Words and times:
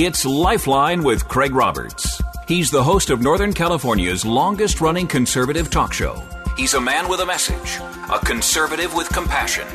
It's 0.00 0.24
Lifeline 0.24 1.02
with 1.02 1.26
Craig 1.26 1.52
Roberts. 1.52 2.22
He's 2.46 2.70
the 2.70 2.84
host 2.84 3.10
of 3.10 3.20
Northern 3.20 3.52
California's 3.52 4.24
longest 4.24 4.80
running 4.80 5.08
conservative 5.08 5.70
talk 5.70 5.92
show. 5.92 6.22
He's 6.56 6.74
a 6.74 6.80
man 6.80 7.08
with 7.08 7.18
a 7.18 7.26
message, 7.26 7.80
a 8.08 8.24
conservative 8.24 8.94
with 8.94 9.08
compassion. 9.08 9.66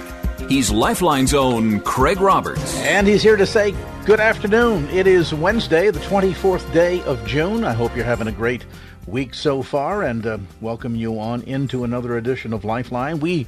He's 0.48 0.72
Lifeline's 0.72 1.34
own 1.34 1.81
Craig 1.81 2.22
Roberts. 2.22 2.78
And 2.78 3.05
he's 3.05 3.22
here 3.22 3.36
to 3.36 3.45
say 3.45 3.76
good 4.05 4.22
afternoon. 4.22 4.88
It 4.91 5.08
is 5.08 5.34
Wednesday, 5.34 5.91
the 5.91 6.00
24th 6.00 6.72
day 6.72 7.02
of 7.03 7.26
June. 7.26 7.66
I 7.66 7.73
hope 7.73 7.94
you're 7.94 8.05
having 8.05 8.30
a 8.30 8.31
great 8.31 8.66
week 9.08 9.34
so 9.34 9.62
far 9.62 10.03
and 10.03 10.26
uh, 10.26 10.38
welcome 10.62 10.95
you 10.95 11.20
on 11.20 11.42
into 11.42 11.84
another 11.84 12.16
edition 12.16 12.53
of 12.53 12.64
Lifeline. 12.64 13.20
We 13.20 13.45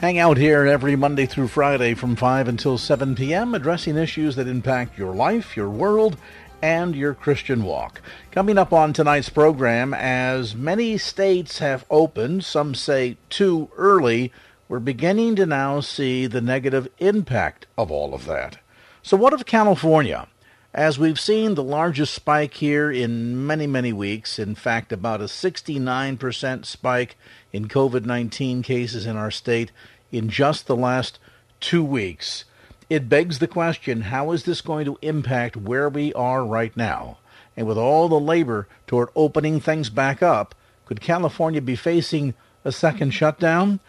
Hang 0.00 0.18
out 0.18 0.38
here 0.38 0.64
every 0.64 0.96
Monday 0.96 1.26
through 1.26 1.48
Friday 1.48 1.92
from 1.92 2.16
5 2.16 2.48
until 2.48 2.78
7 2.78 3.14
p.m., 3.14 3.54
addressing 3.54 3.98
issues 3.98 4.34
that 4.36 4.48
impact 4.48 4.96
your 4.96 5.14
life, 5.14 5.58
your 5.58 5.68
world, 5.68 6.16
and 6.62 6.96
your 6.96 7.12
Christian 7.12 7.64
walk. 7.64 8.00
Coming 8.30 8.56
up 8.56 8.72
on 8.72 8.94
tonight's 8.94 9.28
program, 9.28 9.92
as 9.92 10.56
many 10.56 10.96
states 10.96 11.58
have 11.58 11.84
opened, 11.90 12.46
some 12.46 12.74
say 12.74 13.18
too 13.28 13.68
early, 13.76 14.32
we're 14.70 14.78
beginning 14.78 15.36
to 15.36 15.44
now 15.44 15.80
see 15.80 16.26
the 16.26 16.40
negative 16.40 16.88
impact 16.96 17.66
of 17.76 17.90
all 17.90 18.14
of 18.14 18.24
that. 18.24 18.56
So, 19.02 19.18
what 19.18 19.34
of 19.34 19.44
California? 19.44 20.28
As 20.72 21.00
we've 21.00 21.18
seen 21.18 21.56
the 21.56 21.64
largest 21.64 22.14
spike 22.14 22.54
here 22.54 22.92
in 22.92 23.44
many, 23.44 23.66
many 23.66 23.92
weeks, 23.92 24.38
in 24.38 24.54
fact, 24.54 24.92
about 24.92 25.20
a 25.20 25.24
69% 25.24 26.64
spike 26.64 27.16
in 27.52 27.66
COVID 27.66 28.04
19 28.04 28.62
cases 28.62 29.04
in 29.04 29.16
our 29.16 29.32
state 29.32 29.72
in 30.12 30.28
just 30.28 30.68
the 30.68 30.76
last 30.76 31.18
two 31.58 31.82
weeks. 31.82 32.44
It 32.88 33.08
begs 33.08 33.40
the 33.40 33.48
question 33.48 34.02
how 34.02 34.30
is 34.30 34.44
this 34.44 34.60
going 34.60 34.84
to 34.84 34.98
impact 35.02 35.56
where 35.56 35.88
we 35.88 36.12
are 36.14 36.44
right 36.44 36.76
now? 36.76 37.18
And 37.56 37.66
with 37.66 37.76
all 37.76 38.08
the 38.08 38.20
labor 38.20 38.68
toward 38.86 39.08
opening 39.16 39.58
things 39.58 39.90
back 39.90 40.22
up, 40.22 40.54
could 40.86 41.00
California 41.00 41.60
be 41.60 41.74
facing 41.74 42.34
a 42.64 42.70
second 42.70 43.10
shutdown? 43.10 43.80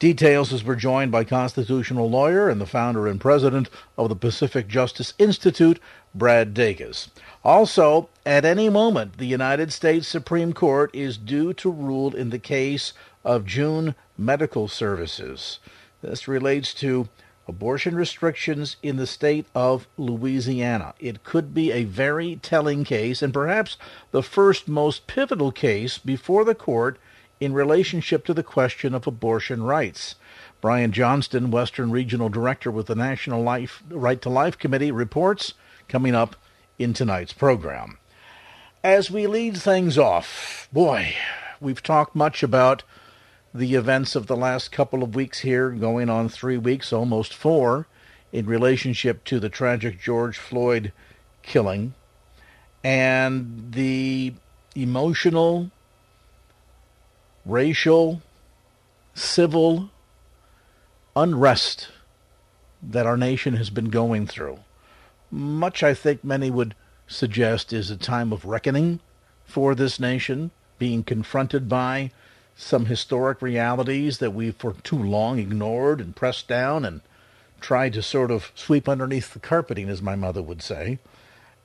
Details 0.00 0.50
as 0.50 0.64
we're 0.64 0.76
joined 0.76 1.12
by 1.12 1.24
constitutional 1.24 2.08
lawyer 2.08 2.48
and 2.48 2.58
the 2.58 2.64
founder 2.64 3.06
and 3.06 3.20
president 3.20 3.68
of 3.98 4.08
the 4.08 4.16
Pacific 4.16 4.66
Justice 4.66 5.12
Institute, 5.18 5.78
Brad 6.14 6.54
Dacus. 6.54 7.08
Also, 7.44 8.08
at 8.24 8.46
any 8.46 8.70
moment, 8.70 9.18
the 9.18 9.26
United 9.26 9.74
States 9.74 10.08
Supreme 10.08 10.54
Court 10.54 10.90
is 10.94 11.18
due 11.18 11.52
to 11.52 11.70
rule 11.70 12.16
in 12.16 12.30
the 12.30 12.38
case 12.38 12.94
of 13.26 13.44
June 13.44 13.94
Medical 14.16 14.68
Services. 14.68 15.58
This 16.00 16.26
relates 16.26 16.72
to 16.74 17.10
abortion 17.46 17.94
restrictions 17.94 18.76
in 18.82 18.96
the 18.96 19.06
state 19.06 19.44
of 19.54 19.86
Louisiana. 19.98 20.94
It 20.98 21.24
could 21.24 21.52
be 21.52 21.72
a 21.72 21.84
very 21.84 22.36
telling 22.36 22.84
case 22.84 23.20
and 23.20 23.34
perhaps 23.34 23.76
the 24.12 24.22
first 24.22 24.66
most 24.66 25.06
pivotal 25.06 25.52
case 25.52 25.98
before 25.98 26.46
the 26.46 26.54
court 26.54 26.98
in 27.40 27.52
relationship 27.54 28.24
to 28.26 28.34
the 28.34 28.42
question 28.42 28.94
of 28.94 29.06
abortion 29.06 29.62
rights. 29.62 30.14
Brian 30.60 30.92
Johnston, 30.92 31.50
Western 31.50 31.90
Regional 31.90 32.28
Director 32.28 32.70
with 32.70 32.86
the 32.86 32.94
National 32.94 33.42
Life 33.42 33.82
Right 33.88 34.20
to 34.22 34.28
Life 34.28 34.58
Committee, 34.58 34.92
reports 34.92 35.54
coming 35.88 36.14
up 36.14 36.36
in 36.78 36.92
tonight's 36.92 37.32
program. 37.32 37.98
As 38.84 39.10
we 39.10 39.26
lead 39.26 39.56
things 39.56 39.98
off, 39.98 40.68
boy, 40.72 41.14
we've 41.60 41.82
talked 41.82 42.14
much 42.14 42.42
about 42.42 42.82
the 43.54 43.74
events 43.74 44.14
of 44.14 44.26
the 44.26 44.36
last 44.36 44.70
couple 44.70 45.02
of 45.02 45.14
weeks 45.14 45.40
here, 45.40 45.70
going 45.70 46.08
on 46.08 46.28
three 46.28 46.58
weeks, 46.58 46.92
almost 46.92 47.34
four, 47.34 47.86
in 48.32 48.46
relationship 48.46 49.24
to 49.24 49.40
the 49.40 49.48
tragic 49.48 50.00
George 50.00 50.38
Floyd 50.38 50.92
killing 51.42 51.94
and 52.84 53.72
the 53.72 54.32
emotional, 54.74 55.70
racial, 57.44 58.22
civil 59.14 59.90
unrest 61.16 61.88
that 62.82 63.06
our 63.06 63.16
nation 63.16 63.56
has 63.56 63.70
been 63.70 63.90
going 63.90 64.26
through. 64.26 64.58
Much, 65.30 65.82
I 65.82 65.94
think, 65.94 66.24
many 66.24 66.50
would 66.50 66.74
suggest 67.06 67.72
is 67.72 67.90
a 67.90 67.96
time 67.96 68.32
of 68.32 68.44
reckoning 68.44 69.00
for 69.44 69.74
this 69.74 70.00
nation, 70.00 70.50
being 70.78 71.02
confronted 71.02 71.68
by 71.68 72.10
some 72.56 72.86
historic 72.86 73.42
realities 73.42 74.18
that 74.18 74.32
we've 74.32 74.56
for 74.56 74.72
too 74.72 75.00
long 75.02 75.38
ignored 75.38 76.00
and 76.00 76.16
pressed 76.16 76.46
down 76.46 76.84
and 76.84 77.00
tried 77.60 77.92
to 77.92 78.02
sort 78.02 78.30
of 78.30 78.52
sweep 78.54 78.88
underneath 78.88 79.32
the 79.32 79.38
carpeting, 79.38 79.88
as 79.88 80.00
my 80.00 80.14
mother 80.16 80.42
would 80.42 80.62
say. 80.62 80.98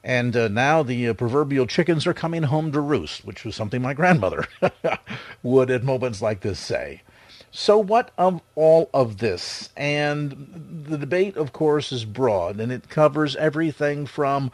And 0.06 0.38
uh, 0.38 0.50
now 0.50 0.84
the 0.84 1.08
uh, 1.08 1.14
proverbial 1.16 1.66
chickens 1.66 2.06
are 2.06 2.14
coming 2.14 2.44
home 2.44 2.72
to 2.74 2.80
roost, 2.80 3.26
which 3.26 3.44
was 3.44 3.56
something 3.56 3.82
my 3.82 3.96
grandmother 3.96 4.46
would 5.44 5.72
at 5.72 5.84
moments 5.84 6.22
like 6.22 6.42
this 6.42 6.60
say. 6.60 7.02
So, 7.50 7.80
what 7.80 8.12
of 8.16 8.42
all 8.54 8.92
of 8.94 9.18
this? 9.18 9.70
And 9.76 10.84
the 10.88 11.00
debate, 11.00 11.36
of 11.38 11.54
course, 11.54 11.92
is 11.92 12.06
broad 12.06 12.60
and 12.60 12.72
it 12.72 12.88
covers 12.88 13.36
everything 13.38 14.06
from 14.06 14.52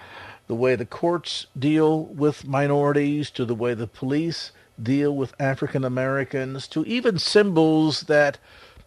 the 0.48 0.56
way 0.56 0.76
the 0.76 0.86
courts 0.86 1.48
deal 1.60 2.06
with 2.06 2.48
minorities 2.48 3.30
to 3.32 3.44
the 3.44 3.56
way 3.56 3.74
the 3.74 3.88
police 3.88 4.54
deal 4.82 5.14
with 5.14 5.36
African 5.38 5.84
Americans 5.84 6.66
to 6.70 6.86
even 6.86 7.20
symbols 7.20 8.02
that 8.04 8.38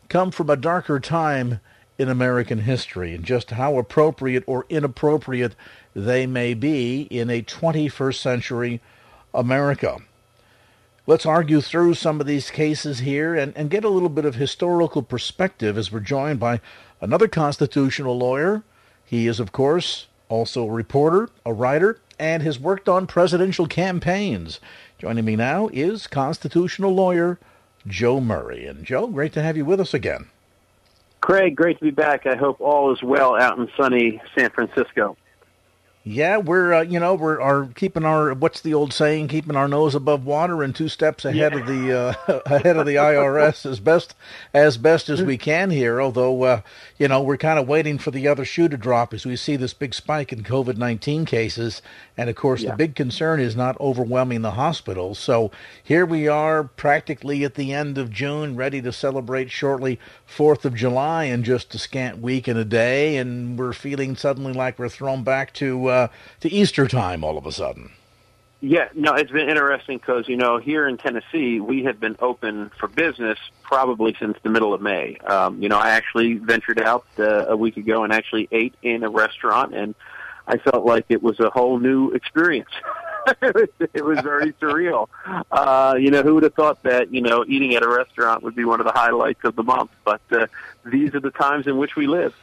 come 0.08 0.31
from 0.31 0.48
a 0.48 0.56
darker 0.56 0.98
time 0.98 1.60
in 1.98 2.08
American 2.08 2.60
history 2.60 3.14
and 3.14 3.25
just 3.25 3.50
how 3.50 3.78
appropriate 3.78 4.44
or 4.46 4.66
inappropriate 4.69 5.54
they 5.94 6.27
may 6.27 6.55
be 6.55 7.03
in 7.03 7.31
a 7.31 7.43
21st 7.43 8.16
century 8.16 8.81
America. 9.32 9.99
Let's 11.06 11.27
argue 11.27 11.60
through 11.60 11.94
some 11.94 12.21
of 12.21 12.27
these 12.27 12.50
cases 12.50 13.00
here 13.00 13.34
and, 13.34 13.55
and 13.56 13.71
get 13.71 13.84
a 13.84 13.91
little 13.91 14.09
bit 14.09 14.25
of 14.25 14.37
historical 14.37 15.03
perspective 15.03 15.77
as 15.77 15.93
we're 15.93 16.00
joined 16.00 16.41
by 16.41 16.60
another 17.00 17.28
constitutional 17.28 18.16
lawyer. 18.16 18.62
He 19.05 19.27
is, 19.27 19.38
of 19.38 19.53
course, 19.53 20.06
also 20.28 20.65
a 20.65 20.72
reporter, 20.72 21.28
a 21.44 21.53
writer, 21.53 22.00
and 22.19 22.43
has 22.43 22.59
worked 22.59 22.88
on 22.88 23.06
presidential 23.06 23.66
campaigns. 23.66 24.61
Joining 24.99 25.25
me 25.25 25.37
now 25.37 25.69
is 25.72 26.06
constitutional 26.06 26.94
lawyer 26.94 27.38
Joe 27.87 28.21
Murray. 28.21 28.66
And 28.66 28.84
Joe, 28.84 29.06
great 29.09 29.32
to 29.34 29.43
have 29.43 29.56
you 29.56 29.65
with 29.65 29.81
us 29.81 29.93
again. 29.93 30.28
Craig, 31.21 31.55
great 31.55 31.78
to 31.78 31.84
be 31.84 31.91
back. 31.91 32.26
I 32.26 32.37
hope 32.37 32.61
all 32.61 32.93
is 32.93 33.03
well 33.03 33.37
out 33.37 33.59
in 33.59 33.69
sunny 33.76 34.21
San 34.37 34.50
Francisco. 34.50 35.16
Yeah, 36.06 36.37
we're 36.37 36.75
uh, 36.75 36.82
you 36.82 37.00
know 37.00 37.15
we're 37.15 37.41
are 37.41 37.66
keeping 37.75 38.04
our 38.04 38.34
what's 38.34 38.60
the 38.60 38.75
old 38.75 38.92
saying 38.92 39.28
keeping 39.28 39.56
our 39.56 39.66
nose 39.66 39.94
above 39.94 40.26
water 40.26 40.62
and 40.62 40.76
two 40.76 40.91
steps 40.91 41.25
ahead 41.25 41.54
yeah. 41.54 41.59
of 41.59 41.66
the 41.66 41.98
uh, 41.98 42.41
ahead 42.47 42.76
of 42.76 42.84
the 42.84 42.97
IRS 42.97 43.65
as 43.65 43.81
best 43.81 44.14
as 44.53 44.76
best 44.76 45.09
as 45.09 45.22
we 45.22 45.38
can 45.38 45.70
here. 45.70 46.03
Although 46.03 46.43
uh, 46.43 46.60
you 46.99 47.09
know 47.09 47.21
we're 47.21 47.37
kind 47.37 47.59
of 47.59 47.66
waiting 47.66 47.99
for 47.99 48.11
the 48.11 48.29
other 48.29 48.44
shoe 48.44 48.69
to 48.69 48.76
drop 48.76 49.12
as 49.12 49.26
we 49.26 49.37
see 49.37 49.56
this 49.56 49.75
big 49.75 49.94
spike 49.94 50.32
in 50.32 50.43
COVID 50.43 50.76
nineteen 50.76 51.25
cases, 51.25 51.82
and 52.17 52.31
of 52.31 52.37
course 52.37 52.62
yeah. 52.62 52.70
the 52.70 52.76
big 52.76 52.94
concern 52.94 53.41
is 53.41 53.56
not 53.56 53.81
overwhelming 53.81 54.43
the 54.43 54.52
hospitals. 54.52 55.19
So 55.19 55.50
here 55.82 56.06
we 56.06 56.29
are, 56.29 56.64
practically 56.64 57.44
at 57.44 57.55
the 57.55 57.73
end 57.73 57.99
of 57.99 58.11
June, 58.11 58.56
ready 58.56 58.81
to 58.82 58.93
celebrate 58.93 59.50
shortly 59.50 59.99
Fourth 60.26 60.64
of 60.64 60.75
July 60.75 61.25
in 61.25 61.44
just 61.44 61.75
a 61.75 61.79
scant 61.79 62.19
week 62.19 62.49
and 62.49 62.58
a 62.58 62.64
day, 62.64 63.17
and 63.17 63.58
we're 63.58 63.73
feeling 63.73 64.17
suddenly 64.17 64.52
like 64.52 64.79
we're 64.79 64.88
thrown 64.88 65.23
back 65.23 65.52
to 65.55 65.87
uh, 65.87 66.08
to 66.41 66.50
Easter 66.50 66.87
time 66.87 67.25
all 67.25 67.37
of 67.37 67.46
a 67.46 67.52
sudden. 67.52 67.91
Yeah, 68.66 68.88
no, 68.94 69.12
it's 69.12 69.31
been 69.31 69.50
interesting 69.50 69.99
because 69.99 70.26
you 70.26 70.38
know 70.38 70.56
here 70.56 70.88
in 70.88 70.96
Tennessee 70.96 71.61
we 71.61 71.84
have 71.84 72.00
been 72.00 72.16
open 72.19 72.70
for 72.81 72.88
business 72.88 73.38
probably 73.62 74.16
since 74.19 74.38
the 74.43 74.49
middle 74.49 74.72
of 74.72 74.81
May. 74.81 75.19
Um, 75.19 75.62
you 75.62 75.69
know, 75.69 75.76
I 75.76 75.90
actually 75.90 76.38
ventured 76.38 76.81
out 76.81 77.05
uh, 77.19 77.44
a 77.46 77.56
week 77.58 77.76
ago 77.76 78.05
and 78.05 78.12
actually 78.12 78.49
ate 78.50 78.75
in 78.81 79.05
a 79.05 79.11
restaurant, 79.11 79.75
and 79.75 79.94
I 80.49 80.56
felt 80.56 80.87
like 80.87 81.05
it 81.11 81.22
was 81.22 81.40
a 81.40 81.50
whole 81.50 81.78
new 81.78 82.12
experience. 82.12 82.70
it 83.43 84.02
was 84.02 84.20
very 84.20 84.55
surreal. 84.55 85.08
Uh, 85.50 85.96
you 85.99 86.10
know, 86.10 86.22
who 86.22 86.32
would 86.32 86.44
have 86.44 86.55
thought 86.55 86.82
that 86.84 87.12
you 87.12 87.20
know 87.20 87.44
eating 87.46 87.75
at 87.75 87.82
a 87.82 87.88
restaurant 87.88 88.43
would 88.44 88.55
be 88.55 88.64
one 88.64 88.81
of 88.81 88.87
the 88.87 88.93
highlights 88.93 89.44
of 89.44 89.56
the 89.56 89.62
month? 89.62 89.90
But 90.05 90.22
uh, 90.32 90.46
these 90.87 91.14
are 91.14 91.20
the 91.20 91.32
times 91.32 91.67
in 91.67 91.76
which 91.76 91.96
we 91.96 92.06
live. 92.06 92.34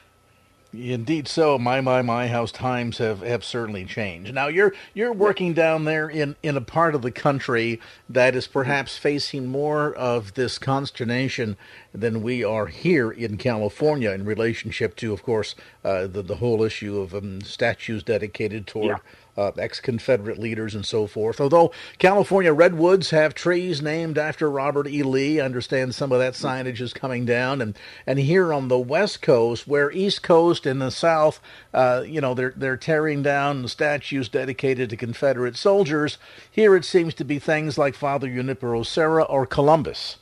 Indeed, 0.73 1.27
so. 1.27 1.59
My 1.59 1.81
my 1.81 2.01
my 2.01 2.27
house 2.29 2.51
times 2.51 2.97
have, 2.99 3.21
have 3.21 3.43
certainly 3.43 3.83
changed. 3.83 4.33
Now 4.33 4.47
you're 4.47 4.73
you're 4.93 5.11
working 5.11 5.53
down 5.53 5.83
there 5.83 6.09
in, 6.09 6.37
in 6.41 6.55
a 6.55 6.61
part 6.61 6.95
of 6.95 7.01
the 7.01 7.11
country 7.11 7.81
that 8.09 8.35
is 8.35 8.47
perhaps 8.47 8.97
facing 8.97 9.47
more 9.47 9.93
of 9.93 10.35
this 10.35 10.57
consternation 10.57 11.57
than 11.93 12.23
we 12.23 12.43
are 12.43 12.67
here 12.67 13.11
in 13.11 13.35
California 13.37 14.11
in 14.11 14.23
relationship 14.23 14.95
to, 14.97 15.11
of 15.11 15.23
course, 15.23 15.55
uh, 15.83 16.07
the 16.07 16.21
the 16.21 16.35
whole 16.35 16.63
issue 16.63 16.99
of 17.01 17.13
um, 17.13 17.41
statues 17.41 18.01
dedicated 18.03 18.65
toward 18.65 18.87
yeah 18.87 18.97
uh, 19.37 19.51
ex 19.57 19.79
Confederate 19.79 20.37
leaders 20.37 20.75
and 20.75 20.85
so 20.85 21.07
forth. 21.07 21.39
Although 21.39 21.71
California 21.97 22.53
redwoods 22.53 23.11
have 23.11 23.33
trees 23.33 23.81
named 23.81 24.17
after 24.17 24.49
Robert 24.49 24.87
E. 24.87 25.03
Lee, 25.03 25.39
I 25.39 25.45
understand 25.45 25.95
some 25.95 26.11
of 26.11 26.19
that 26.19 26.33
signage 26.33 26.81
is 26.81 26.93
coming 26.93 27.25
down. 27.25 27.61
And, 27.61 27.77
and 28.05 28.19
here 28.19 28.53
on 28.53 28.67
the 28.67 28.79
West 28.79 29.21
Coast, 29.21 29.67
where 29.67 29.91
East 29.91 30.23
Coast 30.23 30.65
and 30.65 30.81
the 30.81 30.91
South, 30.91 31.39
uh, 31.73 32.03
you 32.05 32.21
know, 32.21 32.33
they're, 32.33 32.53
they're 32.55 32.77
tearing 32.77 33.23
down 33.23 33.67
statues 33.67 34.29
dedicated 34.29 34.89
to 34.89 34.97
Confederate 34.97 35.57
soldiers, 35.57 36.17
here 36.49 36.75
it 36.75 36.85
seems 36.85 37.13
to 37.15 37.23
be 37.23 37.39
things 37.39 37.77
like 37.77 37.95
Father 37.95 38.27
Junipero 38.27 38.83
Serra 38.83 39.23
or 39.23 39.45
Columbus. 39.45 40.17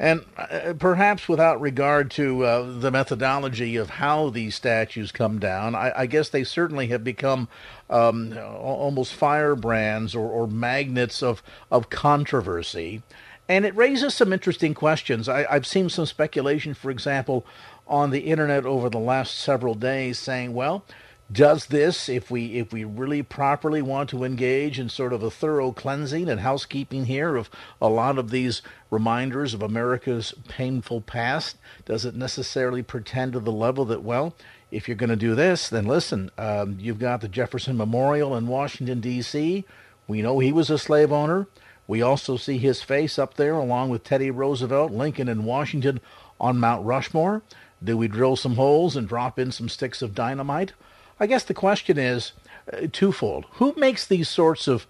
And 0.00 0.24
uh, 0.38 0.72
perhaps 0.78 1.28
without 1.28 1.60
regard 1.60 2.10
to 2.12 2.42
uh, 2.42 2.78
the 2.80 2.90
methodology 2.90 3.76
of 3.76 3.90
how 3.90 4.30
these 4.30 4.54
statues 4.54 5.12
come 5.12 5.38
down, 5.38 5.74
I, 5.74 5.92
I 5.94 6.06
guess 6.06 6.30
they 6.30 6.42
certainly 6.42 6.86
have 6.86 7.04
become 7.04 7.48
um, 7.90 8.34
almost 8.38 9.12
firebrands 9.12 10.14
or, 10.14 10.26
or 10.26 10.46
magnets 10.46 11.22
of, 11.22 11.42
of 11.70 11.90
controversy. 11.90 13.02
And 13.46 13.66
it 13.66 13.76
raises 13.76 14.14
some 14.14 14.32
interesting 14.32 14.72
questions. 14.72 15.28
I, 15.28 15.44
I've 15.50 15.66
seen 15.66 15.90
some 15.90 16.06
speculation, 16.06 16.72
for 16.72 16.90
example, 16.90 17.44
on 17.86 18.08
the 18.08 18.20
internet 18.20 18.64
over 18.64 18.88
the 18.88 18.98
last 18.98 19.34
several 19.38 19.74
days 19.74 20.18
saying, 20.18 20.54
well, 20.54 20.82
does 21.32 21.66
this 21.66 22.08
if 22.08 22.30
we 22.30 22.58
if 22.58 22.72
we 22.72 22.82
really 22.82 23.22
properly 23.22 23.80
want 23.80 24.10
to 24.10 24.24
engage 24.24 24.78
in 24.80 24.88
sort 24.88 25.12
of 25.12 25.22
a 25.22 25.30
thorough 25.30 25.70
cleansing 25.70 26.28
and 26.28 26.40
housekeeping 26.40 27.04
here 27.04 27.36
of 27.36 27.48
a 27.80 27.88
lot 27.88 28.18
of 28.18 28.30
these 28.30 28.62
reminders 28.90 29.54
of 29.54 29.62
America's 29.62 30.34
painful 30.48 31.00
past 31.00 31.56
does 31.84 32.04
it 32.04 32.16
necessarily 32.16 32.82
pretend 32.82 33.32
to 33.32 33.40
the 33.40 33.52
level 33.52 33.84
that 33.84 34.02
well 34.02 34.34
if 34.72 34.88
you're 34.88 34.96
going 34.96 35.10
to 35.10 35.16
do 35.16 35.34
this 35.36 35.68
then 35.68 35.84
listen 35.84 36.30
um, 36.36 36.76
you've 36.80 36.98
got 36.98 37.20
the 37.20 37.28
Jefferson 37.28 37.76
Memorial 37.76 38.36
in 38.36 38.48
Washington 38.48 39.00
D.C. 39.00 39.64
we 40.08 40.22
know 40.22 40.38
he 40.38 40.52
was 40.52 40.70
a 40.70 40.78
slave 40.78 41.12
owner. 41.12 41.46
We 41.86 42.02
also 42.02 42.36
see 42.36 42.58
his 42.58 42.82
face 42.82 43.18
up 43.18 43.34
there 43.34 43.54
along 43.54 43.90
with 43.90 44.04
Teddy 44.04 44.30
Roosevelt 44.30 44.92
Lincoln 44.92 45.28
and 45.28 45.44
Washington 45.44 46.00
on 46.40 46.58
Mount 46.58 46.86
Rushmore. 46.86 47.42
Do 47.82 47.96
we 47.96 48.06
drill 48.06 48.36
some 48.36 48.54
holes 48.54 48.94
and 48.94 49.08
drop 49.08 49.38
in 49.40 49.50
some 49.50 49.68
sticks 49.68 50.00
of 50.00 50.14
dynamite 50.14 50.72
I 51.20 51.26
guess 51.26 51.44
the 51.44 51.54
question 51.54 51.98
is 51.98 52.32
uh, 52.72 52.86
twofold. 52.90 53.44
Who 53.52 53.74
makes 53.76 54.06
these 54.06 54.28
sorts 54.28 54.66
of 54.66 54.86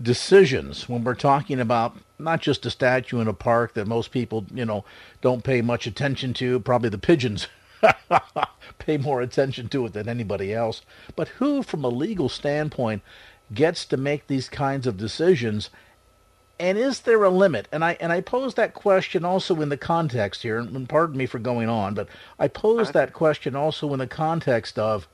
decisions 0.00 0.88
when 0.88 1.04
we're 1.04 1.14
talking 1.14 1.58
about 1.58 1.96
not 2.18 2.42
just 2.42 2.66
a 2.66 2.70
statue 2.70 3.20
in 3.20 3.28
a 3.28 3.32
park 3.32 3.72
that 3.74 3.86
most 3.86 4.10
people, 4.10 4.44
you 4.52 4.66
know, 4.66 4.84
don't 5.22 5.42
pay 5.42 5.62
much 5.62 5.86
attention 5.86 6.34
to, 6.34 6.60
probably 6.60 6.90
the 6.90 6.98
pigeons 6.98 7.48
pay 8.78 8.98
more 8.98 9.22
attention 9.22 9.68
to 9.70 9.86
it 9.86 9.94
than 9.94 10.08
anybody 10.08 10.52
else, 10.52 10.82
but 11.16 11.28
who 11.28 11.62
from 11.62 11.82
a 11.82 11.88
legal 11.88 12.28
standpoint 12.28 13.02
gets 13.52 13.86
to 13.86 13.96
make 13.96 14.26
these 14.26 14.48
kinds 14.48 14.86
of 14.86 14.98
decisions 14.98 15.70
and 16.58 16.76
is 16.76 17.00
there 17.00 17.24
a 17.24 17.30
limit? 17.30 17.68
And 17.72 17.82
I 17.82 17.96
and 18.00 18.12
I 18.12 18.20
pose 18.20 18.52
that 18.54 18.74
question 18.74 19.24
also 19.24 19.62
in 19.62 19.70
the 19.70 19.78
context 19.78 20.42
here, 20.42 20.58
and 20.58 20.86
pardon 20.86 21.16
me 21.16 21.24
for 21.24 21.38
going 21.38 21.70
on, 21.70 21.94
but 21.94 22.06
I 22.38 22.48
pose 22.48 22.90
that 22.90 23.14
question 23.14 23.56
also 23.56 23.90
in 23.94 23.98
the 23.98 24.06
context 24.06 24.78
of 24.78 25.08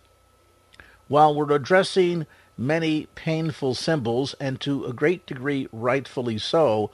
while 1.08 1.34
we're 1.34 1.52
addressing 1.52 2.26
many 2.58 3.06
painful 3.14 3.74
symbols, 3.74 4.34
and 4.40 4.60
to 4.60 4.84
a 4.86 4.92
great 4.92 5.26
degree 5.26 5.68
rightfully 5.72 6.38
so, 6.38 6.90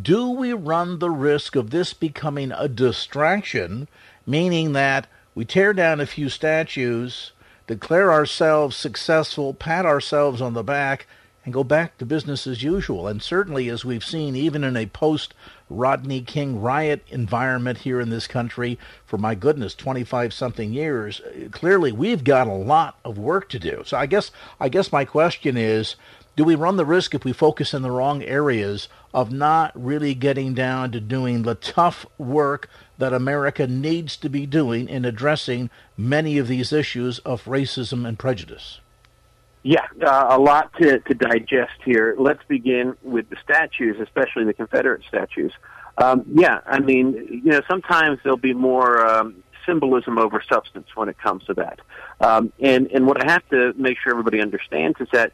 do 0.00 0.30
we 0.30 0.52
run 0.52 0.98
the 0.98 1.10
risk 1.10 1.56
of 1.56 1.70
this 1.70 1.92
becoming 1.92 2.52
a 2.52 2.68
distraction, 2.68 3.88
meaning 4.26 4.72
that 4.72 5.06
we 5.34 5.44
tear 5.44 5.72
down 5.72 6.00
a 6.00 6.06
few 6.06 6.28
statues, 6.28 7.32
declare 7.66 8.12
ourselves 8.12 8.76
successful, 8.76 9.54
pat 9.54 9.86
ourselves 9.86 10.40
on 10.40 10.54
the 10.54 10.62
back, 10.62 11.06
and 11.44 11.54
go 11.54 11.64
back 11.64 11.98
to 11.98 12.06
business 12.06 12.46
as 12.46 12.62
usual? 12.62 13.08
And 13.08 13.22
certainly, 13.22 13.68
as 13.68 13.84
we've 13.84 14.04
seen, 14.04 14.36
even 14.36 14.62
in 14.62 14.76
a 14.76 14.86
post 14.86 15.34
Rodney 15.70 16.20
King 16.20 16.60
riot 16.60 17.04
environment 17.08 17.78
here 17.78 18.00
in 18.00 18.10
this 18.10 18.26
country 18.26 18.78
for 19.04 19.18
my 19.18 19.34
goodness 19.34 19.74
25 19.74 20.32
something 20.32 20.72
years 20.72 21.20
clearly 21.50 21.92
we've 21.92 22.24
got 22.24 22.46
a 22.46 22.52
lot 22.52 22.98
of 23.04 23.18
work 23.18 23.48
to 23.48 23.58
do 23.58 23.82
so 23.84 23.96
i 23.96 24.06
guess 24.06 24.30
i 24.60 24.68
guess 24.68 24.92
my 24.92 25.04
question 25.04 25.56
is 25.56 25.96
do 26.38 26.44
we 26.44 26.54
run 26.54 26.76
the 26.76 26.84
risk 26.84 27.16
if 27.16 27.24
we 27.24 27.32
focus 27.32 27.74
in 27.74 27.82
the 27.82 27.90
wrong 27.90 28.22
areas 28.22 28.88
of 29.12 29.32
not 29.32 29.72
really 29.74 30.14
getting 30.14 30.54
down 30.54 30.92
to 30.92 31.00
doing 31.00 31.42
the 31.42 31.56
tough 31.56 32.06
work 32.16 32.70
that 32.96 33.12
America 33.12 33.66
needs 33.66 34.16
to 34.18 34.28
be 34.28 34.46
doing 34.46 34.88
in 34.88 35.04
addressing 35.04 35.68
many 35.96 36.38
of 36.38 36.46
these 36.46 36.72
issues 36.72 37.18
of 37.20 37.44
racism 37.46 38.06
and 38.06 38.20
prejudice? 38.20 38.78
Yeah, 39.62 39.86
uh, 40.00 40.26
a 40.30 40.38
lot 40.38 40.72
to, 40.80 41.00
to 41.00 41.14
digest 41.14 41.80
here. 41.84 42.14
Let's 42.18 42.42
begin 42.48 42.96
with 43.02 43.28
the 43.28 43.36
statues, 43.42 43.96
especially 44.00 44.44
the 44.44 44.54
Confederate 44.54 45.02
statues. 45.06 45.52
Um, 45.98 46.24
yeah, 46.32 46.60
I 46.64 46.78
mean, 46.78 47.42
you 47.44 47.50
know, 47.50 47.60
sometimes 47.68 48.20
there'll 48.22 48.36
be 48.38 48.54
more 48.54 49.04
um, 49.04 49.42
symbolism 49.66 50.16
over 50.16 50.42
substance 50.48 50.86
when 50.94 51.08
it 51.08 51.18
comes 51.18 51.44
to 51.44 51.54
that. 51.54 51.80
Um, 52.20 52.52
and 52.60 52.86
and 52.92 53.06
what 53.06 53.22
I 53.22 53.30
have 53.30 53.46
to 53.50 53.74
make 53.76 53.98
sure 53.98 54.12
everybody 54.12 54.40
understands 54.40 55.00
is 55.00 55.08
that, 55.12 55.32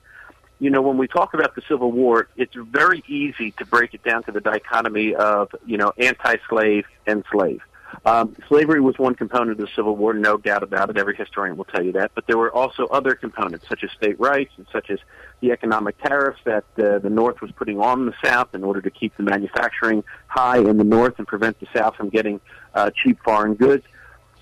you 0.58 0.70
know, 0.70 0.80
when 0.80 0.96
we 0.96 1.06
talk 1.06 1.34
about 1.34 1.54
the 1.54 1.62
Civil 1.68 1.92
War, 1.92 2.28
it's 2.36 2.54
very 2.54 3.04
easy 3.06 3.52
to 3.52 3.66
break 3.66 3.92
it 3.94 4.02
down 4.02 4.24
to 4.24 4.32
the 4.32 4.40
dichotomy 4.40 5.14
of 5.14 5.54
you 5.66 5.76
know 5.76 5.92
anti-slave 5.98 6.86
and 7.06 7.24
slave. 7.30 7.60
Um, 8.04 8.36
slavery 8.48 8.80
was 8.80 8.98
one 8.98 9.14
component 9.14 9.52
of 9.52 9.58
the 9.58 9.68
Civil 9.74 9.96
War, 9.96 10.14
no 10.14 10.36
doubt 10.36 10.62
about 10.62 10.90
it. 10.90 10.96
Every 10.96 11.16
historian 11.16 11.56
will 11.56 11.64
tell 11.64 11.82
you 11.82 11.92
that. 11.92 12.12
But 12.14 12.26
there 12.26 12.38
were 12.38 12.52
also 12.52 12.86
other 12.86 13.14
components, 13.14 13.66
such 13.68 13.84
as 13.84 13.90
state 13.92 14.18
rights 14.18 14.52
and 14.56 14.66
such 14.72 14.90
as 14.90 14.98
the 15.40 15.52
economic 15.52 15.98
tariffs 15.98 16.40
that 16.44 16.64
uh, 16.78 16.98
the 16.98 17.10
North 17.10 17.40
was 17.40 17.50
putting 17.52 17.80
on 17.80 18.06
the 18.06 18.14
South 18.22 18.54
in 18.54 18.64
order 18.64 18.80
to 18.80 18.90
keep 18.90 19.16
the 19.16 19.22
manufacturing 19.22 20.04
high 20.26 20.58
in 20.58 20.76
the 20.76 20.84
North 20.84 21.14
and 21.18 21.26
prevent 21.26 21.58
the 21.60 21.66
South 21.74 21.96
from 21.96 22.08
getting 22.08 22.40
uh, 22.74 22.90
cheap 22.90 23.18
foreign 23.22 23.54
goods. 23.54 23.84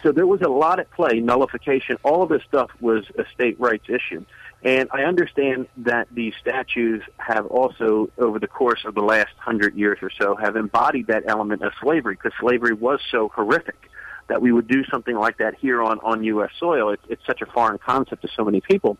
So 0.03 0.11
there 0.11 0.27
was 0.27 0.41
a 0.41 0.49
lot 0.49 0.81
at 0.81 0.91
play, 0.91 1.21
nullification. 1.21 1.97
All 2.03 2.23
of 2.23 2.29
this 2.29 2.43
stuff 2.43 2.71
was 2.81 3.05
a 3.17 3.25
state 3.33 3.59
rights 3.61 3.89
issue. 3.89 4.25
And 4.65 4.89
I 4.93 5.03
understand 5.03 5.67
that 5.79 6.07
these 6.13 6.35
statues 6.41 7.03
have 7.17 7.47
also, 7.47 8.11
over 8.17 8.39
the 8.39 8.47
course 8.47 8.85
of 8.85 8.95
the 8.95 9.01
last 9.03 9.35
hundred 9.37 9.75
years 9.75 9.99
or 10.03 10.11
so, 10.11 10.37
have 10.37 10.55
embodied 10.55 11.09
that 11.09 11.25
element 11.27 11.63
of 11.63 11.73
slavery 11.81 12.15
because 12.15 12.33
slavery 12.39 12.73
was 12.73 13.01
so 13.11 13.29
horrific 13.35 13.91
that 14.29 14.41
we 14.41 14.53
would 14.53 14.69
do 14.69 14.85
something 14.85 15.17
like 15.17 15.39
that 15.39 15.57
here 15.57 15.83
on, 15.83 15.99
on 16.01 16.23
U.S. 16.25 16.51
soil. 16.61 16.91
It's, 16.91 17.03
it's 17.09 17.27
such 17.27 17.43
a 17.43 17.47
foreign 17.47 17.79
concept 17.79 18.23
to 18.23 18.29
so 18.37 18.45
many 18.45 18.61
people. 18.61 18.99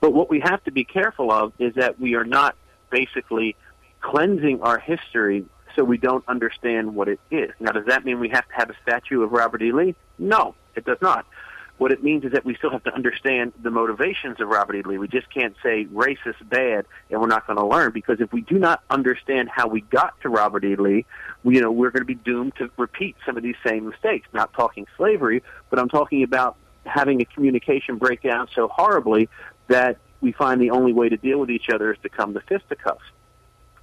But 0.00 0.12
what 0.12 0.30
we 0.30 0.40
have 0.40 0.62
to 0.64 0.70
be 0.70 0.84
careful 0.84 1.32
of 1.32 1.52
is 1.58 1.74
that 1.74 1.98
we 1.98 2.14
are 2.14 2.24
not 2.24 2.54
basically 2.90 3.56
cleansing 4.00 4.60
our 4.62 4.78
history 4.78 5.44
so 5.74 5.82
we 5.82 5.98
don't 5.98 6.24
understand 6.28 6.94
what 6.94 7.08
it 7.08 7.18
is. 7.32 7.50
Now, 7.58 7.72
does 7.72 7.86
that 7.86 8.04
mean 8.04 8.20
we 8.20 8.28
have 8.28 8.46
to 8.46 8.54
have 8.54 8.70
a 8.70 8.74
statue 8.82 9.22
of 9.22 9.32
Robert 9.32 9.60
E. 9.60 9.72
Lee? 9.72 9.96
No, 10.18 10.54
it 10.76 10.84
does 10.84 10.98
not. 11.02 11.26
What 11.76 11.90
it 11.90 12.04
means 12.04 12.24
is 12.24 12.32
that 12.32 12.44
we 12.44 12.54
still 12.54 12.70
have 12.70 12.84
to 12.84 12.94
understand 12.94 13.52
the 13.60 13.70
motivations 13.70 14.40
of 14.40 14.48
Robert 14.48 14.76
E. 14.76 14.82
Lee. 14.82 14.98
We 14.98 15.08
just 15.08 15.28
can't 15.32 15.56
say 15.62 15.86
racist 15.86 16.48
bad 16.48 16.86
and 17.10 17.20
we're 17.20 17.26
not 17.26 17.46
going 17.46 17.58
to 17.58 17.66
learn 17.66 17.90
because 17.90 18.20
if 18.20 18.32
we 18.32 18.42
do 18.42 18.58
not 18.58 18.82
understand 18.90 19.48
how 19.48 19.66
we 19.66 19.80
got 19.80 20.18
to 20.20 20.28
Robert 20.28 20.64
E. 20.64 20.76
Lee, 20.76 21.04
we, 21.42 21.56
you 21.56 21.60
know, 21.60 21.72
we're 21.72 21.90
going 21.90 22.02
to 22.02 22.06
be 22.06 22.14
doomed 22.14 22.54
to 22.56 22.70
repeat 22.76 23.16
some 23.26 23.36
of 23.36 23.42
these 23.42 23.56
same 23.66 23.88
mistakes. 23.88 24.28
Not 24.32 24.52
talking 24.52 24.86
slavery, 24.96 25.42
but 25.68 25.80
I'm 25.80 25.88
talking 25.88 26.22
about 26.22 26.56
having 26.86 27.20
a 27.20 27.24
communication 27.24 27.98
breakdown 27.98 28.46
so 28.54 28.68
horribly 28.68 29.28
that 29.68 29.98
we 30.20 30.32
find 30.32 30.60
the 30.60 30.70
only 30.70 30.92
way 30.92 31.08
to 31.08 31.16
deal 31.16 31.38
with 31.38 31.50
each 31.50 31.68
other 31.70 31.92
is 31.92 31.98
to 32.02 32.08
come 32.08 32.34
to 32.34 32.40
fisticuffs. 32.40 33.04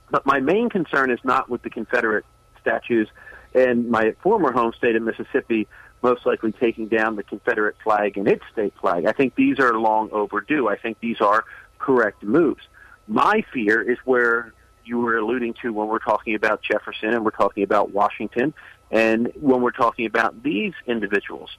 But 0.10 0.26
my 0.26 0.40
main 0.40 0.70
concern 0.70 1.12
is 1.12 1.20
not 1.24 1.50
with 1.50 1.62
the 1.62 1.70
Confederate 1.70 2.26
statues 2.60 3.10
and 3.54 3.90
my 3.90 4.16
former 4.24 4.52
home 4.52 4.74
state 4.78 4.96
of 4.96 5.04
Mississippi 5.04 5.68
most 6.02 6.26
likely 6.26 6.52
taking 6.52 6.88
down 6.88 7.16
the 7.16 7.24
Confederate 7.24 7.76
flag 7.84 8.18
and 8.18 8.28
its 8.28 8.44
state 8.52 8.74
flag. 8.82 9.06
I 9.06 9.12
think 9.12 9.36
these 9.36 9.60
are 9.60 9.74
long 9.74 10.10
overdue. 10.12 10.68
I 10.68 10.78
think 10.78 11.00
these 11.00 11.22
are 11.22 11.46
correct 11.80 12.24
moves. 12.24 12.64
My 13.08 13.44
fear 13.54 13.82
is 13.82 13.98
where 14.06 14.54
you 14.86 15.00
were 15.00 15.18
alluding 15.18 15.54
to 15.62 15.72
when 15.72 15.88
we're 15.88 16.00
talking 16.00 16.34
about 16.36 16.62
Jefferson 16.64 17.10
and 17.10 17.24
we're 17.24 17.32
talking 17.32 17.64
about 17.64 17.92
Washington 17.92 18.54
and 18.90 19.32
when 19.40 19.62
we're 19.62 19.72
talking 19.72 20.06
about 20.06 20.42
these 20.44 20.74
individuals. 20.88 21.50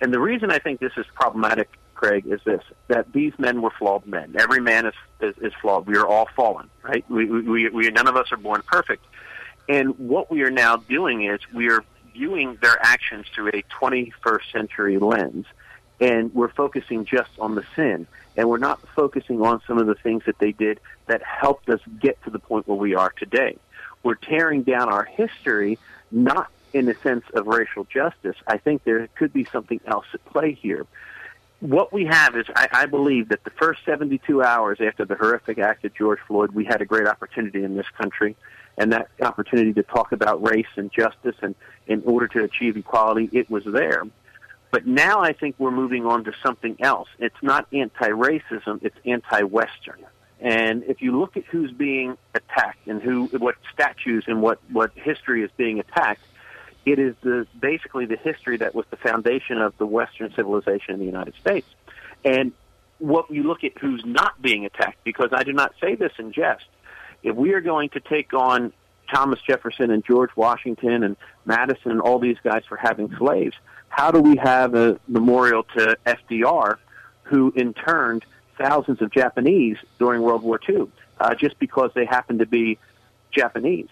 And 0.00 0.12
the 0.12 0.20
reason 0.20 0.50
I 0.50 0.58
think 0.58 0.80
this 0.80 0.92
is 0.96 1.06
problematic, 1.14 1.70
Craig, 1.94 2.26
is 2.26 2.40
this: 2.44 2.62
that 2.88 3.12
these 3.12 3.32
men 3.38 3.62
were 3.62 3.72
flawed 3.78 4.06
men. 4.06 4.34
Every 4.38 4.60
man 4.60 4.86
is 4.86 4.94
is, 5.20 5.34
is 5.38 5.52
flawed. 5.62 5.86
We 5.86 5.96
are 5.96 6.06
all 6.06 6.28
fallen, 6.36 6.68
right? 6.82 7.04
We, 7.08 7.24
we 7.24 7.68
we 7.70 7.90
none 7.90 8.06
of 8.06 8.16
us 8.16 8.30
are 8.30 8.36
born 8.36 8.62
perfect. 8.66 9.04
And 9.68 9.98
what 9.98 10.30
we 10.30 10.42
are 10.42 10.50
now 10.50 10.76
doing 10.76 11.24
is 11.24 11.40
we 11.52 11.70
are 11.70 11.84
viewing 12.12 12.56
their 12.62 12.78
actions 12.80 13.26
through 13.34 13.48
a 13.48 13.62
21st 13.80 14.52
century 14.52 14.98
lens. 14.98 15.46
and 15.98 16.34
we're 16.34 16.52
focusing 16.52 17.06
just 17.06 17.30
on 17.38 17.54
the 17.54 17.64
sin, 17.74 18.06
and 18.36 18.50
we're 18.50 18.58
not 18.58 18.78
focusing 18.94 19.40
on 19.40 19.62
some 19.66 19.78
of 19.78 19.86
the 19.86 19.94
things 19.94 20.22
that 20.26 20.38
they 20.38 20.52
did 20.52 20.78
that 21.06 21.22
helped 21.22 21.70
us 21.70 21.80
get 21.98 22.22
to 22.24 22.28
the 22.28 22.38
point 22.38 22.68
where 22.68 22.76
we 22.76 22.94
are 22.94 23.10
today. 23.16 23.56
We're 24.02 24.16
tearing 24.16 24.62
down 24.62 24.90
our 24.90 25.04
history, 25.04 25.78
not 26.10 26.50
in 26.74 26.84
the 26.84 26.94
sense 27.02 27.24
of 27.32 27.46
racial 27.46 27.84
justice. 27.84 28.36
I 28.46 28.58
think 28.58 28.84
there 28.84 29.08
could 29.14 29.32
be 29.32 29.44
something 29.44 29.80
else 29.86 30.04
at 30.12 30.22
play 30.26 30.52
here. 30.52 30.84
What 31.60 31.94
we 31.94 32.04
have 32.04 32.36
is, 32.36 32.44
I, 32.54 32.68
I 32.70 32.86
believe 32.86 33.30
that 33.30 33.42
the 33.44 33.50
first 33.50 33.82
72 33.86 34.42
hours 34.42 34.78
after 34.82 35.06
the 35.06 35.14
horrific 35.14 35.58
act 35.58 35.86
of 35.86 35.94
George 35.94 36.20
Floyd, 36.28 36.50
we 36.50 36.66
had 36.66 36.82
a 36.82 36.84
great 36.84 37.06
opportunity 37.06 37.64
in 37.64 37.74
this 37.74 37.88
country 37.96 38.36
and 38.78 38.92
that 38.92 39.08
opportunity 39.20 39.72
to 39.74 39.82
talk 39.82 40.12
about 40.12 40.46
race 40.46 40.66
and 40.76 40.90
justice 40.92 41.36
and 41.42 41.54
in 41.86 42.02
order 42.04 42.28
to 42.28 42.44
achieve 42.44 42.76
equality, 42.76 43.28
it 43.32 43.50
was 43.50 43.64
there. 43.64 44.04
But 44.70 44.86
now 44.86 45.20
I 45.20 45.32
think 45.32 45.54
we're 45.58 45.70
moving 45.70 46.04
on 46.04 46.24
to 46.24 46.32
something 46.42 46.76
else. 46.80 47.08
It's 47.18 47.42
not 47.42 47.66
anti-racism, 47.72 48.80
it's 48.82 48.96
anti-Western. 49.04 50.04
And 50.40 50.84
if 50.84 51.00
you 51.00 51.18
look 51.18 51.36
at 51.36 51.44
who's 51.44 51.72
being 51.72 52.18
attacked 52.34 52.86
and 52.86 53.00
who, 53.00 53.26
what 53.26 53.54
statues 53.72 54.24
and 54.26 54.42
what, 54.42 54.58
what 54.70 54.92
history 54.94 55.42
is 55.42 55.50
being 55.56 55.80
attacked, 55.80 56.20
it 56.84 56.98
is 56.98 57.14
the, 57.22 57.46
basically 57.58 58.04
the 58.04 58.16
history 58.16 58.58
that 58.58 58.74
was 58.74 58.84
the 58.90 58.96
foundation 58.96 59.60
of 59.60 59.76
the 59.78 59.86
Western 59.86 60.32
civilization 60.34 60.94
in 60.94 61.00
the 61.00 61.06
United 61.06 61.34
States. 61.40 61.66
And 62.24 62.52
what 62.98 63.30
you 63.30 63.44
look 63.44 63.64
at 63.64 63.78
who's 63.78 64.04
not 64.04 64.40
being 64.40 64.66
attacked, 64.66 65.02
because 65.04 65.30
I 65.32 65.42
do 65.42 65.52
not 65.52 65.74
say 65.80 65.94
this 65.94 66.12
in 66.18 66.32
jest, 66.32 66.64
if 67.22 67.34
we 67.34 67.52
are 67.54 67.60
going 67.60 67.90
to 67.90 68.00
take 68.00 68.32
on 68.34 68.72
Thomas 69.12 69.40
Jefferson 69.46 69.90
and 69.90 70.04
George 70.04 70.30
Washington 70.36 71.02
and 71.02 71.16
Madison 71.44 71.92
and 71.92 72.00
all 72.00 72.18
these 72.18 72.38
guys 72.42 72.64
for 72.68 72.76
having 72.76 73.14
slaves, 73.16 73.54
how 73.88 74.10
do 74.10 74.20
we 74.20 74.36
have 74.36 74.74
a 74.74 74.98
memorial 75.08 75.62
to 75.76 75.96
FDR, 76.06 76.76
who 77.24 77.52
interned 77.56 78.24
thousands 78.58 79.00
of 79.02 79.10
Japanese 79.10 79.76
during 79.98 80.22
World 80.22 80.42
War 80.42 80.60
II, 80.68 80.88
uh, 81.20 81.34
just 81.34 81.58
because 81.58 81.90
they 81.94 82.04
happened 82.04 82.40
to 82.40 82.46
be 82.46 82.78
Japanese? 83.30 83.88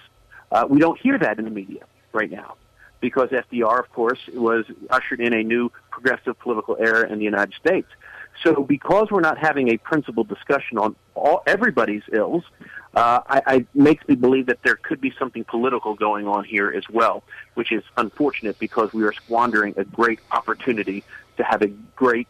Uh, 0.51 0.67
we 0.69 0.79
don't 0.79 0.99
hear 1.01 1.19
that 1.19 1.39
in 1.39 1.45
the 1.45 1.51
media 1.51 1.85
right 2.13 2.31
now 2.31 2.57
because 3.01 3.29
FDR, 3.31 3.79
of 3.81 3.93
course, 3.93 4.19
was 4.33 4.65
ushered 4.89 5.21
in 5.21 5.35
a 5.35 5.43
new 5.43 5.71
progressive 5.91 6.39
political 6.39 6.77
era 6.79 7.07
in 7.11 7.19
the 7.19 7.25
United 7.25 7.55
States. 7.55 7.89
So, 8.43 8.63
because 8.63 9.11
we're 9.11 9.21
not 9.21 9.39
having 9.39 9.69
a 9.69 9.77
principled 9.79 10.29
discussion 10.29 10.77
on 10.79 10.97
all 11.15 11.43
everybody's 11.47 12.03
ills, 12.13 12.45
uh, 12.95 13.21
I, 13.27 13.43
I 13.47 13.67
makes 13.75 14.07
me 14.07 14.15
believe 14.15 14.47
that 14.47 14.63
there 14.63 14.77
could 14.77 15.01
be 15.01 15.13
something 15.19 15.45
political 15.45 15.95
going 15.95 16.27
on 16.27 16.45
here 16.45 16.71
as 16.71 16.85
well, 16.89 17.25
which 17.55 17.73
is 17.73 17.83
unfortunate 17.97 18.59
because 18.59 18.93
we 18.93 19.03
are 19.05 19.13
squandering 19.13 19.75
a 19.77 19.85
great 19.85 20.21
opportunity 20.31 21.05
to 21.37 21.45
have 21.45 21.63
a 21.63 21.69
great 21.97 22.29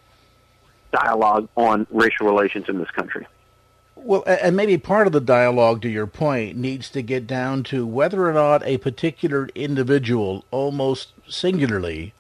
dialogue 0.93 1.49
on 1.57 1.87
racial 1.91 2.27
relations 2.27 2.69
in 2.69 2.79
this 2.79 2.91
country. 2.91 3.27
Well, 3.97 4.23
and 4.27 4.57
maybe 4.57 4.77
part 4.77 5.07
of 5.07 5.13
the 5.13 5.21
dialogue, 5.21 5.83
to 5.83 5.89
your 5.89 6.07
point, 6.07 6.57
needs 6.57 6.91
to 6.91 7.03
get 7.03 7.27
down 7.27 7.63
to 7.65 7.87
whether 7.87 8.29
or 8.29 8.33
not 8.33 8.63
a 8.65 8.79
particular 8.79 9.49
individual, 9.55 10.45
almost 10.51 11.13
singularly, 11.29 12.13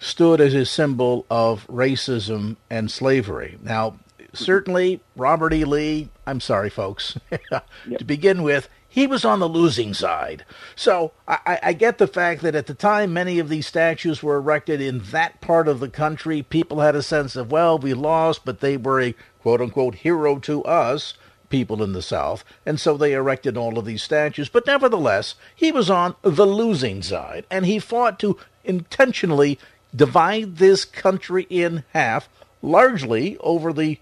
stood 0.00 0.40
as 0.40 0.54
a 0.54 0.64
symbol 0.64 1.26
of 1.30 1.66
racism 1.68 2.56
and 2.68 2.90
slavery. 2.90 3.58
Now, 3.62 3.98
certainly 4.32 5.00
Robert 5.14 5.52
E. 5.52 5.64
Lee, 5.64 6.08
I'm 6.26 6.40
sorry, 6.40 6.70
folks, 6.70 7.18
yep. 7.50 7.64
to 7.98 8.04
begin 8.04 8.42
with, 8.42 8.68
he 8.88 9.06
was 9.06 9.24
on 9.24 9.38
the 9.38 9.48
losing 9.48 9.94
side. 9.94 10.44
So 10.74 11.12
I, 11.28 11.60
I, 11.62 11.72
get 11.74 11.98
the 11.98 12.08
fact 12.08 12.42
that 12.42 12.56
at 12.56 12.66
the 12.66 12.74
time 12.74 13.12
many 13.12 13.38
of 13.38 13.48
these 13.48 13.66
statues 13.66 14.20
were 14.20 14.36
erected 14.36 14.80
in 14.80 14.98
that 15.10 15.40
part 15.40 15.68
of 15.68 15.78
the 15.78 15.88
country. 15.88 16.42
People 16.42 16.80
had 16.80 16.96
a 16.96 17.02
sense 17.02 17.36
of, 17.36 17.52
well, 17.52 17.78
we 17.78 17.94
lost, 17.94 18.44
but 18.44 18.58
they 18.60 18.76
were 18.76 19.00
a 19.00 19.14
quote 19.42 19.60
unquote 19.60 19.96
hero 19.96 20.38
to 20.40 20.64
us, 20.64 21.14
people 21.50 21.82
in 21.84 21.92
the 21.92 22.02
South, 22.02 22.42
and 22.66 22.80
so 22.80 22.96
they 22.96 23.12
erected 23.12 23.56
all 23.56 23.78
of 23.78 23.84
these 23.84 24.02
statues. 24.02 24.48
But 24.48 24.66
nevertheless, 24.66 25.36
he 25.54 25.70
was 25.70 25.88
on 25.88 26.16
the 26.22 26.46
losing 26.46 27.02
side, 27.02 27.46
and 27.50 27.66
he 27.66 27.78
fought 27.78 28.18
to 28.20 28.38
intentionally 28.64 29.58
divide 29.94 30.56
this 30.56 30.84
country 30.84 31.46
in 31.50 31.84
half, 31.92 32.28
largely 32.62 33.36
over 33.38 33.72
the 33.72 33.98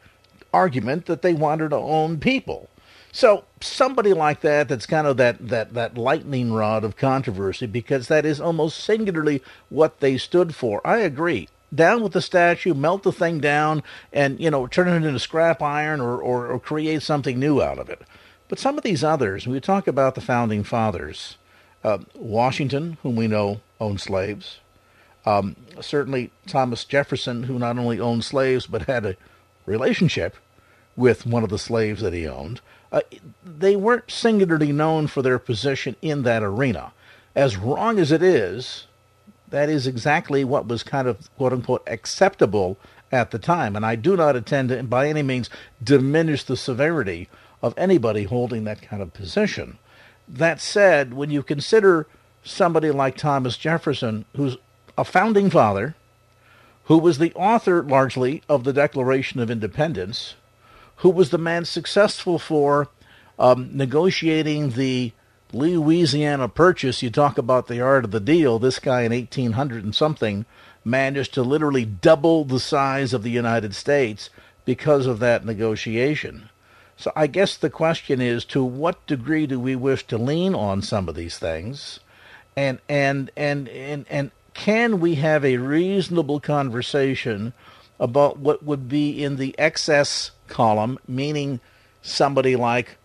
argument 0.52 1.07
that 1.07 1.23
they 1.23 1.35
wanted 1.35 1.71
to 1.71 1.76
own 1.76 2.18
people. 2.18 2.68
So 3.12 3.45
somebody 3.61 4.12
like 4.12 4.42
that, 4.42 4.68
that's 4.68 4.87
kind 4.87 5.07
of 5.07 5.16
that, 5.16 5.49
that, 5.49 5.75
that 5.75 5.97
lightning 5.97 6.52
rod 6.52 6.85
of 6.85 6.97
controversy, 6.97 7.66
because 7.66 8.09
that 8.09 8.26
is 8.26 8.40
almost 8.40 8.78
singularly 8.78 9.42
what 9.71 10.00
they 10.00 10.18
stood 10.18 10.54
for. 10.54 10.87
I 10.87 10.99
agree. 10.99 11.49
Down 11.75 12.02
with 12.02 12.12
the 12.12 12.23
statue, 12.23 12.75
melt 12.75 13.02
the 13.02 13.12
thing 13.12 13.40
down, 13.40 13.83
and 14.12 14.38
you 14.40 14.50
know, 14.50 14.66
turn 14.66 14.88
it 14.88 15.07
into 15.07 15.18
scrap 15.18 15.62
iron 15.62 16.00
or, 16.00 16.18
or, 16.18 16.47
or 16.47 16.61
create 16.61 17.02
something 17.02 17.38
new 17.38 17.61
out 17.61 17.78
of 17.78 17.90
it. 17.90 18.02
But 18.49 18.59
some 18.59 18.78
of 18.78 18.85
these 18.85 19.04
others, 19.04 19.47
we 19.47 19.61
talk 19.61 19.87
about 19.87 20.14
the 20.14 20.23
founding 20.23 20.64
fathers, 20.64 21.37
uh, 21.85 21.99
Washington, 22.14 22.97
whom 23.02 23.16
we 23.16 23.26
know 23.26 23.61
owned 23.80 24.00
slaves, 24.00 24.61
um, 25.28 25.56
certainly 25.80 26.30
Thomas 26.47 26.85
Jefferson, 26.85 27.42
who 27.44 27.58
not 27.58 27.78
only 27.78 28.00
owned 28.00 28.25
slaves 28.25 28.66
but 28.66 28.82
had 28.82 29.04
a 29.04 29.16
relationship 29.66 30.37
with 30.97 31.26
one 31.26 31.44
of 31.44 31.50
the 31.50 31.58
slaves 31.58 32.00
that 32.00 32.14
he 32.14 32.26
owned. 32.26 32.61
Uh, 32.90 33.02
they 33.44 33.76
weren't 33.76 34.11
singularly 34.11 34.73
known 34.73 35.06
for 35.06 35.20
their 35.20 35.38
position 35.38 35.94
in 36.00 36.23
that 36.23 36.42
arena. 36.42 36.92
As 37.37 37.58
wrong 37.58 37.99
as 37.99 38.11
it 38.11 38.23
is, 38.23 38.87
that 39.49 39.68
is 39.68 39.87
exactly 39.87 40.44
what 40.44 40.66
was 40.66 40.82
kind 40.82 41.06
of 41.06 41.35
quote 41.37 41.52
unquote 41.52 41.82
acceptable 41.87 42.78
at 43.12 43.30
the 43.30 43.38
time. 43.38 43.76
And 43.76 43.85
I 43.85 43.97
do 43.97 44.16
not 44.16 44.35
intend 44.35 44.70
to, 44.70 44.82
by 44.82 45.08
any 45.08 45.23
means, 45.23 45.50
diminish 45.82 46.42
the 46.44 46.56
severity 46.56 47.28
of 47.62 47.75
anybody 47.76 48.25
holding 48.25 48.64
that 48.64 48.80
kind 48.80 49.02
of 49.02 49.12
position. 49.12 49.78
That 50.26 50.61
said, 50.61 51.12
when 51.12 51.30
you 51.30 51.42
consider 51.42 52.06
somebody 52.42 52.90
like 52.90 53.16
Thomas 53.16 53.58
Jefferson, 53.58 54.25
who's 54.35 54.56
a 54.99 55.05
founding 55.05 55.49
father 55.49 55.95
who 56.87 56.99
was 56.99 57.19
the 57.19 57.33
author 57.35 57.83
largely 57.83 58.43
of 58.49 58.64
the 58.64 58.73
Declaration 58.73 59.38
of 59.38 59.50
Independence, 59.50 60.35
who 60.97 61.09
was 61.09 61.31
the 61.31 61.38
man 61.38 61.64
successful 61.64 62.38
for 62.38 62.88
um, 63.38 63.71
negotiating 63.73 64.71
the 64.71 65.12
Louisiana 65.52 66.49
Purchase. 66.49 67.00
You 67.00 67.11
talk 67.11 67.38
about 67.38 67.69
the 67.69 67.81
art 67.81 68.05
of 68.05 68.11
the 68.11 68.19
deal. 68.21 68.59
This 68.59 68.81
guy 68.81 69.02
in 69.02 69.12
1800 69.12 69.85
and 69.85 69.95
something 69.95 70.45
managed 70.85 71.33
to 71.35 71.43
literally 71.43 71.85
double 71.85 72.45
the 72.45 72.59
size 72.59 73.14
of 73.14 73.23
the 73.23 73.31
United 73.31 73.76
States 73.76 74.31
because 74.64 75.07
of 75.07 75.21
that 75.21 75.45
negotiation. 75.45 76.49
So 76.97 77.12
I 77.14 77.28
guess 77.28 77.57
the 77.57 77.71
question 77.71 78.21
is 78.21 78.45
to 78.47 78.64
what 78.64 79.07
degree 79.07 79.47
do 79.47 79.61
we 79.61 79.76
wish 79.76 80.05
to 80.09 80.19
lean 80.19 80.57
on 80.57 80.83
some 80.83 81.09
of 81.09 81.14
these 81.14 81.38
things? 81.38 82.00
And 82.57 82.81
and 82.88 83.31
and 83.37 83.69
and 83.69 84.05
and 84.11 84.33
can 84.59 84.99
we 84.99 85.15
have 85.15 85.45
a 85.45 85.57
reasonable 85.57 86.41
conversation 86.41 87.53
about 88.00 88.38
what 88.38 88.61
would 88.65 88.88
be 88.88 89.23
in 89.23 89.37
the 89.37 89.57
excess 89.57 90.33
column, 90.49 90.99
meaning 91.07 91.61
somebody 92.03 92.57
like 92.57 92.97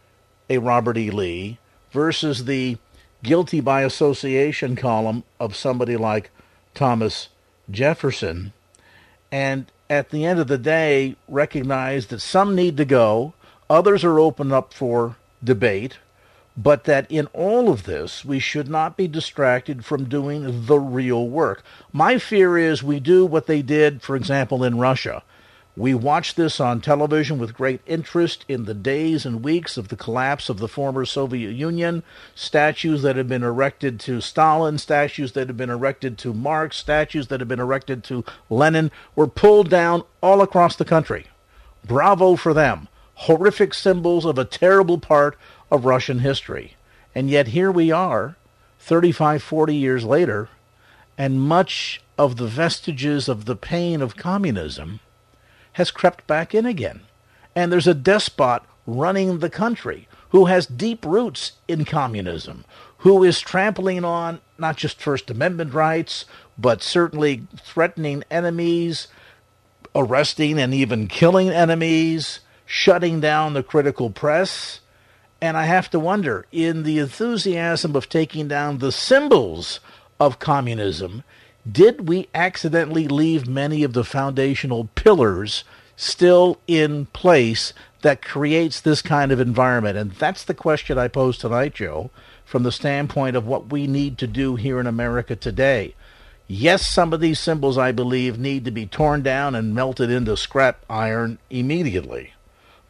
a 0.50 0.58
Robert 0.58 0.98
E. 0.98 1.12
Lee, 1.12 1.60
versus 1.92 2.46
the 2.46 2.76
guilty 3.22 3.62
by 3.62 3.84
association 3.84 4.76
column 4.76 5.24
of 5.40 5.56
somebody 5.56 5.96
like 5.96 6.32
Thomas 6.74 7.30
Jefferson, 7.70 8.52
and 9.32 9.68
at 9.92 10.10
the 10.10 10.26
end 10.26 10.40
of 10.40 10.48
the 10.48 10.58
day, 10.58 11.16
recognize 11.28 12.08
that 12.08 12.20
some 12.20 12.56
need 12.56 12.78
to 12.78 12.86
go, 12.86 13.36
others 13.70 14.04
are 14.04 14.20
open 14.20 14.52
up 14.52 14.74
for 14.74 15.18
debate, 15.44 16.00
but 16.56 16.84
that 16.84 17.10
in 17.10 17.28
all 17.28 17.70
of 17.70 17.84
this, 17.84 18.24
we 18.24 18.40
should 18.40 18.70
not 18.70 18.96
be 18.96 19.08
distracted 19.08 19.84
from 19.84 20.10
doing 20.10 20.66
the 20.66 20.80
real 20.80 21.28
work. 21.28 21.64
My 21.92 22.18
fear 22.18 22.58
is 22.58 22.84
we 22.84 23.00
do 23.00 23.26
what 23.26 23.48
they 23.48 23.62
did, 23.62 24.02
for 24.02 24.16
example, 24.16 24.64
in 24.64 24.78
Russia. 24.78 25.24
We 25.76 25.96
watch 25.96 26.36
this 26.36 26.60
on 26.60 26.82
television 26.82 27.40
with 27.40 27.56
great 27.56 27.82
interest 27.88 28.46
in 28.48 28.66
the 28.66 28.76
days 28.76 29.26
and 29.26 29.44
weeks 29.44 29.76
of 29.76 29.88
the 29.88 29.96
collapse 29.96 30.48
of 30.48 30.60
the 30.60 30.68
former 30.68 31.04
Soviet 31.04 31.50
Union, 31.50 32.04
statues 32.36 33.02
that 33.02 33.16
have 33.16 33.28
been 33.28 33.42
erected 33.42 34.00
to 34.02 34.22
Stalin, 34.22 34.78
statues 34.78 35.32
that 35.32 35.48
have 35.48 35.58
been 35.58 35.72
erected 35.72 36.20
to 36.20 36.32
Marx, 36.32 36.78
statues 36.78 37.30
that 37.30 37.40
have 37.40 37.48
been 37.48 37.60
erected 37.60 38.04
to 38.04 38.24
Lenin 38.52 38.92
were 39.16 39.26
pulled 39.26 39.72
down 39.72 40.04
all 40.22 40.44
across 40.44 40.76
the 40.76 40.86
country. 40.86 41.26
Bravo 41.84 42.36
for 42.36 42.54
them. 42.54 42.88
Horrific 43.16 43.74
symbols 43.74 44.26
of 44.26 44.38
a 44.38 44.46
terrible 44.46 45.00
part 45.00 45.36
of 45.74 45.86
Russian 45.86 46.20
history. 46.20 46.75
And 47.15 47.32
yet 47.32 47.48
here 47.48 47.72
we 47.72 47.92
are, 47.92 48.38
35, 48.80 49.42
40 49.42 49.75
years 49.75 50.06
later, 50.06 50.50
and 51.18 51.42
much 51.42 52.00
of 52.15 52.38
the 52.38 52.48
vestiges 52.48 53.27
of 53.27 53.46
the 53.46 53.56
pain 53.56 54.00
of 54.00 54.15
communism 54.15 55.00
has 55.74 55.89
crept 55.89 56.27
back 56.27 56.53
in 56.53 56.68
again. 56.68 57.01
And 57.56 57.72
there's 57.72 57.88
a 57.88 57.96
despot 57.96 58.62
running 58.86 59.39
the 59.39 59.50
country 59.50 60.08
who 60.30 60.46
has 60.46 60.68
deep 60.68 61.03
roots 61.03 61.53
in 61.68 61.86
communism, 61.86 62.65
who 62.98 63.24
is 63.24 63.39
trampling 63.39 64.06
on 64.06 64.42
not 64.60 64.77
just 64.77 65.01
First 65.01 65.32
Amendment 65.32 65.74
rights, 65.74 66.25
but 66.56 66.84
certainly 66.84 67.48
threatening 67.58 68.24
enemies, 68.30 69.08
arresting 69.96 70.60
and 70.60 70.72
even 70.72 71.08
killing 71.08 71.50
enemies, 71.50 72.42
shutting 72.63 73.20
down 73.20 73.53
the 73.53 73.63
critical 73.63 74.12
press. 74.12 74.80
And 75.44 75.58
I 75.58 75.66
have 75.66 75.90
to 75.90 76.00
wonder, 76.00 76.46
in 76.54 76.84
the 76.84 77.00
enthusiasm 77.00 77.98
of 77.98 78.08
taking 78.08 78.48
down 78.48 78.78
the 78.78 78.94
symbols 78.94 79.82
of 80.18 80.40
communism, 80.40 81.24
did 81.70 82.08
we 82.08 82.30
accidentally 82.34 83.10
leave 83.10 83.46
many 83.46 83.84
of 83.84 83.92
the 83.92 84.06
foundational 84.06 84.88
pillars 84.96 85.66
still 85.98 86.62
in 86.66 87.08
place 87.08 87.74
that 88.04 88.22
creates 88.22 88.80
this 88.80 89.02
kind 89.02 89.34
of 89.34 89.42
environment? 89.42 89.98
And 89.98 90.12
that's 90.12 90.46
the 90.46 90.54
question 90.54 90.98
I 90.98 91.10
pose 91.10 91.38
tonight, 91.38 91.74
Joe, 91.74 92.10
from 92.46 92.64
the 92.64 92.72
standpoint 92.72 93.36
of 93.36 93.46
what 93.46 93.70
we 93.70 93.86
need 93.86 94.18
to 94.20 94.28
do 94.28 94.56
here 94.56 94.80
in 94.80 94.88
America 94.88 95.36
today. 95.36 95.94
Yes, 96.48 96.88
some 96.88 97.12
of 97.12 97.20
these 97.20 97.38
symbols, 97.38 97.78
I 97.78 97.92
believe, 97.92 98.40
need 98.40 98.64
to 98.64 98.72
be 98.72 98.86
torn 98.86 99.24
down 99.24 99.56
and 99.56 99.76
melted 99.76 100.10
into 100.10 100.38
scrap 100.38 100.86
iron 100.90 101.38
immediately. 101.50 102.33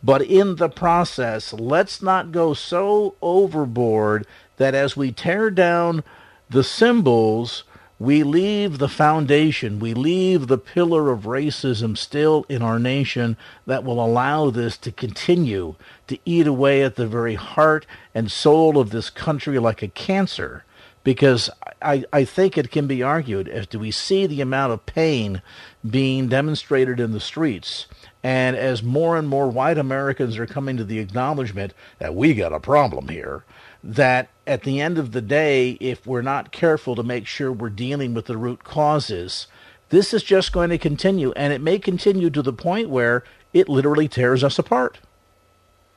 But 0.04 0.22
in 0.22 0.58
the 0.58 0.70
process, 0.70 1.54
let's 1.54 2.02
not 2.02 2.32
go 2.32 2.54
so 2.54 3.16
overboard 3.22 4.28
that 4.58 4.76
as 4.76 4.98
we 4.98 5.12
tear 5.12 5.50
down 5.50 6.04
the 6.50 6.64
symbols, 6.64 7.64
we 8.00 8.22
leave 8.22 8.80
the 8.80 8.90
foundation, 8.90 9.80
we 9.80 9.94
leave 9.94 10.48
the 10.48 10.58
pillar 10.58 11.10
of 11.10 11.22
racism 11.22 11.98
still 11.98 12.46
in 12.50 12.62
our 12.62 12.80
nation 12.80 13.38
that 13.66 13.86
will 13.86 14.04
allow 14.04 14.50
this 14.50 14.78
to 14.80 14.92
continue 14.92 15.76
to 16.08 16.20
eat 16.26 16.48
away 16.48 16.84
at 16.84 16.96
the 16.96 17.08
very 17.08 17.36
heart 17.36 17.86
and 18.14 18.30
soul 18.30 18.78
of 18.78 18.90
this 18.90 19.10
country 19.10 19.58
like 19.58 19.82
a 19.82 19.88
cancer. 19.88 20.66
Because 21.06 21.50
I, 21.82 22.04
I 22.12 22.26
think 22.26 22.58
it 22.58 22.72
can 22.72 22.88
be 22.88 23.04
argued 23.04 23.48
as 23.48 23.68
do 23.68 23.80
we 23.80 23.92
see 23.92 24.26
the 24.26 24.42
amount 24.42 24.74
of 24.74 24.86
pain 24.86 25.42
being 25.90 26.28
demonstrated 26.28 27.00
in 27.00 27.12
the 27.12 27.20
streets, 27.20 27.88
and 28.24 28.56
as 28.56 28.82
more 28.82 29.18
and 29.18 29.28
more 29.28 29.50
white 29.50 29.78
Americans 29.78 30.38
are 30.38 30.46
coming 30.46 30.78
to 30.78 30.86
the 30.86 31.00
acknowledgement 31.00 31.74
that 32.00 32.16
we 32.16 32.34
got 32.34 32.54
a 32.54 32.60
problem 32.60 33.10
here, 33.10 33.44
that 33.84 34.30
at 34.48 34.64
the 34.64 34.80
end 34.80 34.98
of 34.98 35.12
the 35.12 35.22
day, 35.22 35.72
if 35.82 36.08
we're 36.08 36.22
not 36.22 36.54
careful 36.54 36.96
to 36.96 37.04
make 37.04 37.28
sure 37.28 37.52
we're 37.52 37.70
dealing 37.70 38.14
with 38.14 38.26
the 38.26 38.38
root 38.38 38.64
causes, 38.64 39.48
this 39.90 40.14
is 40.14 40.24
just 40.24 40.54
going 40.54 40.70
to 40.70 40.78
continue, 40.78 41.34
and 41.34 41.52
it 41.52 41.62
may 41.62 41.78
continue 41.78 42.30
to 42.30 42.42
the 42.42 42.54
point 42.54 42.90
where 42.90 43.24
it 43.54 43.68
literally 43.68 44.08
tears 44.08 44.44
us 44.44 44.58
apart. 44.58 45.00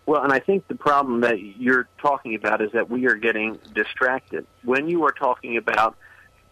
Well, 0.04 0.22
and 0.22 0.32
I 0.32 0.38
think 0.38 0.68
the 0.68 0.74
problem 0.74 1.22
that 1.22 1.40
you're 1.40 1.88
talking 1.98 2.34
about 2.34 2.60
is 2.60 2.72
that 2.72 2.90
we 2.90 3.06
are 3.06 3.14
getting 3.14 3.58
distracted. 3.74 4.46
When 4.62 4.88
you 4.88 5.04
are 5.04 5.12
talking 5.12 5.56
about, 5.56 5.96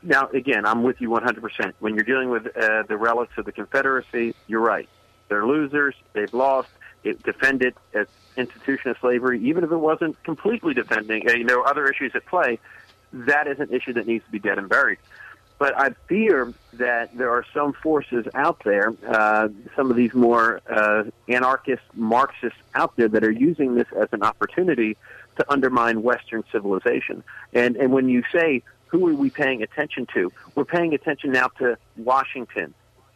now 0.03 0.29
again, 0.29 0.67
I'm 0.67 0.83
with 0.83 1.01
you 1.01 1.09
100%. 1.11 1.73
When 1.79 1.95
you're 1.95 2.05
dealing 2.05 2.31
with 2.31 2.47
uh, 2.57 2.83
the 2.89 2.97
relics 2.97 3.33
of 3.37 3.45
the 3.45 3.53
Confederacy, 3.53 4.35
you're 4.47 4.61
right. 4.61 4.89
They're 5.29 5.47
losers. 5.47 5.95
They've 6.13 6.33
lost. 6.33 6.69
It 7.03 7.23
defended 7.23 7.75
as 7.93 8.07
institution 8.37 8.91
of 8.91 8.99
slavery, 8.99 9.41
even 9.45 9.65
if 9.65 9.71
it 9.71 9.77
wasn't 9.77 10.23
completely 10.25 10.75
defending, 10.75 11.29
you 11.29 11.45
know, 11.45 11.63
other 11.63 11.87
issues 11.87 12.13
at 12.15 12.27
play, 12.27 12.59
that 13.13 13.47
is 13.47 13.61
an 13.61 13.73
issue 13.73 13.93
that 13.93 14.07
needs 14.07 14.25
to 14.25 14.31
be 14.31 14.39
dead 14.39 14.59
and 14.59 14.69
buried. 14.69 14.99
But 15.59 15.79
I 15.79 15.91
fear 16.09 16.53
that 16.75 17.17
there 17.17 17.31
are 17.31 17.45
some 17.55 17.75
forces 17.75 18.27
out 18.35 18.63
there, 18.65 18.93
uh, 19.07 19.49
some 19.77 19.91
of 19.91 19.97
these 19.97 20.13
more 20.13 20.61
uh, 20.69 21.05
anarchist 21.29 21.83
Marxists 21.95 22.59
out 22.75 22.97
there 22.97 23.09
that 23.09 23.23
are 23.23 23.31
using 23.31 23.77
this 23.77 23.87
as 23.97 24.09
an 24.13 24.23
opportunity 24.23 24.97
to 25.37 25.53
undermine 25.53 26.03
Western 26.03 26.45
civilization. 26.51 27.23
And 27.53 27.77
and 27.77 27.93
when 27.93 28.09
you 28.09 28.25
say 28.33 28.63
who 28.87 29.09
are 29.09 29.15
we 29.15 29.31
paying 29.31 29.63
attention 29.63 30.07
to, 30.15 30.33
we're 30.55 30.65
paying 30.65 30.95
attention 30.95 31.33
now 31.33 31.49
to 31.59 31.77
Washington, 31.97 32.75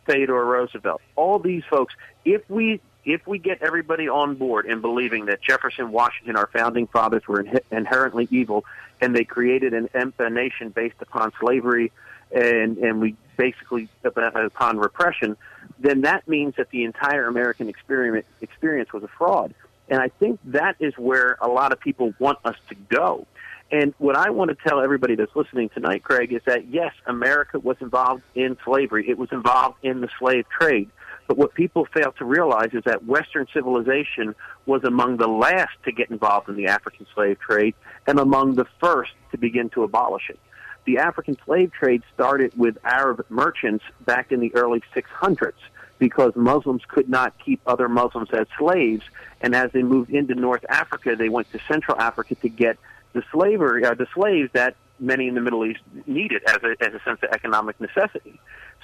Theodore 0.09 0.45
Roosevelt, 0.45 1.03
all 1.17 1.39
these 1.39 1.63
folks. 1.69 1.95
If 2.25 2.49
we 2.49 2.81
if 3.05 3.27
we 3.27 3.39
get 3.39 3.63
everybody 3.63 4.09
on 4.09 4.35
board 4.35 4.67
in 4.67 4.81
believing 4.81 5.27
that 5.27 5.41
Jefferson, 5.41 5.93
Washington, 5.93 6.37
our 6.37 6.49
founding 6.53 6.87
fathers 6.87 7.27
were 7.27 7.41
in, 7.41 7.61
inherently 7.71 8.29
evil, 8.31 8.65
and 9.01 9.15
they 9.15 9.25
created 9.25 9.73
an, 9.73 9.89
a 10.19 10.31
nation 10.31 10.71
based 10.71 10.97
upon 11.01 11.33
slavery, 11.41 11.93
and 12.33 12.79
and 12.79 13.01
we 13.01 13.17
basically 13.37 13.89
upon 14.05 14.79
repression, 14.79 15.37
then 15.79 16.03
that 16.03 16.27
means 16.27 16.55
that 16.57 16.71
the 16.71 16.85
entire 16.85 17.27
American 17.27 17.69
experience 17.69 18.27
experience 18.41 18.93
was 18.93 19.03
a 19.03 19.09
fraud. 19.09 19.55
And 19.89 20.01
I 20.01 20.09
think 20.09 20.39
that 20.45 20.77
is 20.81 20.95
where 20.97 21.39
a 21.41 21.49
lot 21.49 21.73
of 21.73 21.81
people 21.81 22.15
want 22.19 22.39
us 22.45 22.57
to 22.69 22.75
go. 22.75 23.27
And 23.71 23.95
what 23.99 24.17
I 24.17 24.31
want 24.31 24.51
to 24.51 24.57
tell 24.69 24.81
everybody 24.81 25.15
that's 25.15 25.35
listening 25.35 25.69
tonight, 25.69 26.03
Craig, 26.03 26.33
is 26.33 26.41
that 26.47 26.69
yes, 26.69 26.93
America 27.07 27.59
was 27.59 27.77
involved 27.81 28.23
in 28.35 28.57
slavery. 28.65 29.09
It 29.09 29.19
was 29.19 29.29
involved 29.31 29.77
in 29.83 30.01
the 30.01 30.09
slave 30.19 30.47
trade. 30.49 30.91
But 31.27 31.37
what 31.37 31.53
people 31.53 31.87
fail 31.93 32.13
to 32.13 32.25
realize 32.25 32.71
is 32.73 32.85
that 32.85 33.05
Western 33.05 33.47
civilization 33.53 34.35
was 34.65 34.83
among 34.85 35.19
the 35.19 35.29
last 35.29 35.73
to 35.85 35.93
get 35.93 36.11
involved 36.11 36.49
in 36.49 36.57
the 36.57 36.67
African 36.67 37.07
slave 37.15 37.39
trade 37.39 37.75
and 38.07 38.19
among 38.19 38.55
the 38.55 38.65
first 38.81 39.13
to 39.33 39.39
begin 39.39 39.69
to 39.71 39.83
abolish 39.83 40.31
it. 40.31 40.39
The 40.87 40.97
African 40.97 41.37
slave 41.45 41.71
trade 41.73 42.03
started 42.15 42.57
with 42.57 42.79
Arab 42.83 43.27
merchants 43.29 43.85
back 44.07 44.33
in 44.33 44.41
the 44.41 44.55
early 44.55 44.83
600s 44.97 45.53
because 45.99 46.35
Muslims 46.37 46.83
could 46.87 47.09
not 47.09 47.35
keep 47.45 47.61
other 47.67 47.89
Muslims 47.89 48.29
as 48.33 48.47
slaves. 48.59 49.05
And 49.41 49.55
as 49.55 49.73
they 49.73 49.83
moved 49.83 50.11
into 50.11 50.35
North 50.35 50.65
Africa, 50.69 51.17
they 51.17 51.29
went 51.29 51.51
to 51.53 51.59
Central 51.69 51.99
Africa 52.01 52.35
to 52.37 52.49
get 52.49 52.79
the 53.13 53.23
slavery, 53.33 53.85
uh, 53.85 53.95
the 53.95 54.07
slaves 54.15 54.51
that 54.53 54.77
many 55.01 55.29
in 55.29 55.35
the 55.35 55.41
Middle 55.41 55.65
East 55.65 55.81
needed 56.07 56.43
as 56.47 56.59
a, 56.63 56.77
as 56.81 56.95
a 56.95 57.01
sense 57.05 57.21
of 57.23 57.31
economic 57.33 57.81
necessity. 57.81 58.41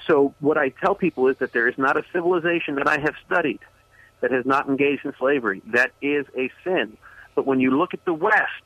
So 0.07 0.33
what 0.39 0.57
I 0.57 0.69
tell 0.69 0.95
people 0.95 1.27
is 1.27 1.37
that 1.37 1.51
there 1.51 1.67
is 1.67 1.77
not 1.77 1.97
a 1.97 2.03
civilization 2.13 2.75
that 2.75 2.87
I 2.87 2.99
have 2.99 3.15
studied 3.25 3.59
that 4.21 4.31
has 4.31 4.45
not 4.45 4.67
engaged 4.67 5.05
in 5.05 5.13
slavery. 5.19 5.61
That 5.67 5.91
is 6.01 6.25
a 6.37 6.49
sin. 6.63 6.97
But 7.35 7.45
when 7.45 7.59
you 7.59 7.77
look 7.77 7.93
at 7.93 8.05
the 8.05 8.13
West, 8.13 8.63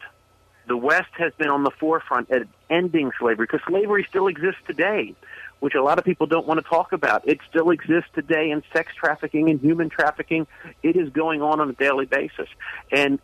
the 0.68 0.78
West 0.78 1.10
has 1.18 1.34
been 1.38 1.50
on 1.50 1.64
the 1.64 1.72
forefront 1.72 2.30
at 2.30 2.44
ending 2.70 3.12
slavery 3.20 3.48
because 3.48 3.62
slavery 3.68 4.06
still 4.08 4.28
exists 4.28 4.62
today, 4.68 5.16
which 5.60 5.76
a 5.76 5.82
lot 5.82 6.00
of 6.00 6.06
people 6.06 6.28
don't 6.28 6.48
want 6.48 6.64
to 6.64 6.68
talk 6.68 6.94
about. 6.94 7.28
It 7.28 7.40
still 7.50 7.70
exists 7.72 8.10
today 8.14 8.52
in 8.52 8.64
sex 8.74 8.94
trafficking 8.96 9.50
and 9.50 9.60
human 9.60 9.90
trafficking. 9.90 10.48
It 10.84 10.96
is 10.96 11.10
going 11.10 11.42
on 11.42 11.60
on 11.60 11.70
a 11.70 11.74
daily 11.74 12.06
basis. 12.06 12.48
And 12.92 13.20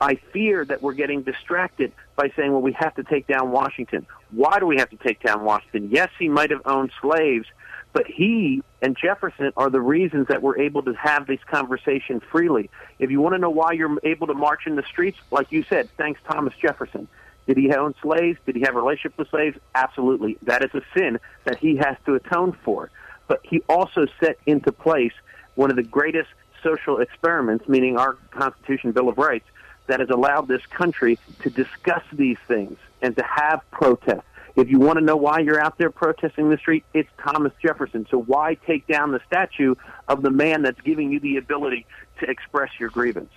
I 0.00 0.14
fear 0.14 0.64
that 0.64 0.82
we're 0.82 0.94
getting 0.94 1.22
distracted 1.22 1.92
by 2.16 2.30
saying, 2.36 2.52
well, 2.52 2.62
we 2.62 2.72
have 2.72 2.94
to 2.94 3.02
take 3.02 3.26
down 3.26 3.50
Washington. 3.50 4.06
Why 4.30 4.58
do 4.58 4.66
we 4.66 4.78
have 4.78 4.90
to 4.90 4.96
take 4.96 5.22
down 5.22 5.44
Washington? 5.44 5.90
Yes, 5.90 6.10
he 6.18 6.28
might 6.28 6.50
have 6.50 6.62
owned 6.64 6.90
slaves, 7.02 7.46
but 7.92 8.06
he 8.06 8.62
and 8.80 8.96
Jefferson 8.96 9.52
are 9.56 9.68
the 9.68 9.80
reasons 9.80 10.28
that 10.28 10.42
we're 10.42 10.58
able 10.58 10.82
to 10.84 10.94
have 10.94 11.26
this 11.26 11.40
conversation 11.50 12.20
freely. 12.20 12.70
If 12.98 13.10
you 13.10 13.20
want 13.20 13.34
to 13.34 13.38
know 13.38 13.50
why 13.50 13.72
you're 13.72 13.98
able 14.02 14.28
to 14.28 14.34
march 14.34 14.66
in 14.66 14.76
the 14.76 14.84
streets, 14.84 15.18
like 15.30 15.52
you 15.52 15.64
said, 15.64 15.90
thanks 15.98 16.20
Thomas 16.26 16.54
Jefferson. 16.60 17.08
Did 17.46 17.56
he 17.56 17.72
own 17.72 17.94
slaves? 18.02 18.38
Did 18.46 18.56
he 18.56 18.62
have 18.62 18.76
a 18.76 18.78
relationship 18.78 19.18
with 19.18 19.28
slaves? 19.28 19.58
Absolutely. 19.74 20.38
That 20.42 20.64
is 20.64 20.70
a 20.74 20.82
sin 20.96 21.18
that 21.44 21.58
he 21.58 21.76
has 21.76 21.96
to 22.06 22.14
atone 22.14 22.56
for. 22.64 22.90
But 23.26 23.40
he 23.42 23.62
also 23.68 24.06
set 24.20 24.38
into 24.46 24.72
place 24.72 25.12
one 25.54 25.70
of 25.70 25.76
the 25.76 25.82
greatest 25.82 26.28
social 26.62 27.00
experiments, 27.00 27.68
meaning 27.68 27.96
our 27.96 28.14
Constitution, 28.30 28.92
Bill 28.92 29.08
of 29.08 29.18
Rights, 29.18 29.46
that 29.86 30.00
has 30.00 30.10
allowed 30.10 30.48
this 30.48 30.64
country 30.66 31.18
to 31.40 31.50
discuss 31.50 32.02
these 32.12 32.38
things 32.46 32.78
and 33.02 33.16
to 33.16 33.24
have 33.24 33.60
protests. 33.70 34.24
If 34.56 34.68
you 34.68 34.78
want 34.78 34.98
to 34.98 35.04
know 35.04 35.16
why 35.16 35.40
you're 35.40 35.60
out 35.60 35.78
there 35.78 35.90
protesting 35.90 36.50
the 36.50 36.58
street, 36.58 36.84
it's 36.92 37.08
Thomas 37.18 37.52
Jefferson. 37.62 38.06
So 38.10 38.20
why 38.20 38.54
take 38.66 38.86
down 38.86 39.12
the 39.12 39.20
statue 39.26 39.74
of 40.08 40.22
the 40.22 40.30
man 40.30 40.62
that's 40.62 40.80
giving 40.80 41.12
you 41.12 41.20
the 41.20 41.36
ability 41.36 41.86
to 42.20 42.28
express 42.28 42.70
your 42.78 42.90
grievance? 42.90 43.30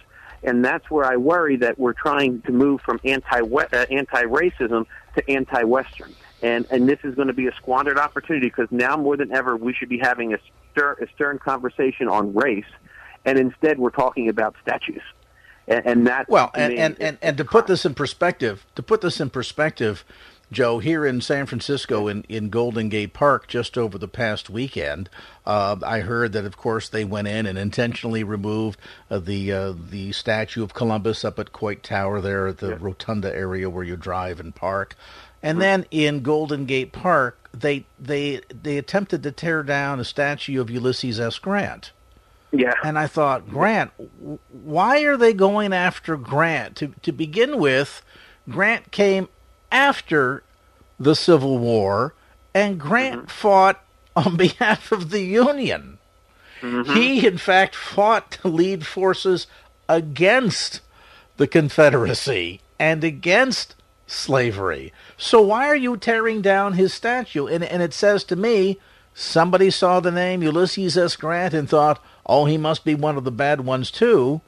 And 0.44 0.64
that's 0.64 0.90
where 0.90 1.06
I 1.06 1.18
worry 1.18 1.56
that 1.58 1.80
we're 1.80 1.94
trying 1.94 2.42
to 2.42 2.52
move 2.52 2.82
from 2.82 3.00
anti 3.04 3.40
uh, 3.40 3.86
anti 3.90 4.24
racism 4.24 4.86
to 5.16 5.30
anti 5.30 5.64
Western. 5.64 6.14
And 6.42 6.66
and 6.70 6.88
this 6.88 7.00
is 7.04 7.16
going 7.16 7.30
to 7.30 7.34
be 7.34 7.48
a 7.48 7.56
squandered 7.56 7.98
opportunity 7.98 8.48
because 8.48 8.68
now 8.72 8.98
more 8.98 9.16
than 9.16 9.32
ever 9.32 9.56
we 9.56 9.74
should 9.74 9.90
be 9.90 10.00
having 10.00 10.34
a, 10.34 10.38
stir, 10.72 10.94
a 11.02 11.08
stern 11.16 11.40
conversation 11.40 12.10
on 12.10 12.34
race, 12.34 12.66
and 13.24 13.40
instead 13.40 13.80
we're 13.80 13.92
talking 13.92 14.28
about 14.28 14.56
statues 14.62 15.02
and, 15.68 15.86
and 15.86 16.08
that 16.08 16.28
well, 16.30 16.52
and 16.54 16.74
and, 16.74 16.98
and, 17.00 17.18
and 17.22 17.38
to 17.38 17.46
put 17.46 17.68
this 17.68 17.86
in 17.86 17.94
perspective, 17.94 18.66
to 18.76 18.84
put 18.84 19.02
this 19.02 19.20
in 19.20 19.30
perspective, 19.30 20.04
Joe, 20.54 20.80
here 20.80 21.06
in 21.06 21.20
San 21.20 21.46
Francisco, 21.46 22.08
in, 22.08 22.24
in 22.30 22.50
Golden 22.50 22.88
Gate 22.88 23.14
Park, 23.14 23.48
just 23.48 23.78
over 23.78 23.98
the 23.98 24.08
past 24.08 24.50
weekend, 24.50 25.10
uh, 25.46 25.76
I 25.84 26.00
heard 26.00 26.32
that, 26.34 26.46
of 26.46 26.56
course, 26.56 26.88
they 26.88 27.04
went 27.04 27.28
in 27.28 27.46
and 27.46 27.58
intentionally 27.58 28.24
removed 28.24 28.80
uh, 29.10 29.20
the 29.20 29.52
uh, 29.52 29.74
the 29.74 30.12
statue 30.12 30.64
of 30.64 30.74
Columbus 30.74 31.26
up 31.26 31.40
at 31.40 31.52
Coit 31.52 31.84
Tower 31.84 32.22
there 32.22 32.48
at 32.48 32.60
the 32.60 32.70
yeah. 32.70 32.78
rotunda 32.80 33.36
area 33.36 33.70
where 33.70 33.84
you 33.84 33.98
drive 33.98 34.40
and 34.40 34.56
park. 34.56 34.96
And 35.42 35.62
then 35.62 35.86
in 35.92 36.22
Golden 36.22 36.66
Gate 36.66 36.94
Park, 36.94 37.50
they 37.54 37.86
they 38.00 38.40
they 38.50 38.78
attempted 38.78 39.24
to 39.24 39.32
tear 39.32 39.62
down 39.62 40.00
a 40.00 40.06
statue 40.06 40.62
of 40.62 40.70
Ulysses 40.70 41.20
S. 41.20 41.38
Grant. 41.38 41.92
Yeah. 42.54 42.76
And 42.84 42.98
I 42.98 43.08
thought, 43.08 43.50
Grant, 43.50 43.92
why 44.52 45.02
are 45.02 45.18
they 45.18 45.34
going 45.34 45.74
after 45.74 46.16
Grant? 46.16 46.78
To 46.78 46.94
to 47.02 47.12
begin 47.12 47.60
with, 47.60 48.04
Grant 48.50 48.92
came 48.92 49.28
after 49.74 50.44
the 50.98 51.16
Civil 51.16 51.58
War, 51.58 52.14
and 52.54 52.80
Grant 52.80 53.24
mm-hmm. 53.24 53.28
fought 53.28 53.84
on 54.16 54.38
behalf 54.38 54.92
of 54.94 55.10
the 55.10 55.22
Union. 55.22 55.98
Mm-hmm. 56.62 56.94
He, 56.94 57.28
in 57.28 57.38
fact, 57.38 57.76
fought 57.76 58.32
to 58.32 58.48
lead 58.48 58.86
forces 58.86 59.48
against 59.90 60.80
the 61.36 61.48
Confederacy 61.48 62.62
and 62.80 63.04
against 63.04 63.76
slavery. 64.08 64.94
So 65.18 65.42
why 65.42 65.68
are 65.68 65.76
you 65.76 65.98
tearing 65.98 66.42
down 66.42 66.74
his 66.74 66.94
statue? 66.94 67.48
And, 67.48 67.64
and 67.64 67.82
it 67.82 67.94
says 67.94 68.24
to 68.26 68.36
me, 68.36 68.80
somebody 69.14 69.70
saw 69.70 70.00
the 70.00 70.12
name 70.12 70.42
Ulysses 70.42 70.98
S. 70.98 71.16
Grant 71.16 71.54
and 71.54 71.70
thought, 71.70 72.02
oh, 72.26 72.46
he 72.46 72.58
must 72.58 72.86
be 72.86 72.96
one 72.96 73.18
of 73.18 73.24
the 73.24 73.32
bad 73.32 73.62
ones 73.62 73.92
too, 73.92 74.42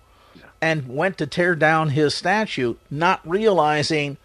and 0.62 0.88
went 0.88 1.18
to 1.18 1.28
tear 1.28 1.56
down 1.56 1.90
his 1.90 2.16
statue, 2.16 2.76
not 2.90 3.20
realizing, 3.28 4.18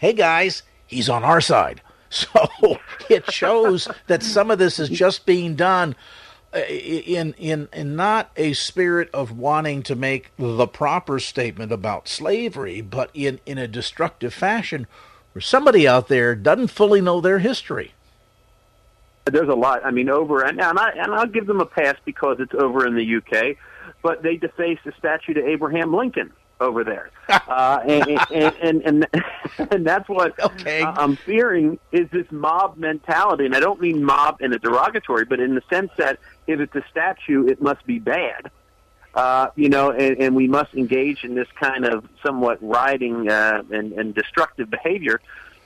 hey 0.00 0.14
guys, 0.14 0.62
he's 0.86 1.08
on 1.08 1.22
our 1.22 1.40
side. 1.40 1.80
So 2.12 2.80
it 3.08 3.30
shows 3.30 3.86
that 4.08 4.24
some 4.24 4.50
of 4.50 4.58
this 4.58 4.80
is 4.80 4.88
just 4.88 5.26
being 5.26 5.54
done 5.54 5.94
uh, 6.52 6.58
in 6.58 7.34
in 7.34 7.68
in 7.72 7.94
not 7.94 8.32
a 8.36 8.52
spirit 8.54 9.08
of 9.14 9.38
wanting 9.38 9.84
to 9.84 9.94
make 9.94 10.32
the 10.36 10.66
proper 10.66 11.20
statement 11.20 11.70
about 11.70 12.08
slavery, 12.08 12.80
but 12.80 13.10
in 13.14 13.38
in 13.46 13.58
a 13.58 13.68
destructive 13.68 14.34
fashion, 14.34 14.88
where 15.34 15.40
somebody 15.40 15.86
out 15.86 16.08
there 16.08 16.34
doesn't 16.34 16.72
fully 16.72 17.00
know 17.00 17.20
their 17.20 17.38
history. 17.38 17.92
There's 19.26 19.48
a 19.48 19.54
lot. 19.54 19.84
I 19.84 19.92
mean, 19.92 20.10
over 20.10 20.42
and 20.42 20.60
and, 20.60 20.80
I, 20.80 20.90
and 20.90 21.14
I'll 21.14 21.26
give 21.28 21.46
them 21.46 21.60
a 21.60 21.66
pass 21.66 21.94
because 22.04 22.40
it's 22.40 22.54
over 22.54 22.88
in 22.88 22.96
the 22.96 23.16
UK, 23.18 23.56
but 24.02 24.24
they 24.24 24.36
defaced 24.36 24.82
the 24.84 24.92
statue 24.98 25.34
to 25.34 25.46
Abraham 25.46 25.94
Lincoln 25.94 26.32
over 26.60 26.84
there, 26.84 27.10
uh, 27.28 27.80
and, 27.86 28.20
and, 28.32 28.82
and, 28.82 29.06
and 29.70 29.86
that's 29.86 30.08
what 30.08 30.38
okay. 30.38 30.82
I'm 30.82 31.16
fearing 31.16 31.78
is 31.90 32.08
this 32.10 32.26
mob 32.30 32.76
mentality, 32.76 33.46
and 33.46 33.56
I 33.56 33.60
don't 33.60 33.80
mean 33.80 34.04
mob 34.04 34.40
in 34.40 34.52
a 34.52 34.58
derogatory, 34.58 35.24
but 35.24 35.40
in 35.40 35.54
the 35.54 35.62
sense 35.70 35.90
that 35.96 36.18
if 36.46 36.60
it's 36.60 36.74
a 36.74 36.84
statue, 36.90 37.46
it 37.46 37.62
must 37.62 37.84
be 37.86 37.98
bad. 37.98 38.50
Uh, 39.14 39.48
you 39.56 39.68
know, 39.68 39.90
and, 39.90 40.18
and 40.18 40.36
we 40.36 40.46
must 40.46 40.72
engage 40.74 41.24
in 41.24 41.34
this 41.34 41.48
kind 41.58 41.84
of 41.84 42.06
somewhat 42.24 42.58
rioting 42.62 43.28
uh, 43.28 43.62
and, 43.70 43.92
and 43.94 44.14
destructive 44.14 44.70
behavior, 44.70 45.20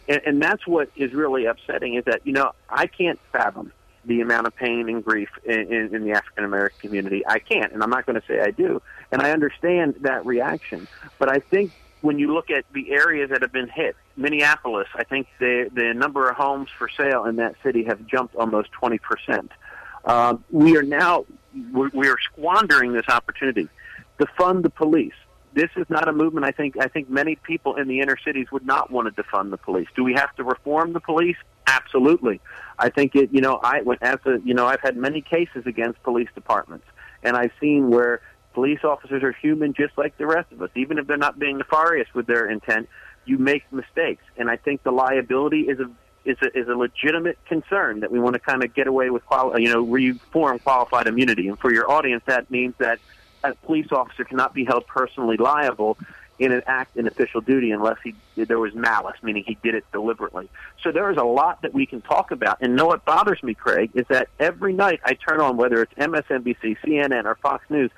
and, 0.09 0.21
and 0.25 0.43
that's 0.43 0.67
what 0.67 0.89
is 0.97 1.13
really 1.13 1.45
upsetting. 1.45 1.95
Is 1.95 2.05
that 2.07 2.27
you 2.27 2.33
know 2.33 2.53
I 2.71 2.87
can't 2.87 3.21
fathom 3.33 3.73
the 4.07 4.21
amount 4.21 4.47
of 4.47 4.55
pain 4.55 4.89
and 4.89 5.05
grief 5.05 5.29
in, 5.45 5.73
in, 5.73 5.95
in 5.95 6.05
the 6.05 6.13
African 6.13 6.45
American 6.45 6.81
community. 6.81 7.27
I 7.27 7.39
can't, 7.39 7.73
and 7.73 7.83
I'm 7.83 7.91
not 7.91 8.07
going 8.07 8.21
to 8.21 8.27
say 8.27 8.41
I 8.41 8.51
do. 8.51 8.83
And 9.11 9.23
I 9.23 9.31
understand 9.31 9.97
that 10.01 10.25
reaction. 10.27 10.89
But 11.19 11.31
I 11.31 11.39
think 11.39 11.73
when 12.01 12.19
you 12.19 12.35
look 12.35 12.51
at 12.51 12.65
the 12.73 12.93
areas 12.93 13.31
that 13.31 13.43
have 13.43 13.53
been 13.53 13.69
hit, 13.69 13.97
Minneapolis, 14.17 14.89
I 14.95 15.05
think 15.05 15.27
the 15.39 15.71
the 15.73 15.95
number 15.95 16.29
of 16.29 16.37
homes 16.37 16.69
for 16.77 16.89
sale 16.89 17.25
in 17.25 17.37
that 17.37 17.57
city 17.63 17.85
have 17.85 18.07
jumped 18.07 18.35
almost 18.35 18.73
20 18.73 18.99
percent. 18.99 19.51
Uh, 20.05 20.37
we 20.51 20.77
are 20.77 20.83
now 20.83 21.25
we 21.73 22.09
are 22.09 22.19
squandering 22.33 22.93
this 22.93 23.09
opportunity 23.09 23.69
to 24.19 24.27
fund 24.39 24.65
the 24.65 24.71
police. 24.71 25.15
This 25.55 25.71
is 25.77 25.87
not 25.89 26.09
a 26.09 26.13
movement. 26.13 26.45
I 26.45 26.51
think 26.51 26.77
I 26.81 26.89
think 26.89 27.09
many 27.09 27.37
people 27.37 27.77
in 27.77 27.87
the 27.87 28.01
inner 28.01 28.17
cities 28.25 28.51
would 28.51 28.67
not 28.67 28.91
want 28.91 29.15
to 29.15 29.23
defund 29.23 29.51
the 29.51 29.57
police. 29.57 29.87
Do 29.95 30.03
we 30.03 30.15
have 30.15 30.35
to 30.37 30.45
reform 30.45 30.93
the 30.93 31.01
police? 31.01 31.37
Absolutely. 31.67 32.41
I 32.79 32.91
think 32.91 33.15
it. 33.15 33.31
You 33.33 33.41
know, 33.41 33.61
I 33.63 33.83
as 34.03 34.19
a 34.27 34.41
you 34.45 34.53
know 34.53 34.67
I've 34.67 34.81
had 34.81 34.97
many 34.97 35.21
cases 35.21 35.63
against 35.65 36.03
police 36.03 36.29
departments, 36.35 36.87
and 37.23 37.37
I've 37.37 37.53
seen 37.61 37.89
where 37.89 38.21
police 38.53 38.81
officers 38.83 39.23
are 39.23 39.33
human 39.33 39.75
just 39.75 39.97
like 39.97 40.19
the 40.19 40.27
rest 40.27 40.51
of 40.51 40.61
us. 40.61 40.71
Even 40.75 40.99
if 40.99 41.07
they're 41.07 41.17
not 41.17 41.39
being 41.39 41.59
nefarious 41.59 42.09
with 42.15 42.27
their 42.27 42.51
intent, 42.51 42.89
you 43.25 43.39
make 43.39 43.63
mistakes, 43.73 44.25
and 44.37 44.51
I 44.51 44.57
think 44.57 44.83
the 44.83 44.91
liability 44.93 45.63
is 45.63 45.79
a 45.79 45.89
is 46.25 46.39
a, 46.43 46.59
is 46.59 46.69
a 46.69 46.75
legitimate 46.75 47.39
concern 47.47 48.01
that 48.01 48.11
we 48.11 48.19
want 48.19 48.35
to 48.35 48.41
kind 48.41 48.65
of 48.65 48.75
get 48.75 48.87
away 48.87 49.11
with, 49.11 49.25
quali- 49.27 49.63
you 49.63 49.73
know, 49.73 49.83
reform 49.83 50.59
qualified 50.59 51.07
immunity. 51.07 51.49
And 51.49 51.59
for 51.59 51.73
your 51.73 51.91
audience, 51.91 52.23
that 52.27 52.51
means 52.51 52.75
that 52.79 52.99
a 53.45 53.55
police 53.67 53.93
officer 53.93 54.25
cannot 54.25 54.55
be 54.55 54.65
held 54.65 54.87
personally 54.87 55.37
liable 55.37 55.99
in 56.39 56.51
an 56.53 56.63
act 56.67 56.97
in 56.97 57.07
official 57.07 57.41
duty 57.41 57.71
unless 57.71 57.97
he 58.03 58.15
there 58.37 58.59
was 58.59 58.75
malice, 58.75 59.17
meaning 59.23 59.45
he 59.47 59.57
did 59.63 59.75
it 59.75 59.85
deliberately. 59.93 60.49
So 60.83 60.91
there 60.91 61.11
is 61.11 61.17
a 61.17 61.25
lot 61.25 61.63
that 61.63 61.73
we 61.73 61.87
can 61.87 62.01
talk 62.01 62.33
about. 62.33 62.59
And 62.61 62.75
know 62.75 62.87
what 62.87 63.05
bothers 63.05 63.43
me, 63.43 63.55
Craig, 63.55 63.91
is 63.95 64.07
that 64.09 64.29
every 64.41 64.73
night 64.73 65.01
I 65.05 65.15
turn 65.15 65.41
on 65.41 65.57
whether 65.57 65.81
it's 65.83 65.95
MSNBC, 65.95 66.79
CNN, 66.85 67.25
or 67.25 67.37
Fox 67.37 67.65
News, 67.71 67.91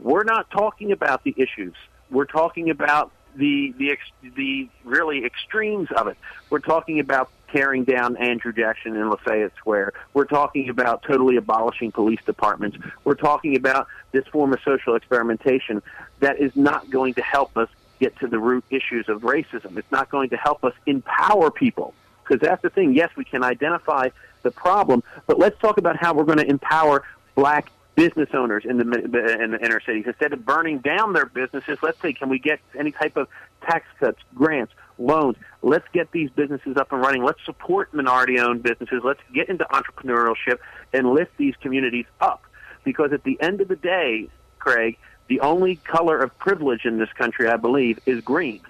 we're 0.00 0.24
not 0.24 0.50
talking 0.50 0.92
about 0.92 1.22
the 1.22 1.34
issues. 1.36 1.74
We're 2.10 2.24
talking 2.24 2.70
about 2.70 3.12
the 3.36 3.74
the 3.78 3.96
the 4.36 4.68
really 4.84 5.24
extremes 5.24 5.88
of 5.96 6.06
it. 6.06 6.16
We're 6.50 6.60
talking 6.60 7.00
about 7.00 7.30
tearing 7.52 7.84
down 7.84 8.16
Andrew 8.16 8.52
Jackson 8.52 8.96
in 8.96 9.10
Lafayette 9.10 9.52
Square. 9.56 9.92
We're 10.14 10.24
talking 10.24 10.68
about 10.68 11.02
totally 11.02 11.36
abolishing 11.36 11.92
police 11.92 12.20
departments. 12.24 12.78
We're 13.04 13.14
talking 13.14 13.56
about 13.56 13.88
this 14.12 14.26
form 14.28 14.52
of 14.52 14.60
social 14.64 14.94
experimentation 14.94 15.82
that 16.20 16.40
is 16.40 16.54
not 16.56 16.90
going 16.90 17.14
to 17.14 17.22
help 17.22 17.56
us 17.56 17.68
get 18.00 18.18
to 18.20 18.26
the 18.26 18.38
root 18.38 18.64
issues 18.70 19.08
of 19.08 19.22
racism. 19.22 19.76
It's 19.76 19.92
not 19.92 20.10
going 20.10 20.30
to 20.30 20.36
help 20.36 20.64
us 20.64 20.72
empower 20.86 21.50
people 21.50 21.94
because 22.24 22.40
that's 22.40 22.62
the 22.62 22.70
thing. 22.70 22.94
Yes, 22.94 23.10
we 23.16 23.24
can 23.24 23.44
identify 23.44 24.08
the 24.42 24.50
problem, 24.50 25.02
but 25.26 25.38
let's 25.38 25.58
talk 25.60 25.78
about 25.78 25.96
how 25.96 26.14
we're 26.14 26.24
going 26.24 26.38
to 26.38 26.48
empower 26.48 27.04
black 27.34 27.70
business 27.94 28.30
owners 28.32 28.64
in 28.64 28.78
the 28.78 28.84
in 28.84 29.50
the 29.50 29.58
inner 29.62 29.80
cities 29.80 30.04
instead 30.06 30.32
of 30.32 30.44
burning 30.44 30.78
down 30.78 31.12
their 31.12 31.26
businesses. 31.26 31.78
Let's 31.82 32.00
say, 32.00 32.12
can 32.12 32.28
we 32.28 32.38
get 32.38 32.60
any 32.78 32.92
type 32.92 33.16
of 33.16 33.28
tax 33.62 33.86
cuts, 34.00 34.18
grants, 34.34 34.72
loans? 34.98 35.36
Let's 35.62 35.86
get 35.92 36.10
these 36.12 36.30
businesses 36.30 36.76
up 36.76 36.92
and 36.92 37.00
running. 37.00 37.22
Let's 37.22 37.44
support 37.44 37.92
minority-owned 37.92 38.62
businesses. 38.62 39.02
Let's 39.04 39.20
get 39.34 39.48
into 39.48 39.64
entrepreneurship 39.64 40.58
and 40.92 41.12
lift 41.12 41.36
these 41.36 41.54
communities 41.60 42.06
up. 42.20 42.42
Because 42.84 43.12
at 43.12 43.24
the 43.24 43.40
end 43.40 43.60
of 43.60 43.68
the 43.68 43.76
day, 43.76 44.28
Craig, 44.58 44.98
the 45.28 45.40
only 45.40 45.76
color 45.76 46.18
of 46.18 46.36
privilege 46.38 46.84
in 46.84 46.98
this 46.98 47.12
country, 47.12 47.46
I 47.48 47.56
believe, 47.56 48.00
is 48.06 48.20
green. 48.22 48.60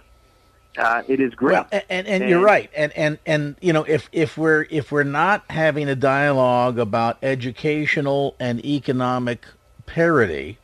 Uh, 0.77 1.03
it 1.07 1.21
is 1.21 1.35
green. 1.35 1.53
Well, 1.53 1.69
and, 1.71 1.85
and, 1.91 2.07
and, 2.09 2.31
you're 2.31 2.41
right. 2.41 2.71
And, 2.75 2.93
and 2.97 3.19
and 3.27 3.57
you 3.61 3.73
know, 3.73 3.85
if 3.85 4.09
if 4.13 4.39
we're 4.39 4.67
if 4.71 4.91
we're 4.91 5.03
not 5.03 5.45
having 5.51 5.89
a 5.89 5.95
dialogue 5.95 6.79
about 6.79 7.19
educational 7.23 8.35
and 8.41 8.65
economic 8.65 9.45
parity, 9.85 10.59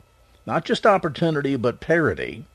not 0.47 0.65
just 0.65 0.87
opportunity 0.87 1.55
but 1.55 1.79
parity, 1.79 2.45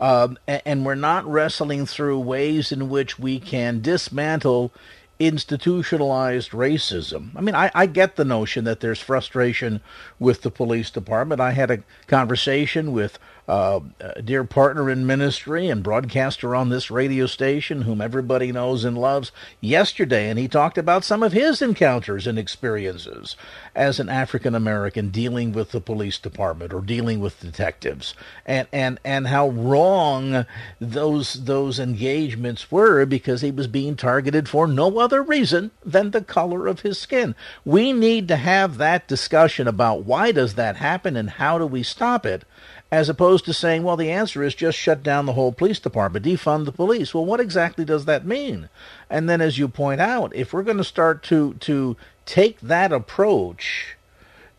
um, 0.00 0.38
and, 0.46 0.62
and 0.64 0.86
we're 0.86 0.94
not 0.94 1.26
wrestling 1.26 1.84
through 1.84 2.20
ways 2.20 2.72
in 2.72 2.88
which 2.88 3.18
we 3.18 3.38
can 3.38 3.82
dismantle 3.82 4.72
institutionalized 5.18 6.50
racism. 6.50 7.30
I 7.36 7.40
mean, 7.40 7.54
I, 7.54 7.70
I, 7.74 7.86
get 7.86 8.16
the 8.16 8.24
notion 8.24 8.64
that 8.64 8.80
there's 8.80 8.98
frustration 8.98 9.80
with 10.18 10.42
the 10.42 10.50
police 10.50 10.90
department. 10.90 11.40
I 11.40 11.52
had 11.52 11.70
a 11.70 11.82
conversation 12.08 12.92
with 12.92 13.18
uh, 13.46 13.80
dear 14.24 14.44
partner 14.44 14.88
in 14.88 15.06
ministry 15.06 15.68
and 15.68 15.82
broadcaster 15.82 16.54
on 16.54 16.70
this 16.70 16.90
radio 16.90 17.26
station, 17.26 17.82
whom 17.82 18.00
everybody 18.00 18.50
knows 18.50 18.84
and 18.84 18.96
loves, 18.96 19.32
yesterday, 19.60 20.30
and 20.30 20.38
he 20.38 20.48
talked 20.48 20.78
about 20.78 21.04
some 21.04 21.22
of 21.22 21.32
his 21.32 21.60
encounters 21.60 22.26
and 22.26 22.38
experiences 22.38 23.36
as 23.74 24.00
an 24.00 24.08
African 24.08 24.54
American 24.54 25.10
dealing 25.10 25.52
with 25.52 25.72
the 25.72 25.80
police 25.80 26.18
department 26.18 26.72
or 26.72 26.80
dealing 26.80 27.20
with 27.20 27.40
detectives, 27.40 28.14
and 28.46 28.66
and 28.72 28.98
and 29.04 29.28
how 29.28 29.48
wrong 29.50 30.46
those 30.80 31.44
those 31.44 31.78
engagements 31.78 32.70
were 32.70 33.04
because 33.04 33.42
he 33.42 33.50
was 33.50 33.66
being 33.66 33.94
targeted 33.94 34.48
for 34.48 34.66
no 34.66 34.98
other 34.98 35.22
reason 35.22 35.70
than 35.84 36.12
the 36.12 36.22
color 36.22 36.66
of 36.66 36.80
his 36.80 36.98
skin. 36.98 37.34
We 37.64 37.92
need 37.92 38.26
to 38.28 38.36
have 38.36 38.78
that 38.78 39.06
discussion 39.06 39.68
about 39.68 40.04
why 40.04 40.32
does 40.32 40.54
that 40.54 40.76
happen 40.76 41.16
and 41.16 41.30
how 41.30 41.58
do 41.58 41.66
we 41.66 41.82
stop 41.82 42.24
it 42.24 42.44
as 42.92 43.08
opposed 43.08 43.44
to 43.44 43.52
saying, 43.52 43.82
well, 43.82 43.96
the 43.96 44.10
answer 44.10 44.42
is 44.42 44.54
just 44.54 44.78
shut 44.78 45.02
down 45.02 45.26
the 45.26 45.32
whole 45.32 45.52
police 45.52 45.80
department, 45.80 46.24
defund 46.24 46.64
the 46.64 46.72
police. 46.72 47.12
Well, 47.12 47.24
what 47.24 47.40
exactly 47.40 47.84
does 47.84 48.04
that 48.04 48.26
mean? 48.26 48.68
And 49.10 49.28
then, 49.28 49.40
as 49.40 49.58
you 49.58 49.68
point 49.68 50.00
out, 50.00 50.34
if 50.34 50.52
we're 50.52 50.62
going 50.62 50.76
to 50.76 50.84
start 50.84 51.22
to 51.24 51.54
to 51.54 51.96
take 52.24 52.60
that 52.60 52.92
approach, 52.92 53.96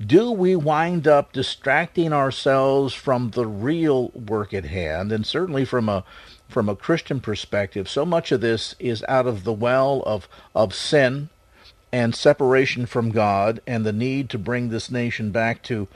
do 0.06 0.32
we 0.32 0.56
wind 0.56 1.08
up 1.08 1.32
distracting 1.32 2.12
ourselves 2.12 2.94
from 2.94 3.32
the 3.32 3.48
real 3.48 4.10
work 4.10 4.54
at 4.54 4.66
hand? 4.66 5.12
And 5.12 5.26
certainly 5.26 5.64
from 5.64 5.88
a 5.88 6.04
from 6.50 6.70
a 6.70 6.76
Christian 6.76 7.22
perspective, 7.22 7.90
so 7.90 8.06
much 8.06 8.32
of 8.32 8.42
this 8.42 8.76
is 8.80 9.04
out 9.08 9.28
of 9.28 9.44
the 9.44 9.54
well 9.54 10.04
of 10.06 10.28
of 10.54 10.76
sin 10.76 11.30
and 11.92 12.14
separation 12.14 12.86
from 12.86 13.12
God 13.12 13.62
and 13.66 13.86
the 13.86 13.94
need 13.94 14.30
to 14.32 14.38
bring 14.38 14.70
this 14.70 14.92
nation 14.92 15.32
back 15.32 15.64
to 15.64 15.88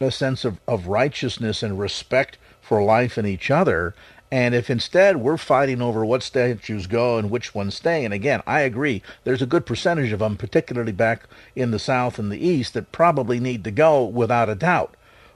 a 0.00 0.10
sense 0.10 0.46
of, 0.46 0.58
of 0.66 0.86
righteousness 0.86 1.62
and 1.62 1.78
respect 1.78 2.38
for 2.62 2.82
life 2.82 3.18
and 3.18 3.28
each 3.28 3.50
other. 3.50 3.94
And 4.32 4.54
if 4.54 4.70
instead 4.70 5.18
we're 5.18 5.36
fighting 5.36 5.82
over 5.82 6.04
what 6.06 6.22
statues 6.22 6.86
go 6.86 7.18
and 7.18 7.30
which 7.30 7.54
ones 7.54 7.74
stay, 7.74 8.04
and 8.04 8.14
again, 8.14 8.42
I 8.46 8.60
agree, 8.60 9.02
there's 9.24 9.42
a 9.42 9.46
good 9.46 9.66
percentage 9.66 10.12
of 10.12 10.20
them, 10.20 10.38
particularly 10.38 10.92
back 10.92 11.24
in 11.54 11.70
the 11.70 11.78
South 11.78 12.18
and 12.18 12.32
the 12.32 12.42
East, 12.42 12.72
that 12.74 12.92
probably 12.92 13.40
need 13.40 13.62
to 13.64 13.70
go 13.70 14.02
without 14.02 14.48
a 14.48 14.54
doubt. 14.54 14.94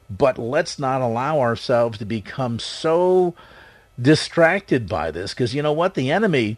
But 0.08 0.38
let's 0.38 0.78
not 0.78 1.02
allow 1.02 1.40
ourselves 1.40 1.98
to 1.98 2.06
become 2.06 2.58
so 2.58 3.34
distracted 4.00 4.88
by 4.88 5.10
this, 5.10 5.34
because 5.34 5.54
you 5.54 5.62
know 5.62 5.72
what? 5.72 5.94
The 5.94 6.10
enemy 6.10 6.56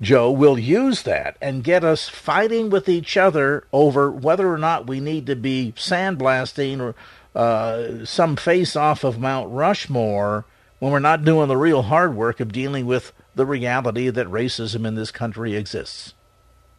Joe, 0.00 0.30
will 0.30 0.58
use 0.58 1.02
that 1.02 1.38
and 1.40 1.64
get 1.64 1.82
us 1.82 2.08
fighting 2.08 2.68
with 2.68 2.86
each 2.86 3.16
other 3.16 3.64
over 3.72 4.10
whether 4.10 4.52
or 4.52 4.58
not 4.58 4.86
we 4.86 5.00
need 5.00 5.26
to 5.26 5.36
be 5.36 5.72
sandblasting 5.74 6.80
or 6.80 6.94
uh, 7.36 8.04
some 8.04 8.34
face 8.34 8.76
off 8.76 9.04
of 9.04 9.18
Mount 9.18 9.50
Rushmore 9.52 10.46
when 10.78 10.90
we're 10.90 10.98
not 10.98 11.24
doing 11.24 11.48
the 11.48 11.56
real 11.56 11.82
hard 11.82 12.14
work 12.14 12.40
of 12.40 12.50
dealing 12.50 12.86
with 12.86 13.12
the 13.34 13.44
reality 13.44 14.08
that 14.08 14.26
racism 14.26 14.86
in 14.86 14.94
this 14.94 15.10
country 15.10 15.54
exists. 15.54 16.14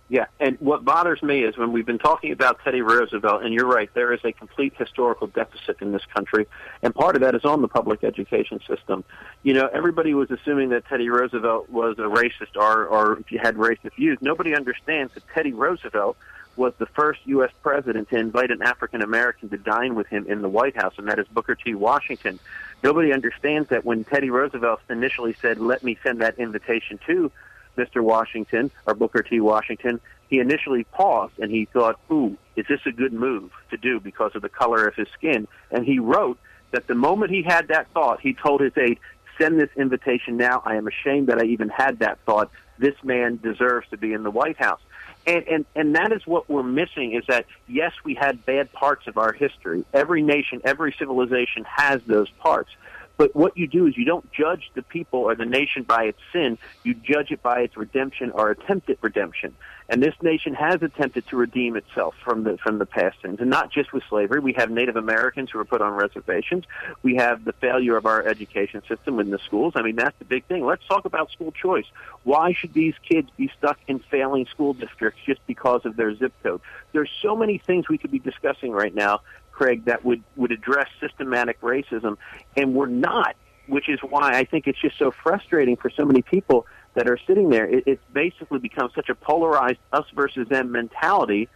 Yeah, 0.10 0.26
and 0.40 0.58
what 0.62 0.86
bothers 0.86 1.22
me 1.22 1.44
is 1.44 1.58
when 1.58 1.74
we've 1.74 1.86
been 1.86 2.00
talking 2.00 2.32
about 2.32 2.60
Teddy 2.64 2.82
Roosevelt, 2.82 3.44
and 3.44 3.54
you're 3.54 3.68
right, 3.68 3.94
there 3.94 4.14
is 4.14 4.22
a 4.24 4.32
complete 4.32 4.74
historical 4.78 5.28
deficit 5.28 5.82
in 5.82 5.92
this 5.92 6.06
country, 6.16 6.48
and 6.82 6.96
part 6.96 7.16
of 7.16 7.22
that 7.22 7.36
is 7.36 7.44
on 7.44 7.62
the 7.62 7.68
public 7.68 8.06
education 8.06 8.62
system. 8.66 9.04
You 9.44 9.54
know, 9.54 9.70
everybody 9.74 10.14
was 10.14 10.32
assuming 10.32 10.70
that 10.70 10.86
Teddy 10.86 11.10
Roosevelt 11.10 11.70
was 11.70 12.00
a 12.00 12.04
racist 12.04 12.56
or, 12.56 12.86
or 12.86 13.22
had 13.40 13.58
racist 13.58 13.96
views. 13.96 14.18
Nobody 14.22 14.56
understands 14.56 15.14
that 15.14 15.24
Teddy 15.36 15.52
Roosevelt 15.52 16.16
was 16.58 16.74
the 16.78 16.86
first 16.88 17.20
U.S. 17.26 17.52
president 17.62 18.10
to 18.10 18.18
invite 18.18 18.52
an 18.52 18.62
African 18.62 19.02
American 19.02 19.50
to 19.50 19.58
dine 19.58 19.96
with 19.96 20.08
him 20.08 20.26
in 20.28 20.42
the 20.42 20.50
White 20.50 20.76
House, 20.76 20.94
and 20.98 21.08
that 21.08 21.20
is 21.20 21.28
Booker 21.28 21.56
T. 21.56 21.76
Washington. 21.76 22.40
Nobody 22.84 23.14
understands 23.14 23.70
that 23.70 23.86
when 23.86 24.04
Teddy 24.04 24.30
Roosevelt 24.30 24.82
initially 24.90 25.36
said, 25.42 25.60
let 25.60 25.84
me 25.84 25.98
send 26.04 26.22
that 26.22 26.38
invitation 26.40 27.00
to 27.08 27.32
Mr. 27.78 28.02
Washington 28.02 28.72
or 28.86 28.96
Booker 28.96 29.22
T. 29.22 29.40
Washington, 29.40 30.00
he 30.30 30.40
initially 30.40 30.84
paused 30.86 31.40
and 31.40 31.52
he 31.52 31.66
thought, 31.66 32.00
ooh, 32.12 32.38
is 32.56 32.66
this 32.68 32.82
a 32.86 32.92
good 32.92 33.14
move 33.14 33.52
to 33.70 33.78
do 33.78 34.00
because 34.00 34.32
of 34.36 34.42
the 34.42 34.50
color 34.50 34.88
of 34.88 34.96
his 34.96 35.08
skin? 35.10 35.48
And 35.72 35.86
he 35.86 36.00
wrote 36.00 36.38
that 36.72 36.88
the 36.88 36.96
moment 36.96 37.32
he 37.32 37.44
had 37.44 37.70
that 37.70 37.90
thought, 37.92 38.20
he 38.20 38.34
told 38.34 38.62
his 38.62 38.74
aide, 38.78 39.00
send 39.40 39.60
this 39.60 39.70
invitation 39.76 40.38
now. 40.38 40.62
I 40.66 40.76
am 40.76 40.88
ashamed 40.88 41.28
that 41.28 41.40
I 41.40 41.46
even 41.46 41.70
had 41.70 42.00
that 42.00 42.20
thought. 42.26 42.50
This 42.80 42.96
man 43.04 43.40
deserves 43.42 43.88
to 43.90 43.98
be 43.98 44.14
in 44.14 44.24
the 44.24 44.32
White 44.32 44.58
House. 44.58 44.82
And, 45.28 45.48
and, 45.48 45.66
and 45.76 45.96
that 45.96 46.14
is 46.14 46.26
what 46.26 46.50
we're 46.50 46.64
missing 46.64 47.14
is 47.14 47.24
that, 47.28 47.46
yes, 47.68 47.92
we 48.06 48.16
had 48.16 48.46
bad 48.46 48.72
parts 48.72 49.08
of 49.08 49.18
our 49.18 49.34
history. 49.34 49.84
Every 49.94 50.22
nation, 50.22 50.62
every 50.64 50.96
civilization 50.98 51.66
has 51.66 52.02
those 52.08 52.30
parts. 52.40 52.70
But 53.18 53.36
what 53.36 53.58
you 53.58 53.68
do 53.68 53.88
is 53.88 53.98
you 53.98 54.06
don't 54.06 54.32
judge 54.32 54.72
the 54.76 54.84
people 54.84 55.22
or 55.22 55.36
the 55.36 55.46
nation 55.46 55.84
by 55.84 56.04
its 56.04 56.20
sin. 56.32 56.58
You 56.84 56.94
judge 56.94 57.32
it 57.32 57.42
by 57.42 57.62
its 57.62 57.76
redemption 57.76 58.32
or 58.32 58.52
attempted 58.52 59.00
redemption. 59.02 59.56
And 59.90 60.04
this 60.04 60.14
nation 60.22 60.54
has 60.54 60.82
attempted 60.82 61.28
to 61.28 61.38
redeem 61.38 61.78
itself 61.78 62.14
from 62.24 62.44
the 62.44 62.58
from 62.58 62.78
the 62.78 62.86
past 62.86 63.22
sins, 63.22 63.40
and 63.40 63.50
not 63.50 63.72
just 63.72 63.94
with 63.94 64.04
slavery. 64.10 64.40
We 64.40 64.54
have 64.54 64.70
Native 64.70 64.98
Americans 64.98 65.50
who 65.50 65.60
are 65.60 65.66
put 65.66 65.82
on 65.82 65.94
reservations. 65.94 66.66
We 67.04 67.16
have 67.16 67.46
the 67.46 67.54
failure 67.54 67.96
of 67.96 68.06
our 68.06 68.26
education 68.28 68.82
system 68.88 69.20
in 69.20 69.32
the 69.32 69.40
schools. 69.40 69.74
I 69.76 69.82
mean, 69.82 69.96
that's 69.96 70.18
the 70.20 70.26
big 70.26 70.46
thing. 70.46 70.66
Let's 70.66 70.86
talk 70.86 71.06
about 71.06 71.32
school 71.32 71.54
choice. 71.54 71.86
Why 72.24 72.52
should 72.52 72.74
these 72.74 72.96
kids 73.08 73.30
be 73.38 73.50
stuck 73.58 73.80
in 73.88 74.00
failing 74.00 74.46
school 74.48 74.74
districts 74.74 75.22
just 75.26 75.40
because 75.48 75.86
of 75.86 75.96
their 75.96 76.14
zip 76.16 76.34
code? 76.44 76.60
There's 76.92 77.12
so 77.22 77.36
many 77.36 77.58
things 77.58 77.88
we 77.88 77.98
could 77.98 78.12
be 78.12 78.20
discussing 78.20 78.72
right 78.74 78.94
now 78.94 79.22
Craig, 79.58 79.86
that 79.86 80.06
would, 80.06 80.24
would 80.36 80.52
address 80.52 80.88
systematic 81.00 81.60
racism, 81.62 82.18
and 82.56 82.76
we're 82.76 82.86
not, 82.86 83.36
which 83.66 83.90
is 83.90 84.00
why 84.02 84.38
I 84.38 84.44
think 84.44 84.68
it's 84.68 84.80
just 84.80 85.00
so 85.00 85.10
frustrating 85.10 85.76
for 85.76 85.90
so 85.90 86.06
many 86.06 86.22
people 86.22 86.68
that 86.94 87.10
are 87.10 87.18
sitting 87.26 87.50
there. 87.50 87.66
It, 87.66 87.86
it's 87.88 88.04
basically 88.14 88.60
become 88.60 88.92
such 88.94 89.10
a 89.10 89.16
polarized 89.16 89.80
us 89.92 90.06
versus 90.14 90.48
them 90.48 90.72
mentality 90.72 91.50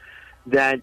that 0.48 0.82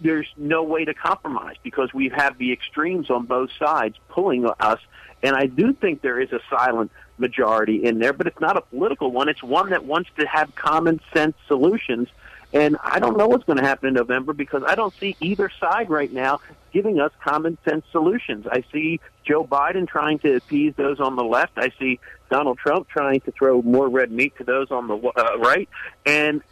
there's 0.00 0.28
no 0.36 0.62
way 0.62 0.84
to 0.84 0.94
compromise 0.94 1.56
because 1.64 1.92
we 1.92 2.08
have 2.10 2.38
the 2.38 2.52
extremes 2.52 3.10
on 3.10 3.26
both 3.26 3.50
sides 3.58 3.96
pulling 4.08 4.46
us. 4.60 4.78
And 5.22 5.34
I 5.34 5.46
do 5.46 5.72
think 5.72 6.00
there 6.00 6.20
is 6.20 6.32
a 6.32 6.40
silent 6.48 6.92
majority 7.18 7.84
in 7.84 7.98
there, 7.98 8.12
but 8.12 8.28
it's 8.28 8.40
not 8.40 8.56
a 8.56 8.60
political 8.60 9.10
one. 9.10 9.28
It's 9.28 9.42
one 9.42 9.70
that 9.70 9.84
wants 9.84 10.10
to 10.18 10.26
have 10.26 10.54
common 10.54 11.00
sense 11.12 11.34
solutions 11.48 12.08
and 12.52 12.76
I 12.82 12.98
don't 12.98 13.16
know 13.16 13.26
what's 13.28 13.44
going 13.44 13.58
to 13.58 13.64
happen 13.64 13.88
in 13.88 13.94
November 13.94 14.32
because 14.32 14.62
I 14.66 14.74
don't 14.74 14.92
see 14.94 15.16
either 15.20 15.50
side 15.60 15.88
right 15.88 16.12
now 16.12 16.40
giving 16.72 17.00
us 17.00 17.10
common 17.22 17.56
sense 17.64 17.84
solutions. 17.90 18.46
I 18.50 18.64
see 18.72 19.00
Joe 19.24 19.44
Biden 19.44 19.88
trying 19.88 20.18
to 20.20 20.36
appease 20.36 20.74
those 20.76 21.00
on 21.00 21.16
the 21.16 21.24
left. 21.24 21.52
I 21.56 21.70
see 21.78 21.98
Donald 22.30 22.58
Trump 22.58 22.88
trying 22.88 23.20
to 23.20 23.30
throw 23.30 23.62
more 23.62 23.88
red 23.88 24.10
meat 24.10 24.36
to 24.38 24.44
those 24.44 24.70
on 24.70 24.88
the 24.88 24.96
uh, 24.96 25.38
right. 25.38 25.68
And 26.04 26.42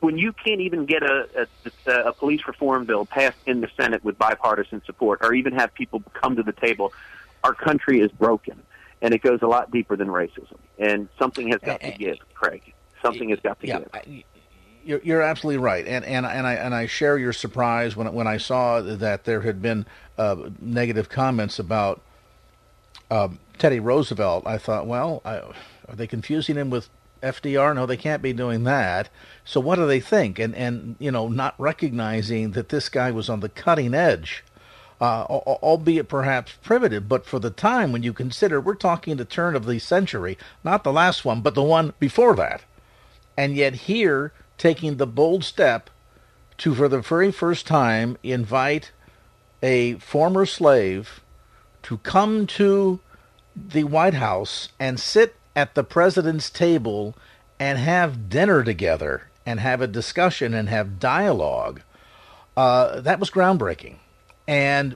when 0.00 0.16
you 0.16 0.32
can't 0.32 0.60
even 0.60 0.86
get 0.86 1.02
a, 1.02 1.46
a, 1.86 1.92
a 1.92 2.12
police 2.12 2.40
reform 2.46 2.86
bill 2.86 3.04
passed 3.04 3.38
in 3.46 3.60
the 3.60 3.68
Senate 3.76 4.02
with 4.02 4.18
bipartisan 4.18 4.82
support, 4.86 5.20
or 5.22 5.34
even 5.34 5.52
have 5.52 5.74
people 5.74 6.02
come 6.14 6.36
to 6.36 6.42
the 6.42 6.52
table, 6.52 6.92
our 7.44 7.54
country 7.54 8.00
is 8.00 8.10
broken, 8.12 8.62
and 9.02 9.12
it 9.12 9.20
goes 9.20 9.40
a 9.42 9.46
lot 9.46 9.70
deeper 9.70 9.96
than 9.96 10.08
racism. 10.08 10.56
And 10.78 11.08
something 11.18 11.48
has 11.48 11.60
got 11.60 11.80
to 11.80 11.90
give, 11.92 12.16
Craig. 12.32 12.72
Something 13.02 13.28
has 13.30 13.40
got 13.40 13.60
to 13.60 13.66
yeah, 13.66 13.78
give 13.80 14.24
you're, 14.84 15.00
you're 15.02 15.22
absolutely 15.22 15.58
right, 15.58 15.86
and 15.86 16.04
and 16.04 16.26
and 16.26 16.46
I 16.46 16.54
and 16.54 16.74
I 16.74 16.86
share 16.86 17.18
your 17.18 17.32
surprise 17.32 17.96
when 17.96 18.12
when 18.12 18.26
I 18.26 18.36
saw 18.36 18.80
that 18.80 19.24
there 19.24 19.42
had 19.42 19.60
been 19.62 19.86
uh, 20.18 20.36
negative 20.60 21.08
comments 21.08 21.58
about 21.58 22.00
um, 23.10 23.38
Teddy 23.58 23.80
Roosevelt. 23.80 24.46
I 24.46 24.58
thought, 24.58 24.86
well, 24.86 25.22
I, 25.24 25.36
are 25.38 25.96
they 25.96 26.06
confusing 26.06 26.56
him 26.56 26.70
with 26.70 26.88
FDR? 27.22 27.74
No, 27.74 27.86
they 27.86 27.96
can't 27.96 28.22
be 28.22 28.32
doing 28.32 28.64
that. 28.64 29.08
So 29.44 29.60
what 29.60 29.76
do 29.76 29.86
they 29.86 30.00
think? 30.00 30.38
And 30.38 30.54
and 30.54 30.96
you 30.98 31.10
know, 31.10 31.28
not 31.28 31.54
recognizing 31.58 32.52
that 32.52 32.68
this 32.68 32.88
guy 32.88 33.10
was 33.10 33.28
on 33.28 33.40
the 33.40 33.48
cutting 33.48 33.94
edge. 33.94 34.44
Uh, 35.02 35.24
albeit 35.24 36.10
perhaps 36.10 36.58
primitive, 36.62 37.08
but 37.08 37.24
for 37.24 37.38
the 37.38 37.48
time 37.48 37.90
when 37.90 38.02
you 38.02 38.12
consider 38.12 38.60
we're 38.60 38.74
talking 38.74 39.16
the 39.16 39.24
turn 39.24 39.56
of 39.56 39.64
the 39.64 39.78
century, 39.78 40.36
not 40.62 40.84
the 40.84 40.92
last 40.92 41.24
one, 41.24 41.40
but 41.40 41.54
the 41.54 41.62
one 41.62 41.94
before 41.98 42.36
that. 42.36 42.60
And 43.34 43.56
yet 43.56 43.74
here 43.74 44.34
taking 44.60 44.98
the 44.98 45.06
bold 45.06 45.42
step 45.42 45.88
to, 46.58 46.74
for 46.74 46.86
the 46.86 47.00
very 47.00 47.32
first 47.32 47.66
time, 47.66 48.18
invite 48.22 48.92
a 49.62 49.94
former 49.94 50.44
slave 50.44 51.20
to 51.82 51.96
come 51.98 52.46
to 52.46 53.00
the 53.56 53.84
White 53.84 54.12
House 54.12 54.68
and 54.78 55.00
sit 55.00 55.34
at 55.56 55.74
the 55.74 55.82
president's 55.82 56.50
table 56.50 57.16
and 57.58 57.78
have 57.78 58.28
dinner 58.28 58.62
together 58.62 59.28
and 59.46 59.60
have 59.60 59.80
a 59.80 59.86
discussion 59.86 60.52
and 60.52 60.68
have 60.68 61.00
dialogue. 61.00 61.80
Uh, 62.54 63.00
that 63.00 63.18
was 63.18 63.30
groundbreaking. 63.30 63.96
And 64.46 64.94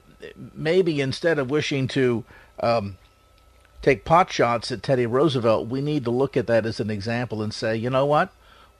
maybe 0.53 1.01
instead 1.01 1.39
of 1.39 1.49
wishing 1.49 1.87
to 1.87 2.23
um, 2.59 2.97
take 3.81 4.05
pot 4.05 4.31
shots 4.31 4.71
at 4.71 4.83
Teddy 4.83 5.07
Roosevelt, 5.07 5.67
we 5.67 5.81
need 5.81 6.05
to 6.05 6.11
look 6.11 6.37
at 6.37 6.45
that 6.45 6.67
as 6.67 6.79
an 6.79 6.91
example 6.91 7.41
and 7.41 7.51
say, 7.51 7.75
you 7.75 7.89
know 7.89 8.05
what? 8.05 8.31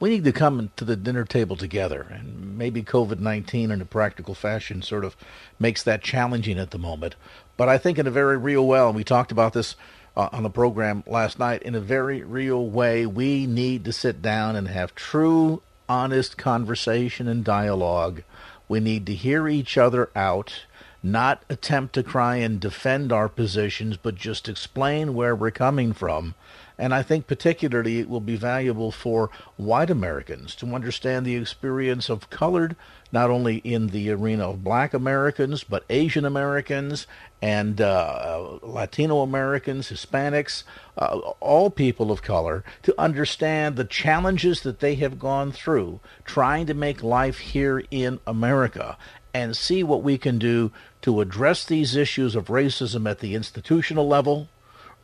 We 0.05 0.11
need 0.11 0.23
to 0.23 0.31
come 0.31 0.69
to 0.75 0.85
the 0.85 0.95
dinner 0.95 1.25
table 1.25 1.55
together. 1.55 2.05
And 2.11 2.55
maybe 2.59 2.83
COVID 2.83 3.19
19 3.19 3.71
in 3.71 3.81
a 3.81 3.85
practical 3.85 4.35
fashion 4.35 4.83
sort 4.83 5.03
of 5.03 5.17
makes 5.57 5.81
that 5.81 6.03
challenging 6.03 6.59
at 6.59 6.69
the 6.69 6.77
moment. 6.77 7.15
But 7.57 7.69
I 7.69 7.79
think 7.79 7.97
in 7.97 8.05
a 8.05 8.11
very 8.11 8.37
real 8.37 8.67
way, 8.67 8.79
and 8.81 8.95
we 8.95 9.03
talked 9.03 9.31
about 9.31 9.53
this 9.53 9.75
uh, 10.15 10.29
on 10.31 10.43
the 10.43 10.51
program 10.51 11.03
last 11.07 11.39
night, 11.39 11.63
in 11.63 11.73
a 11.73 11.79
very 11.79 12.21
real 12.21 12.69
way, 12.69 13.07
we 13.07 13.47
need 13.47 13.83
to 13.85 13.91
sit 13.91 14.21
down 14.21 14.55
and 14.55 14.67
have 14.67 14.93
true, 14.93 15.63
honest 15.89 16.37
conversation 16.37 17.27
and 17.27 17.43
dialogue. 17.43 18.21
We 18.67 18.79
need 18.79 19.07
to 19.07 19.15
hear 19.15 19.47
each 19.47 19.75
other 19.75 20.11
out, 20.15 20.65
not 21.01 21.41
attempt 21.49 21.95
to 21.95 22.03
try 22.03 22.35
and 22.35 22.59
defend 22.59 23.11
our 23.11 23.27
positions, 23.27 23.97
but 23.97 24.13
just 24.13 24.47
explain 24.47 25.15
where 25.15 25.35
we're 25.35 25.49
coming 25.49 25.93
from 25.93 26.35
and 26.77 26.93
I 26.93 27.03
think 27.03 27.27
particularly 27.27 27.99
it 27.99 28.09
will 28.09 28.21
be 28.21 28.35
valuable 28.35 28.91
for 28.91 29.29
white 29.57 29.89
Americans 29.89 30.55
to 30.55 30.75
understand 30.75 31.25
the 31.25 31.35
experience 31.35 32.09
of 32.09 32.29
colored, 32.29 32.75
not 33.11 33.29
only 33.29 33.57
in 33.57 33.87
the 33.87 34.11
arena 34.11 34.49
of 34.49 34.63
black 34.63 34.93
Americans, 34.93 35.63
but 35.63 35.85
Asian 35.89 36.25
Americans 36.25 37.07
and 37.41 37.79
uh, 37.79 38.57
Latino 38.61 39.21
Americans, 39.21 39.89
Hispanics, 39.89 40.63
uh, 40.97 41.17
all 41.39 41.69
people 41.69 42.11
of 42.11 42.21
color, 42.21 42.63
to 42.83 42.99
understand 42.99 43.75
the 43.75 43.85
challenges 43.85 44.61
that 44.61 44.79
they 44.79 44.95
have 44.95 45.19
gone 45.19 45.51
through 45.51 45.99
trying 46.25 46.65
to 46.65 46.73
make 46.73 47.03
life 47.03 47.37
here 47.37 47.83
in 47.91 48.19
America 48.27 48.97
and 49.33 49.55
see 49.55 49.83
what 49.83 50.01
we 50.01 50.17
can 50.17 50.39
do 50.39 50.71
to 51.01 51.19
address 51.19 51.65
these 51.65 51.95
issues 51.95 52.35
of 52.35 52.47
racism 52.47 53.09
at 53.09 53.19
the 53.19 53.35
institutional 53.35 54.07
level 54.07 54.47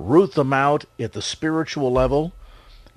root 0.02 0.34
them 0.34 0.54
out 0.54 0.86
at 1.00 1.14
the 1.14 1.22
spiritual 1.22 1.92
level, 1.92 2.34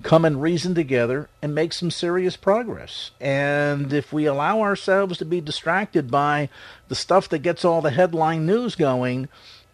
come 0.02 0.24
and 0.24 0.42
reason 0.42 0.74
together, 0.74 1.28
and 1.40 1.54
make 1.54 1.72
some 1.72 1.90
serious 1.90 2.36
progress. 2.36 3.12
And 3.20 3.92
if 3.92 4.12
we 4.12 4.26
allow 4.26 4.60
ourselves 4.60 5.18
to 5.18 5.24
be 5.24 5.40
distracted 5.40 6.10
by 6.10 6.48
the 6.88 6.94
stuff 6.94 7.28
that 7.28 7.40
gets 7.40 7.64
all 7.64 7.80
the 7.80 7.90
headline 7.90 8.46
news 8.46 8.74
going, 8.74 9.28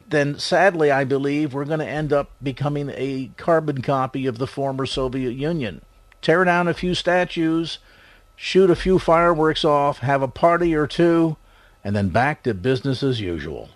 then 0.08 0.38
sadly, 0.38 0.90
I 0.90 1.04
believe 1.04 1.54
we're 1.54 1.64
going 1.64 1.78
to 1.80 1.86
end 1.86 2.12
up 2.12 2.30
becoming 2.42 2.90
a 2.94 3.30
carbon 3.36 3.80
copy 3.80 4.26
of 4.26 4.38
the 4.38 4.46
former 4.46 4.84
Soviet 4.84 5.32
Union. 5.32 5.82
Tear 6.20 6.44
down 6.44 6.68
a 6.68 6.74
few 6.74 6.94
statues, 6.94 7.78
shoot 8.36 8.70
a 8.70 8.76
few 8.76 8.98
fireworks 8.98 9.64
off, 9.64 9.98
have 9.98 10.22
a 10.22 10.28
party 10.28 10.74
or 10.74 10.86
two, 10.86 11.36
and 11.84 11.94
then 11.94 12.08
back 12.08 12.42
to 12.42 12.52
business 12.54 13.02
as 13.02 13.20
usual. 13.20 13.70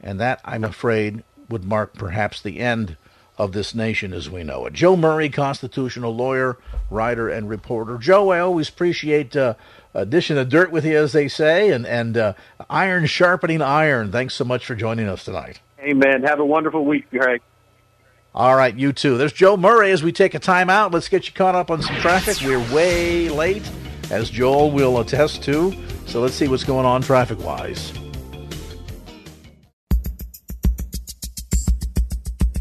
And 0.00 0.18
that, 0.18 0.40
I'm 0.44 0.64
afraid, 0.64 1.22
would 1.52 1.64
mark 1.64 1.94
perhaps 1.94 2.42
the 2.42 2.58
end 2.58 2.96
of 3.38 3.52
this 3.52 3.74
nation 3.74 4.12
as 4.12 4.28
we 4.28 4.42
know 4.42 4.66
it. 4.66 4.72
Joe 4.72 4.96
Murray, 4.96 5.28
constitutional 5.28 6.14
lawyer, 6.14 6.58
writer, 6.90 7.28
and 7.28 7.48
reporter. 7.48 7.98
Joe, 7.98 8.30
I 8.30 8.40
always 8.40 8.68
appreciate 8.68 9.36
uh, 9.36 9.54
dishing 10.08 10.36
the 10.36 10.44
dirt 10.44 10.70
with 10.70 10.84
you, 10.84 10.96
as 10.96 11.12
they 11.12 11.28
say, 11.28 11.70
and, 11.70 11.86
and 11.86 12.16
uh, 12.16 12.32
iron 12.68 13.06
sharpening 13.06 13.62
iron. 13.62 14.12
Thanks 14.12 14.34
so 14.34 14.44
much 14.44 14.66
for 14.66 14.74
joining 14.74 15.08
us 15.08 15.24
tonight. 15.24 15.60
Amen. 15.80 16.22
Have 16.24 16.40
a 16.40 16.44
wonderful 16.44 16.84
week, 16.84 17.08
Greg. 17.10 17.40
All 18.34 18.56
right, 18.56 18.74
you 18.74 18.92
too. 18.92 19.18
There's 19.18 19.32
Joe 19.32 19.56
Murray 19.56 19.92
as 19.92 20.02
we 20.02 20.10
take 20.12 20.34
a 20.34 20.38
time 20.38 20.70
out. 20.70 20.92
Let's 20.92 21.08
get 21.08 21.26
you 21.26 21.32
caught 21.32 21.54
up 21.54 21.70
on 21.70 21.82
some 21.82 21.96
traffic. 21.96 22.38
We're 22.42 22.60
way 22.74 23.28
late, 23.28 23.68
as 24.10 24.30
Joel 24.30 24.70
will 24.70 25.00
attest 25.00 25.42
to. 25.44 25.74
So 26.06 26.20
let's 26.20 26.34
see 26.34 26.48
what's 26.48 26.64
going 26.64 26.86
on 26.86 27.02
traffic 27.02 27.38
wise. 27.44 27.92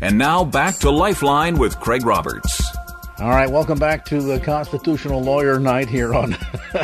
And 0.04 0.18
now 0.18 0.44
back 0.44 0.78
to 0.78 0.90
Lifeline 0.90 1.60
with 1.60 1.80
Craig 1.80 2.04
Roberts. 2.04 2.60
All 3.20 3.30
right, 3.30 3.48
welcome 3.48 3.78
back 3.78 4.04
to 4.06 4.20
the 4.20 4.40
Constitutional 4.40 5.22
Lawyer 5.22 5.60
Night 5.60 5.90
here 5.90 6.16
on 6.16 6.36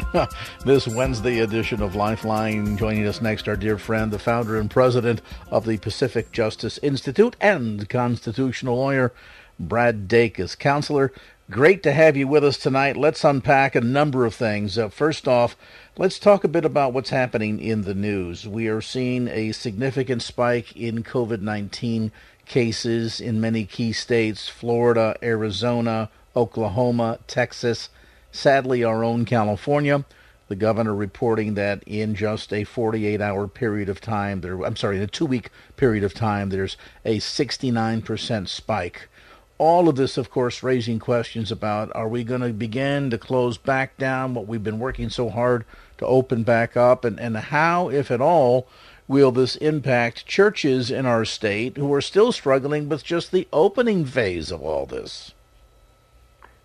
this 0.66 0.88
Wednesday 0.88 1.40
edition 1.40 1.82
of 1.82 1.96
Lifeline. 1.96 2.78
Joining 2.78 3.08
us 3.08 3.20
next, 3.20 3.48
our 3.48 3.56
dear 3.56 3.80
friend, 3.80 4.12
the 4.12 4.20
founder 4.20 4.60
and 4.60 4.70
president 4.70 5.24
of 5.50 5.66
the 5.66 5.78
Pacific 5.80 6.32
Justice 6.32 6.78
Institute 6.84 7.36
and 7.42 7.90
constitutional 7.90 8.78
lawyer, 8.78 9.12
Brad 9.60 10.08
Dacus. 10.08 10.56
Counselor, 10.56 11.12
great 11.50 11.82
to 11.82 11.94
have 11.94 12.16
you 12.16 12.28
with 12.28 12.44
us 12.44 12.58
tonight. 12.60 12.98
Let's 12.98 13.24
unpack 13.24 13.74
a 13.74 13.82
number 13.82 14.28
of 14.28 14.36
things. 14.36 14.78
Uh, 14.78 14.90
first 14.90 15.28
off, 15.28 15.58
let's 15.98 16.20
talk 16.20 16.44
a 16.44 16.48
bit 16.48 16.66
about 16.66 16.94
what's 16.94 17.10
happening 17.10 17.60
in 17.60 17.82
the 17.82 17.96
news. 17.96 18.48
We 18.48 18.68
are 18.68 18.80
seeing 18.80 19.28
a 19.28 19.54
significant 19.54 20.22
spike 20.22 20.78
in 20.78 21.04
COVID 21.04 21.42
19 21.42 22.12
cases 22.48 23.20
in 23.20 23.42
many 23.42 23.66
key 23.66 23.92
states 23.92 24.48
Florida, 24.48 25.16
Arizona, 25.22 26.10
Oklahoma, 26.36 27.20
Texas, 27.28 27.90
sadly, 28.32 28.84
our 28.84 29.04
own 29.04 29.26
California. 29.26 30.06
The 30.48 30.56
governor 30.56 30.96
reporting 30.96 31.56
that 31.56 31.84
in 31.86 32.16
just 32.16 32.54
a 32.54 32.64
48 32.64 33.20
hour 33.20 33.48
period 33.48 33.90
of 33.90 34.00
time, 34.00 34.42
there, 34.42 34.62
I'm 34.64 34.78
sorry, 34.78 34.98
in 34.98 35.04
a 35.04 35.08
two 35.08 35.26
week 35.26 35.50
period 35.76 36.04
of 36.04 36.14
time, 36.14 36.50
there's 36.50 36.78
a 37.04 37.18
69% 37.18 38.48
spike. 38.48 39.10
All 39.58 39.90
of 39.90 39.96
this, 39.96 40.18
of 40.18 40.30
course, 40.30 40.64
raising 40.64 41.00
questions 41.00 41.52
about 41.52 41.94
are 41.96 42.08
we 42.08 42.24
going 42.24 42.42
to 42.42 42.54
begin 42.54 43.10
to 43.10 43.18
close 43.18 43.58
back 43.58 43.98
down 43.98 44.36
what 44.36 44.48
we've 44.48 44.64
been 44.64 44.80
working 44.80 45.10
so 45.10 45.30
hard 45.30 45.66
to 45.98 46.06
open 46.06 46.44
back 46.44 46.78
up, 46.78 47.04
and, 47.04 47.20
and 47.20 47.36
how, 47.36 47.90
if 47.90 48.12
at 48.12 48.22
all, 48.22 48.68
will 49.08 49.32
this 49.32 49.56
impact 49.58 50.26
churches 50.26 50.92
in 50.92 51.06
our 51.06 51.26
state 51.26 51.78
who 51.78 51.94
are 51.94 52.02
still 52.02 52.32
struggling 52.32 52.90
with 52.90 53.04
just 53.04 53.32
the 53.32 53.48
opening 53.54 54.06
phase 54.06 54.52
of 54.52 54.62
all 54.62 54.86
this? 54.86 55.34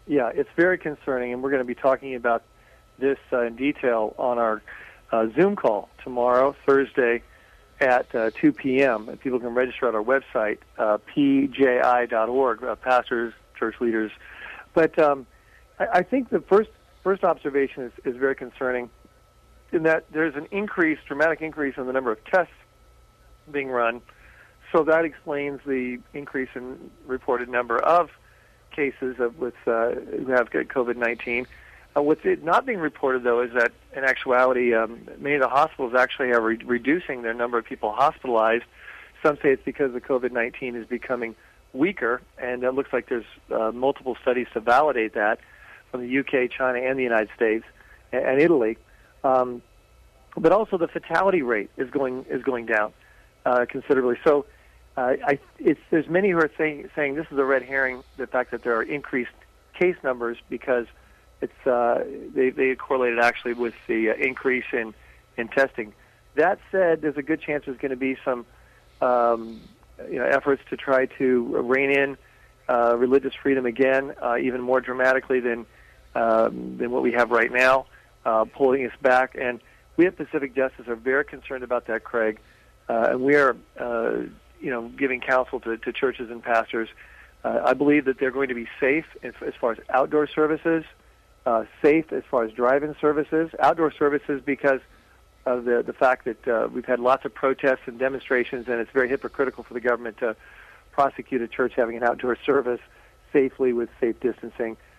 Yeah, 0.07 0.31
it's 0.35 0.51
very 0.57 0.79
concerning, 0.79 1.33
and 1.33 1.43
we're 1.43 1.51
going 1.51 1.61
to 1.61 1.67
be 1.67 1.75
talking 1.75 2.15
about 2.15 2.43
this 2.99 3.19
uh, 3.33 3.43
in 3.43 3.57
detail 3.57 4.15
on 4.19 4.39
our 4.39 4.63
uh, 5.13 5.29
Zoom 5.35 5.57
call 5.57 5.89
tomorrow, 6.03 6.57
Thursday, 6.67 7.23
at 7.81 8.13
uh, 8.15 8.31
2 8.41 8.53
p.m. 8.53 9.09
And 9.09 9.21
people 9.21 9.39
can 9.39 9.55
register 9.55 9.89
at 9.89 9.95
our 9.95 10.03
website, 10.03 10.59
uh, 10.79 10.99
pji.org, 11.15 12.65
uh, 12.65 12.77
pastors, 12.77 13.35
church 13.59 13.77
leaders. 13.81 14.11
But 14.75 14.99
um, 14.99 15.27
I, 15.79 15.87
I 15.95 16.03
think 16.03 16.31
the 16.31 16.41
first 16.41 16.71
first 17.03 17.25
observation 17.25 17.85
is, 17.85 18.15
is 18.15 18.17
very 18.17 18.37
concerning 18.37 18.89
in 19.73 19.85
that 19.85 20.05
there's 20.13 20.35
an 20.37 20.47
increase, 20.51 20.99
dramatic 21.07 21.41
increase 21.41 21.77
in 21.77 21.87
the 21.87 21.93
number 21.93 22.13
of 22.13 22.25
tests 22.25 22.53
being 23.51 23.69
run. 23.69 24.01
So 24.71 24.85
that 24.85 25.05
explains 25.05 25.61
the 25.67 25.99
increase 26.15 26.49
in 26.55 26.91
reported 27.07 27.49
number 27.49 27.79
of 27.79 28.11
cases 28.71 29.17
of 29.19 29.39
with 29.39 29.55
uh, 29.67 29.91
who 29.91 30.31
have 30.31 30.51
COVID-19. 30.51 31.47
Uh, 31.95 32.03
what's 32.03 32.23
not 32.43 32.65
being 32.65 32.79
reported 32.79 33.23
though 33.23 33.43
is 33.43 33.53
that 33.53 33.73
in 33.95 34.05
actuality, 34.05 34.75
um, 34.75 35.07
many 35.19 35.35
of 35.35 35.43
the 35.43 35.49
hospitals 35.49 35.95
actually 35.95 36.31
are 36.31 36.41
re- 36.41 36.61
reducing 36.65 37.23
their 37.23 37.35
number 37.35 37.59
of 37.59 37.67
people 37.67 37.93
hospitalized. 37.93 38.65
Some 39.23 39.37
say 39.37 39.51
it's 39.51 39.65
because 39.65 39.93
the 39.93 40.01
COVID-19 40.01 40.75
is 40.75 40.87
becoming 40.87 41.37
weaker, 41.75 42.23
and 42.39 42.65
it 42.65 42.73
looks 42.73 42.93
like 42.93 43.09
there's 43.09 43.27
uh, 43.51 43.73
multiple 43.73 44.17
studies 44.23 44.47
to 44.55 44.61
validate 44.61 45.15
that 45.15 45.39
from 45.91 46.01
the 46.01 46.19
UK, 46.19 46.51
China, 46.51 46.79
and 46.79 46.99
the 46.99 47.03
United 47.03 47.29
States 47.37 47.65
and, 48.11 48.25
and 48.25 48.41
Italy. 48.41 48.79
Um, 49.25 49.63
but 50.37 50.53
also 50.53 50.79
the 50.79 50.89
fatality 50.89 51.43
rate 51.43 51.71
is 51.77 51.91
going 51.91 52.25
is 52.31 52.43
going 52.43 52.67
down 52.67 52.93
uh, 53.45 53.67
considerably. 53.69 54.17
So 54.25 54.47
uh, 54.97 55.15
I, 55.27 55.39
it's, 55.59 55.81
there's 55.91 56.09
many 56.09 56.31
who 56.31 56.39
are 56.39 56.51
saying 56.57 56.89
saying 56.95 57.15
this 57.15 57.27
is 57.31 57.39
a 57.39 57.45
red 57.45 57.63
herring. 57.63 58.03
The 58.17 58.27
fact 58.27 58.51
that 58.53 58.63
there 58.63 58.77
are 58.77 58.83
increased 58.83 59.31
case 59.79 59.97
numbers 60.03 60.39
because 60.49 60.87
it's 61.41 61.67
uh, 61.67 62.05
they 62.35 62.51
they 62.51 62.75
correlated 62.75 63.19
actually 63.19 63.55
with 63.55 63.75
the 63.87 64.11
uh, 64.11 64.15
increase 64.15 64.65
in 64.73 64.95
in 65.37 65.49
testing. 65.49 65.93
That 66.35 66.59
said, 66.71 67.03
there's 67.03 67.19
a 67.19 67.23
good 67.23 67.43
chance 67.43 67.65
there's 67.67 67.79
going 67.79 67.91
to 67.91 67.97
be 67.97 68.17
some 68.25 68.47
um, 69.03 69.61
you 70.11 70.19
know 70.19 70.25
efforts 70.25 70.63
to 70.71 70.77
try 70.77 71.07
to 71.07 71.63
rein 71.63 71.91
in 71.91 72.17
uh, 72.71 72.97
religious 72.97 73.35
freedom 73.35 73.67
again, 73.67 74.15
uh, 74.23 74.39
even 74.39 74.63
more 74.63 74.81
dramatically 74.81 75.41
than 75.41 75.67
um, 76.15 76.79
than 76.79 76.91
what 76.91 77.03
we 77.03 77.13
have 77.13 77.31
right 77.31 77.53
now 77.53 77.87
uh, 78.25 78.45
pulling 78.45 78.87
us 78.87 78.93
back. 79.01 79.37
And 79.39 79.61
we 79.97 80.07
at 80.07 80.17
Pacific 80.17 80.55
Justice 80.55 80.89
are 80.89 80.97
very 80.97 81.25
concerned 81.25 81.65
about 81.65 81.87
that, 81.87 82.05
Craig. 82.05 82.39
Uh, 82.89 83.09
and 83.11 83.21
we 83.23 83.35
are, 83.37 83.57
uh, 83.79 84.23
you 84.61 84.71
know, 84.71 84.89
giving 84.89 85.21
counsel 85.21 85.61
to, 85.61 85.77
to 85.79 85.93
churches 85.93 86.31
and 86.31 86.43
pastors. 86.43 86.89
Uh, 87.45 87.61
I 87.65 87.75
believe 87.75 88.05
that 88.05 88.19
they're 88.19 88.31
going 88.31 88.49
to 88.49 88.55
be 88.55 88.69
safe 88.81 89.07
as, 89.23 89.35
as 89.45 89.55
far 89.61 89.73
as 89.73 89.79
outdoor 89.91 90.27
services, 90.29 90.85
uh, 91.47 91.65
safe 91.81 92.13
as 92.13 92.23
far 92.31 92.45
as 92.45 92.53
drive-in 92.53 92.95
services, 93.01 93.51
outdoor 93.59 93.93
services 93.93 94.41
because 94.45 94.81
of 95.45 95.65
the 95.65 95.83
the 95.85 95.93
fact 95.93 96.25
that 96.25 96.47
uh, 96.47 96.69
we've 96.73 96.85
had 96.85 97.01
lots 97.01 97.25
of 97.25 97.35
protests 97.35 97.81
and 97.87 97.99
demonstrations, 97.99 98.69
and 98.69 98.81
it's 98.81 98.93
very 98.93 99.09
hypocritical 99.09 99.65
for 99.65 99.75
the 99.75 99.81
government 99.81 100.19
to 100.19 100.37
prosecute 100.93 101.43
a 101.43 101.49
church 101.49 101.73
having 101.75 101.97
an 101.97 102.05
outdoor 102.05 102.37
service 102.47 102.81
safely 103.33 103.73
with 103.73 103.89
safe 104.01 104.21
distancing. 104.21 104.73
Uh, 104.73 104.92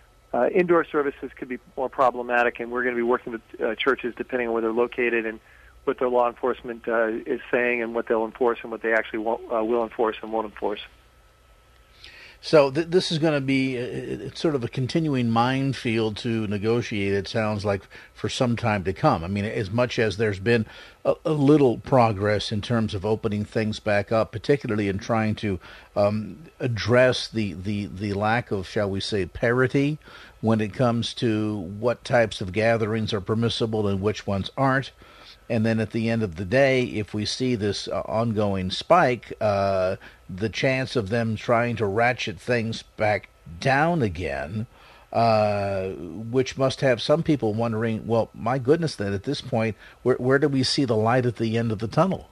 indoor 0.52 0.84
services 0.84 1.30
could 1.36 1.48
be 1.48 1.58
more 1.76 1.88
problematic, 1.88 2.60
and 2.60 2.70
we're 2.70 2.82
going 2.82 2.94
to 2.94 2.98
be 2.98 3.02
working 3.02 3.32
with 3.32 3.42
uh, 3.60 3.74
churches 3.74 4.14
depending 4.16 4.48
on 4.48 4.54
where 4.54 4.62
they're 4.62 4.72
located 4.72 5.26
and 5.26 5.40
what 5.84 5.98
their 5.98 6.08
law 6.08 6.28
enforcement 6.28 6.88
uh, 6.88 7.06
is 7.06 7.40
saying 7.50 7.82
and 7.82 7.94
what 7.94 8.08
they'll 8.08 8.24
enforce 8.24 8.58
and 8.62 8.70
what 8.70 8.82
they 8.82 8.92
actually 8.92 9.18
won't, 9.18 9.40
uh, 9.52 9.62
will 9.62 9.82
enforce 9.82 10.16
and 10.22 10.32
won't 10.32 10.46
enforce. 10.46 10.80
So 12.46 12.70
th- 12.70 12.88
this 12.88 13.10
is 13.10 13.18
going 13.18 13.32
to 13.32 13.40
be 13.40 13.78
uh, 13.78 14.26
it's 14.26 14.38
sort 14.38 14.54
of 14.54 14.62
a 14.62 14.68
continuing 14.68 15.30
minefield 15.30 16.18
to 16.18 16.46
negotiate. 16.46 17.14
It 17.14 17.26
sounds 17.26 17.64
like 17.64 17.84
for 18.12 18.28
some 18.28 18.54
time 18.54 18.84
to 18.84 18.92
come. 18.92 19.24
I 19.24 19.28
mean, 19.28 19.46
as 19.46 19.70
much 19.70 19.98
as 19.98 20.18
there's 20.18 20.40
been 20.40 20.66
a, 21.06 21.14
a 21.24 21.32
little 21.32 21.78
progress 21.78 22.52
in 22.52 22.60
terms 22.60 22.92
of 22.92 23.06
opening 23.06 23.46
things 23.46 23.80
back 23.80 24.12
up, 24.12 24.30
particularly 24.30 24.90
in 24.90 24.98
trying 24.98 25.36
to 25.36 25.58
um, 25.96 26.36
address 26.60 27.28
the, 27.28 27.54
the 27.54 27.86
the 27.86 28.12
lack 28.12 28.50
of, 28.50 28.68
shall 28.68 28.90
we 28.90 29.00
say, 29.00 29.24
parity 29.24 29.96
when 30.42 30.60
it 30.60 30.74
comes 30.74 31.14
to 31.14 31.56
what 31.56 32.04
types 32.04 32.42
of 32.42 32.52
gatherings 32.52 33.14
are 33.14 33.22
permissible 33.22 33.88
and 33.88 34.02
which 34.02 34.26
ones 34.26 34.50
aren't. 34.54 34.90
And 35.48 35.64
then 35.64 35.78
at 35.78 35.90
the 35.90 36.08
end 36.08 36.22
of 36.22 36.36
the 36.36 36.44
day, 36.44 36.84
if 36.84 37.12
we 37.12 37.26
see 37.26 37.54
this 37.54 37.86
uh, 37.88 38.00
ongoing 38.06 38.70
spike, 38.70 39.32
uh, 39.40 39.96
the 40.28 40.48
chance 40.48 40.96
of 40.96 41.10
them 41.10 41.36
trying 41.36 41.76
to 41.76 41.86
ratchet 41.86 42.40
things 42.40 42.82
back 42.96 43.28
down 43.60 44.00
again, 44.00 44.66
uh, 45.12 45.90
which 45.90 46.56
must 46.56 46.80
have 46.80 47.00
some 47.00 47.22
people 47.22 47.52
wondering, 47.52 48.06
well, 48.06 48.30
my 48.34 48.58
goodness, 48.58 48.96
then 48.96 49.12
at 49.12 49.24
this 49.24 49.40
point, 49.40 49.76
where, 50.02 50.16
where 50.16 50.38
do 50.38 50.48
we 50.48 50.62
see 50.62 50.84
the 50.86 50.96
light 50.96 51.26
at 51.26 51.36
the 51.36 51.58
end 51.58 51.70
of 51.70 51.78
the 51.78 51.88
tunnel? 51.88 52.28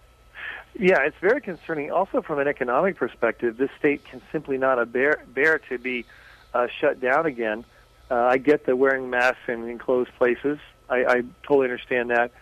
Yeah, 0.78 1.02
it's 1.02 1.16
very 1.20 1.42
concerning. 1.42 1.90
Also, 1.90 2.22
from 2.22 2.38
an 2.38 2.48
economic 2.48 2.96
perspective, 2.96 3.58
this 3.58 3.70
state 3.78 4.04
can 4.06 4.22
simply 4.32 4.56
not 4.56 4.90
bear, 4.90 5.22
bear 5.28 5.58
to 5.68 5.78
be 5.78 6.06
uh, 6.54 6.66
shut 6.80 6.98
down 6.98 7.26
again. 7.26 7.66
Uh, 8.10 8.14
I 8.14 8.38
get 8.38 8.64
the 8.64 8.74
wearing 8.74 9.10
masks 9.10 9.40
in 9.48 9.68
enclosed 9.68 10.10
places. 10.16 10.58
I, 10.88 11.04
I 11.04 11.22
totally 11.42 11.64
understand 11.64 12.10
that 12.10 12.32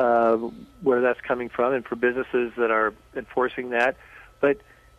uh, 0.00 0.36
where 0.82 1.02
that's 1.02 1.20
coming 1.20 1.50
from, 1.50 1.74
and 1.74 1.84
for 1.84 1.94
businesses 1.94 2.52
that 2.56 2.70
are 2.70 2.94
enforcing 3.14 3.70
that. 3.70 3.96
But 4.40 4.56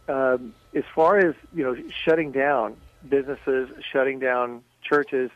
um, 0.07 0.53
as 0.75 0.83
far 0.93 1.17
as 1.17 1.33
you 1.55 1.63
know, 1.63 1.75
shutting 2.05 2.31
down 2.31 2.77
businesses, 3.09 3.69
shutting 3.91 4.19
down 4.19 4.61
churches, 4.83 5.31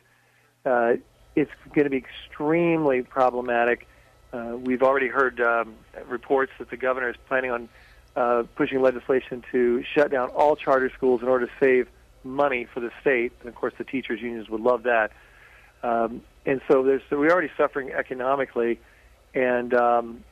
uh, 0.68 0.93
it's 1.36 1.49
going 1.74 1.86
to 1.86 1.89
be 1.89 1.97
extremely 1.97 3.01
problematic. 3.01 3.88
Uh, 4.32 4.55
we've 4.55 4.84
already 4.84 5.07
heard 5.07 5.41
um, 5.41 5.74
reports 6.07 6.51
that 6.59 6.70
the 6.70 6.78
governor 6.78 7.09
is 7.09 7.16
planning 7.28 7.49
on 7.49 7.70
uh, 8.16 8.43
pushing 8.55 8.84
legislation 8.84 9.43
to 9.51 9.84
shut 9.95 10.11
down 10.11 10.30
all 10.30 10.55
charter 10.55 10.91
schools 10.95 11.24
in 11.24 11.28
order 11.28 11.47
to 11.47 11.51
save 11.59 11.88
money 12.24 12.68
for 12.72 12.82
the 12.82 12.91
state. 13.01 13.34
And 13.39 13.49
of 13.49 13.55
course, 13.55 13.74
the 13.80 13.84
teachers' 13.84 14.22
unions 14.22 14.47
would 14.47 14.61
love 14.61 14.84
that. 14.84 15.11
Um, 15.82 16.22
and 16.45 16.61
so, 16.68 16.84
there's 16.84 17.01
so 17.09 17.18
we're 17.18 17.32
already 17.32 17.51
suffering 17.57 17.91
economically 17.91 18.80
and 19.36 19.73
um, 19.73 20.23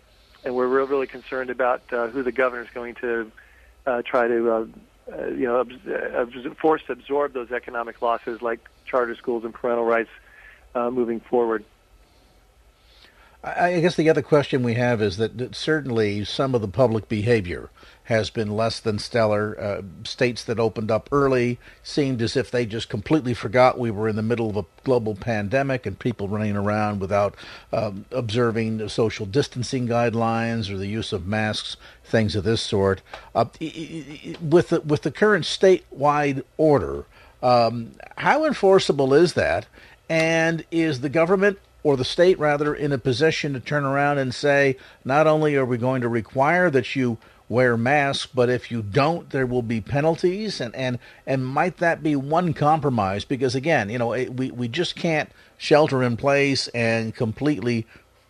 and 0.44 0.56
we're 0.56 0.68
real, 0.68 0.88
really 0.88 1.08
concerned 1.08 1.50
about 1.50 1.84
uh, 1.94 2.08
who 2.08 2.24
the 2.24 2.32
governor 2.32 2.64
is 2.64 2.70
going 2.74 2.96
to 2.96 3.32
uh, 3.86 4.02
try 4.02 4.28
to 4.28 4.52
uh, 4.52 4.66
uh, 5.12 5.28
you 5.28 5.46
know, 5.46 5.60
uh, 5.60 6.26
forced 6.62 6.88
to 6.88 6.94
absorb 6.94 7.34
those 7.34 7.52
economic 7.52 8.02
losses 8.02 8.42
like 8.42 8.60
charter 8.86 9.16
schools 9.16 9.44
and 9.44 9.54
parental 9.54 9.84
rights 9.84 10.10
uh, 10.76 10.90
moving 10.90 11.20
forward. 11.20 11.66
I 13.44 13.82
guess 13.82 13.98
the 13.98 14.10
other 14.10 14.22
question 14.22 14.64
we 14.64 14.76
have 14.76 15.02
is 15.02 15.18
that 15.18 15.54
certainly 15.54 16.24
some 16.24 16.56
of 16.56 16.62
the 16.62 16.68
public 16.68 17.10
behavior 17.10 17.70
has 18.06 18.30
been 18.30 18.56
less 18.56 18.80
than 18.80 19.00
stellar. 19.00 19.60
Uh, 19.60 19.82
states 20.06 20.46
that 20.46 20.62
opened 20.62 20.90
up 20.90 21.10
early 21.12 21.60
seemed 21.84 22.22
as 22.22 22.38
if 22.38 22.50
they 22.50 22.66
just 22.66 22.88
completely 22.88 23.34
forgot 23.34 23.78
we 23.78 23.92
were 23.92 24.08
in 24.08 24.16
the 24.16 24.22
middle 24.22 24.50
of 24.50 24.56
a 24.56 24.66
global 24.86 25.14
pandemic 25.14 25.86
and 25.86 26.00
people 26.00 26.30
running 26.30 26.56
around 26.56 27.02
without 27.02 27.36
um, 27.74 28.06
observing 28.12 28.88
social 28.88 29.26
distancing 29.26 29.90
guidelines 29.90 30.70
or 30.70 30.78
the 30.78 30.88
use 30.88 31.12
of 31.12 31.28
masks, 31.28 31.76
things 32.06 32.38
of 32.38 32.46
this 32.46 32.62
sort. 32.62 33.02
Uh, 33.36 33.46
with 34.42 34.70
the, 34.70 34.82
with 34.86 35.02
the 35.02 35.12
current 35.12 35.44
statewide 35.44 36.44
order, 36.56 37.06
um, 37.42 37.92
how 38.18 38.46
enforceable 38.46 39.14
is 39.14 39.34
that? 39.34 39.66
And 40.10 40.64
is 40.72 41.02
the 41.02 41.10
government 41.10 41.60
or 41.84 41.98
the 41.98 42.06
state 42.06 42.40
rather 42.40 42.74
in 42.74 42.92
a 42.92 42.98
position 42.98 43.54
to 43.54 43.60
turn 43.60 43.84
around 43.84 44.18
and 44.18 44.34
say, 44.34 44.78
not 45.04 45.28
only 45.28 45.56
are 45.56 45.66
we 45.66 45.78
going 45.78 46.02
to 46.02 46.08
require 46.08 46.70
that 46.70 46.96
you 46.96 47.18
wear 47.50 47.78
masks, 47.78 48.26
but 48.34 48.50
if 48.50 48.72
you 48.72 48.82
don't, 48.82 49.30
there 49.30 49.46
will 49.46 49.62
be 49.62 49.82
penalties, 49.82 50.62
and 50.62 50.74
and 50.76 50.98
and 51.28 51.46
might 51.46 51.78
that 51.78 52.02
be 52.02 52.16
one 52.16 52.54
compromise? 52.54 53.26
Because 53.26 53.54
again, 53.54 53.90
you 53.90 53.98
know, 53.98 54.10
we 54.10 54.50
we 54.52 54.68
just 54.68 54.96
can't 54.96 55.30
shelter 55.58 56.02
in 56.02 56.18
place 56.18 56.68
and 56.70 57.14
completely 57.14 57.86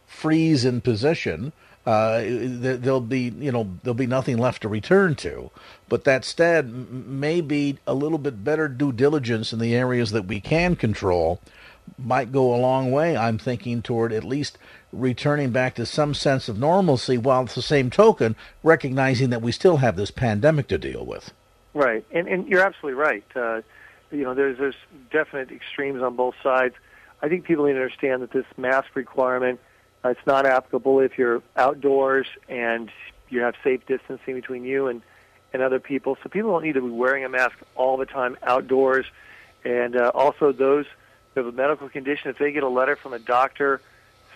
freeze 0.08 0.66
in 0.66 0.82
position. 0.82 1.54
Uh, 1.86 2.22
there'll 2.26 3.02
be 3.02 3.34
you 3.38 3.52
know 3.52 3.70
there'll 3.84 3.94
be 3.94 4.08
nothing 4.08 4.38
left 4.38 4.62
to 4.64 4.68
return 4.68 5.16
to. 5.16 5.52
But 5.90 6.06
that 6.06 6.26
said, 6.26 6.72
maybe 6.92 7.78
a 7.86 7.94
little 7.94 8.18
bit 8.18 8.44
better 8.44 8.68
due 8.68 8.92
diligence 8.92 9.54
in 9.54 9.60
the 9.60 9.76
areas 9.76 10.12
that 10.12 10.26
we 10.26 10.40
can 10.40 10.76
control 10.76 11.40
might 11.98 12.32
go 12.32 12.54
a 12.54 12.58
long 12.58 12.92
way. 12.92 13.16
I'm 13.16 13.38
thinking 13.38 13.82
toward 13.82 14.12
at 14.12 14.24
least 14.24 14.58
returning 14.92 15.52
back 15.52 15.76
to 15.76 15.86
some 15.86 16.14
sense 16.14 16.50
of 16.50 16.60
normalcy 16.60 17.18
while 17.18 17.44
at 17.44 17.50
the 17.50 17.62
same 17.62 17.90
token 17.90 18.36
recognizing 18.62 19.30
that 19.32 19.42
we 19.42 19.52
still 19.52 19.78
have 19.78 19.96
this 19.96 20.12
pandemic 20.12 20.68
to 20.68 20.78
deal 20.78 21.06
with. 21.06 21.34
Right. 21.74 22.06
And, 22.12 22.28
and 22.28 22.48
you're 22.48 22.62
absolutely 22.62 23.00
right. 23.00 23.24
Uh, 23.36 23.62
you 24.12 24.24
know, 24.24 24.34
there's, 24.34 24.58
there's 24.58 24.76
definite 25.12 25.52
extremes 25.52 26.02
on 26.02 26.16
both 26.16 26.36
sides. 26.44 26.76
I 27.22 27.30
think 27.30 27.46
people 27.46 27.66
need 27.66 27.74
to 27.74 27.82
understand 27.82 28.22
that 28.22 28.32
this 28.32 28.46
mask 28.58 28.96
requirement, 28.96 29.60
uh, 30.06 30.10
it's 30.10 30.28
not 30.28 30.46
applicable 30.46 31.00
if 31.00 31.18
you're 31.18 31.42
outdoors 31.56 32.28
and 32.48 32.92
you 33.30 33.42
have 33.42 33.56
safe 33.64 33.86
distancing 33.88 34.36
between 34.36 34.64
you 34.64 34.88
and, 34.88 35.02
and 35.54 35.62
other 35.62 35.80
people. 35.80 36.18
So 36.22 36.30
people 36.30 36.52
don't 36.52 36.64
need 36.64 36.74
to 36.74 36.82
be 36.82 36.90
wearing 36.90 37.26
a 37.26 37.30
mask 37.30 37.56
all 37.76 37.98
the 37.98 38.06
time 38.06 38.38
outdoors. 38.44 39.06
And 39.64 39.96
uh, 39.96 40.12
also 40.14 40.52
those– 40.52 40.86
have 41.42 41.48
a 41.48 41.52
medical 41.52 41.90
condition, 41.90 42.30
if 42.30 42.38
they 42.38 42.52
get 42.52 42.64
a 42.64 42.70
letter 42.70 42.96
from 42.96 43.14
a 43.14 43.20
doctor 43.20 43.82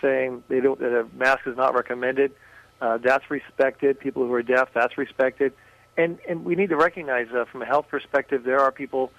saying 0.00 0.42
they 0.48 0.60
don't 0.60 0.78
that 0.80 1.00
a 1.00 1.06
mask 1.16 1.46
is 1.46 1.56
not 1.56 1.74
recommended, 1.74 2.32
uh, 2.80 2.98
that's 2.98 3.30
respected. 3.30 3.98
People 3.98 4.26
who 4.26 4.32
are 4.32 4.42
deaf, 4.42 4.70
that's 4.72 4.96
respected. 4.98 5.52
And 5.96 6.18
and 6.28 6.44
we 6.44 6.54
need 6.54 6.70
to 6.70 6.76
recognize 6.76 7.28
uh, 7.32 7.44
from 7.46 7.62
a 7.62 7.66
health 7.66 7.88
perspective, 7.88 8.44
there 8.44 8.60
are 8.60 8.70
people 8.70 9.12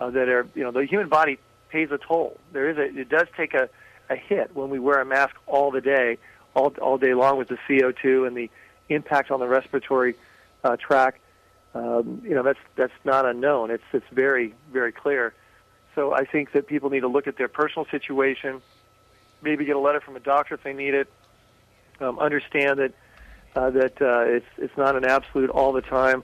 uh, 0.00 0.10
that 0.10 0.28
are 0.28 0.46
you 0.54 0.62
know 0.62 0.70
the 0.70 0.84
human 0.84 1.08
body 1.08 1.38
pays 1.68 1.90
a 1.90 1.98
toll. 1.98 2.38
There 2.52 2.68
is 2.68 2.76
a 2.76 3.00
it 3.00 3.08
does 3.08 3.26
take 3.36 3.54
a 3.54 3.68
a 4.08 4.16
hit 4.16 4.54
when 4.54 4.70
we 4.70 4.78
wear 4.78 5.00
a 5.00 5.04
mask 5.04 5.34
all 5.46 5.70
the 5.70 5.80
day, 5.80 6.18
all 6.54 6.72
all 6.80 6.98
day 6.98 7.14
long 7.14 7.38
with 7.38 7.48
the 7.48 7.58
CO2 7.68 8.26
and 8.26 8.36
the 8.36 8.50
impact 8.88 9.30
on 9.30 9.40
the 9.40 9.48
respiratory 9.48 10.14
uh, 10.62 10.76
tract. 10.76 11.20
Um, 11.74 12.22
you 12.24 12.34
know 12.34 12.42
that's 12.42 12.58
that's 12.76 12.92
not 13.04 13.26
unknown. 13.26 13.70
It's 13.70 13.84
it's 13.92 14.06
very 14.12 14.54
very 14.72 14.92
clear. 14.92 15.34
So 15.96 16.12
I 16.12 16.26
think 16.26 16.52
that 16.52 16.66
people 16.66 16.90
need 16.90 17.00
to 17.00 17.08
look 17.08 17.26
at 17.26 17.38
their 17.38 17.48
personal 17.48 17.86
situation, 17.90 18.60
maybe 19.42 19.64
get 19.64 19.76
a 19.76 19.80
letter 19.80 20.00
from 20.00 20.14
a 20.14 20.20
doctor 20.20 20.54
if 20.54 20.62
they 20.62 20.74
need 20.74 20.94
it. 20.94 21.08
Um, 22.00 22.18
understand 22.18 22.78
that 22.78 22.92
uh, 23.56 23.70
that 23.70 24.02
uh, 24.02 24.20
it's 24.26 24.46
it's 24.58 24.76
not 24.76 24.94
an 24.94 25.06
absolute 25.06 25.48
all 25.48 25.72
the 25.72 25.80
time, 25.80 26.22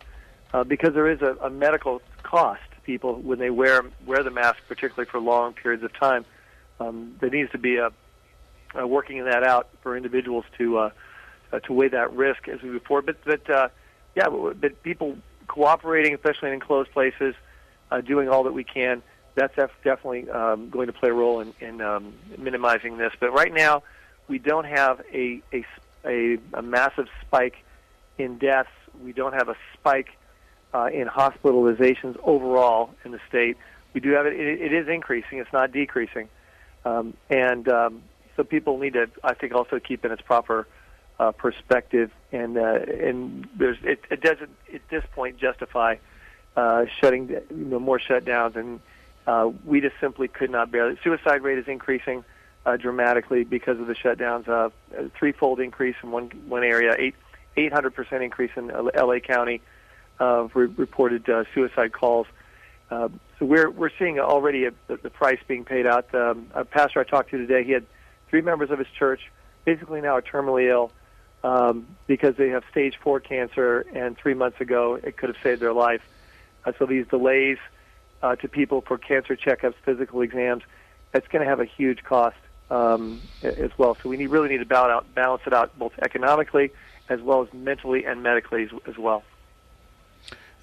uh, 0.53 0.62
because 0.62 0.93
there 0.93 1.09
is 1.09 1.23
a, 1.23 1.35
a 1.41 1.49
medical 1.49 2.03
cost 2.23 2.61
to 2.75 2.81
people 2.83 3.14
when 3.14 3.39
they 3.39 3.49
wear 3.49 3.83
wear 4.05 4.23
the 4.23 4.31
mask, 4.31 4.59
particularly 4.68 5.09
for 5.11 5.18
long 5.18 5.55
periods 5.55 5.83
of 5.83 5.99
time. 5.99 6.27
Um, 6.79 7.16
there 7.20 7.31
needs 7.31 7.51
to 7.53 7.59
be 7.59 7.79
a, 7.79 7.91
a 8.75 8.87
working 8.87 9.25
that 9.25 9.43
out 9.43 9.70
for 9.83 9.97
individuals 9.97 10.45
to 10.59 10.77
uh, 10.77 10.91
uh, 11.51 11.61
to 11.61 11.73
weigh 11.73 11.89
that 11.89 12.12
risk 12.12 12.47
as 12.47 12.61
we 12.61 12.68
move 12.68 12.83
forward. 12.83 13.07
But 13.07 13.25
but 13.25 13.51
uh, 13.51 13.68
yeah, 14.14 14.29
but 14.29 14.83
people 14.83 15.16
cooperating, 15.49 16.14
especially 16.14 16.49
in 16.49 16.55
enclosed 16.55 16.91
places, 16.91 17.35
uh, 17.91 18.03
doing 18.03 18.29
all 18.29 18.45
that 18.45 18.53
we 18.53 18.64
can 18.64 19.03
that's 19.35 19.55
definitely 19.57 20.28
um, 20.30 20.68
going 20.70 20.87
to 20.87 20.93
play 20.93 21.09
a 21.09 21.12
role 21.12 21.41
in, 21.41 21.55
in 21.61 21.80
um, 21.80 22.14
minimizing 22.39 22.99
this. 22.99 23.12
But 23.18 23.33
right 23.33 23.53
now, 23.53 23.83
we 24.28 24.39
don't 24.39 24.66
have 24.66 25.01
a, 25.12 25.43
a, 25.53 25.64
a, 26.05 26.39
a 26.55 26.62
massive 26.62 27.09
spike 27.22 27.57
in 28.18 28.39
deaths. 28.39 28.70
We 29.03 29.12
don't 29.12 29.33
have 29.33 29.49
a 29.49 29.57
spike 29.74 30.11
uh, 30.74 30.89
in 30.93 31.09
hospitalizations 31.09 32.18
overall 32.22 32.91
in 33.05 33.12
the 33.12 33.20
state. 33.28 33.57
We 33.95 34.01
do 34.01 34.11
have 34.11 34.26
it, 34.26 34.35
it, 34.39 34.61
it 34.61 34.72
is 34.72 34.89
increasing, 34.89 35.39
it's 35.39 35.53
not 35.53 35.72
decreasing. 35.72 36.28
Um, 36.85 37.14
and 37.30 37.68
um, 37.68 38.03
so 38.37 38.45
people 38.45 38.78
need 38.78 38.95
to, 38.95 39.09
I 39.22 39.35
think, 39.35 39.55
also 39.55 39.78
keep 39.78 40.05
in 40.05 40.12
its 40.12 40.22
proper 40.22 40.66
uh, 41.18 41.33
perspective. 41.33 42.11
And, 42.33 42.57
uh, 42.57 42.80
and 43.01 43.49
there's, 43.57 43.78
it, 43.83 44.05
it 44.11 44.20
doesn't, 44.20 44.51
at 44.72 44.89
this 44.89 45.05
point, 45.14 45.39
justify 45.39 45.97
uh, 46.57 46.85
shutting 47.01 47.28
you 47.28 47.45
know, 47.51 47.78
more 47.78 47.99
shutdowns 47.99 48.57
and 48.57 48.80
uh, 49.27 49.51
we 49.64 49.81
just 49.81 49.95
simply 50.01 50.29
could 50.29 50.51
not 50.51 50.70
bear 50.70 50.91
it. 50.91 50.99
Suicide 51.03 51.43
rate 51.43 51.59
is 51.59 51.68
increasing 51.68 52.25
uh, 52.66 52.77
dramatically 52.77 53.45
because 53.45 53.79
of 53.79 53.87
the 53.87 53.95
shutdowns. 53.95 54.49
Uh, 54.49 54.70
a 54.97 55.09
threefold 55.11 55.61
increase 55.61 55.97
in 56.03 56.11
one 56.11 56.31
one 56.47 56.64
area, 56.64 56.95
eight 56.99 57.14
eight 57.57 57.73
hundred 57.73 57.95
percent 57.95 58.23
increase 58.23 58.51
in 58.57 58.70
L.A. 58.70 59.20
County 59.20 59.61
of 60.18 60.55
re- 60.55 60.66
reported 60.66 61.29
uh, 61.29 61.45
suicide 61.55 61.93
calls. 61.93 62.27
Uh, 62.91 63.09
so 63.39 63.47
we're 63.47 63.70
we're 63.70 63.91
seeing 63.99 64.18
already 64.18 64.66
a, 64.66 64.73
the, 64.87 64.97
the 64.97 65.11
price 65.11 65.41
being 65.47 65.64
paid 65.64 65.87
out. 65.87 66.14
Um, 66.14 66.49
a 66.55 66.64
pastor 66.64 67.01
I 67.01 67.05
talked 67.05 67.31
to 67.31 67.39
today, 67.39 67.64
he 67.64 67.73
had 67.73 67.87
three 68.29 68.43
members 68.43 68.70
of 68.70 68.79
his 68.79 68.89
church 68.99 69.31
basically 69.64 70.01
now 70.01 70.16
are 70.16 70.23
terminally 70.23 70.68
ill 70.68 70.93
um, 71.45 71.87
because 72.07 72.37
they 72.37 72.49
have 72.51 72.64
stage 72.70 72.97
four 73.01 73.20
cancer, 73.20 73.85
and 73.95 74.16
three 74.16 74.35
months 74.35 74.61
ago 74.61 74.95
it 74.95 75.16
could 75.16 75.29
have 75.29 75.43
saved 75.43 75.61
their 75.61 75.73
life. 75.73 76.03
Uh, 76.64 76.73
so 76.79 76.87
these 76.87 77.07
delays 77.09 77.59
uh, 78.23 78.37
to 78.37 78.49
people 78.49 78.81
for 78.83 78.99
cancer 78.99 79.37
checkups, 79.37 79.75
physical 79.85 80.20
exams, 80.20 80.62
that's 81.12 81.29
going 81.29 81.43
to 81.43 81.49
have 81.49 81.61
a 81.61 81.64
huge 81.64 82.03
cost 82.05 82.37
um, 82.70 83.20
as 83.43 83.70
well. 83.77 83.97
So 84.03 84.09
we 84.09 84.16
need, 84.16 84.29
really 84.29 84.49
need 84.49 84.59
to 84.59 84.64
balance, 84.64 84.93
out, 84.93 85.14
balance 85.14 85.43
it 85.47 85.53
out 85.53 85.79
both 85.79 85.93
economically 86.01 86.70
as 87.09 87.20
well 87.20 87.43
as 87.43 87.53
mentally 87.53 88.05
and 88.05 88.23
medically 88.23 88.64
as, 88.64 88.70
as 88.87 88.97
well. 88.97 89.23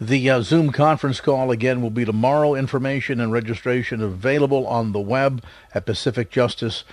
The 0.01 0.29
uh, 0.29 0.41
Zoom 0.41 0.71
conference 0.71 1.19
call 1.19 1.51
again 1.51 1.81
will 1.81 1.89
be 1.89 2.05
tomorrow. 2.05 2.55
Information 2.55 3.19
and 3.19 3.33
registration 3.33 4.01
available 4.01 4.65
on 4.65 4.93
the 4.93 4.99
web 4.99 5.43
at 5.73 5.85
Pacific 5.85 6.31
Justice 6.31 6.85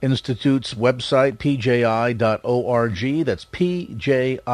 Institute's 0.00 0.74
website, 0.74 1.38
pji.org. 1.38 3.24
That's 3.24 3.44
pji.org. 3.44 4.46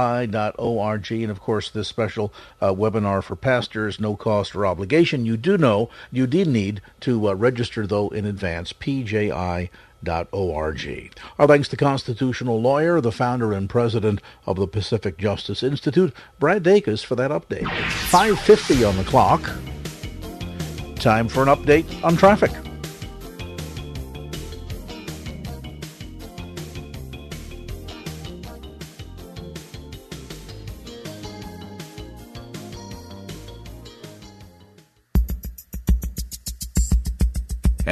And 1.12 1.30
of 1.30 1.40
course, 1.40 1.70
this 1.70 1.88
special 1.88 2.32
uh, 2.60 2.72
webinar 2.72 3.22
for 3.22 3.36
pastors, 3.36 4.00
no 4.00 4.16
cost 4.16 4.54
or 4.54 4.66
obligation. 4.66 5.26
You 5.26 5.36
do 5.36 5.58
know, 5.58 5.90
you 6.10 6.26
did 6.26 6.48
need 6.48 6.80
to 7.00 7.28
uh, 7.28 7.34
register, 7.34 7.86
though, 7.86 8.08
in 8.08 8.24
advance, 8.24 8.72
pji.org. 8.72 9.70
Our 10.06 11.46
thanks 11.46 11.68
to 11.68 11.76
constitutional 11.76 12.60
lawyer, 12.60 13.00
the 13.00 13.12
founder 13.12 13.52
and 13.52 13.70
president 13.70 14.20
of 14.46 14.56
the 14.56 14.66
Pacific 14.66 15.16
Justice 15.16 15.62
Institute, 15.62 16.14
Brad 16.38 16.62
Dacus, 16.62 17.04
for 17.04 17.14
that 17.16 17.30
update. 17.30 17.64
5.50 17.64 18.88
on 18.88 18.96
the 18.96 19.04
clock. 19.04 19.42
Time 20.96 21.28
for 21.28 21.42
an 21.42 21.48
update 21.48 22.04
on 22.04 22.16
traffic. 22.16 22.52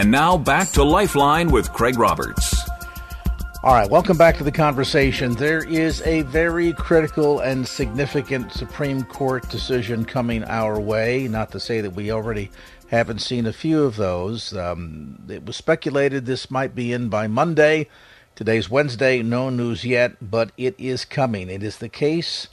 And 0.03 0.11
now 0.11 0.37
back 0.37 0.69
to 0.71 0.83
Lifeline 0.83 1.53
with 1.53 1.73
Craig 1.73 1.97
Roberts. 1.97 2.69
All 3.63 3.73
right, 3.73 3.89
welcome 3.89 4.19
back 4.19 4.37
to 4.39 4.43
the 4.43 4.51
conversation. 4.51 5.35
There 5.37 5.63
is 5.63 6.03
a 6.03 6.23
very 6.23 6.73
critical 6.73 7.39
and 7.39 7.65
significant 7.65 8.51
Supreme 8.51 9.05
Court 9.05 9.49
decision 9.49 10.05
coming 10.05 10.43
our 10.43 10.81
way. 10.81 11.29
Not 11.29 11.53
to 11.53 11.61
say 11.61 11.81
that 11.83 11.91
we 11.91 12.11
already 12.11 12.51
haven't 12.89 13.21
seen 13.21 13.47
a 13.47 13.53
few 13.53 13.85
of 13.85 13.95
those. 13.95 14.53
Um, 14.57 15.23
it 15.29 15.47
was 15.47 15.55
speculated 15.55 16.27
this 16.27 16.51
might 16.51 16.75
be 16.75 16.93
in 16.93 17.09
by 17.09 17.29
Monday. 17.29 17.89
Today's 18.35 18.69
Wednesday, 18.69 19.23
no 19.23 19.51
news 19.51 19.85
yet, 19.85 20.17
but 20.21 20.51
it 20.57 20.75
is 20.79 21.05
coming. 21.05 21.49
It 21.49 21.63
is 21.63 21.79
the 21.79 21.89
case 21.89 22.49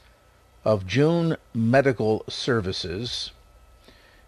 of 0.63 0.85
June 0.85 1.35
Medical 1.55 2.25
Services 2.29 3.31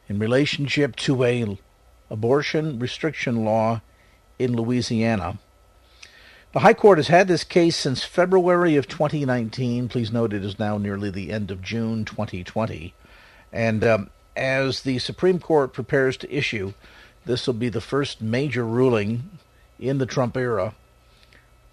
in 0.09 0.17
relationship 0.17 0.95
to 0.95 1.23
a 1.23 1.59
abortion 2.11 2.77
restriction 2.77 3.43
law 3.43 3.81
in 4.37 4.55
Louisiana. 4.55 5.39
The 6.53 6.59
High 6.59 6.73
Court 6.73 6.97
has 6.97 7.07
had 7.07 7.29
this 7.29 7.45
case 7.45 7.77
since 7.77 8.03
February 8.03 8.75
of 8.75 8.87
2019. 8.89 9.87
Please 9.87 10.11
note 10.11 10.33
it 10.33 10.43
is 10.43 10.59
now 10.59 10.77
nearly 10.77 11.09
the 11.09 11.31
end 11.31 11.49
of 11.49 11.61
June 11.61 12.03
2020. 12.03 12.93
And 13.53 13.83
um, 13.85 14.09
as 14.35 14.81
the 14.81 14.99
Supreme 14.99 15.39
Court 15.39 15.71
prepares 15.71 16.17
to 16.17 16.35
issue, 16.35 16.73
this 17.25 17.47
will 17.47 17.53
be 17.53 17.69
the 17.69 17.79
first 17.79 18.21
major 18.21 18.65
ruling 18.65 19.29
in 19.79 19.97
the 19.97 20.05
Trump 20.05 20.35
era 20.35 20.75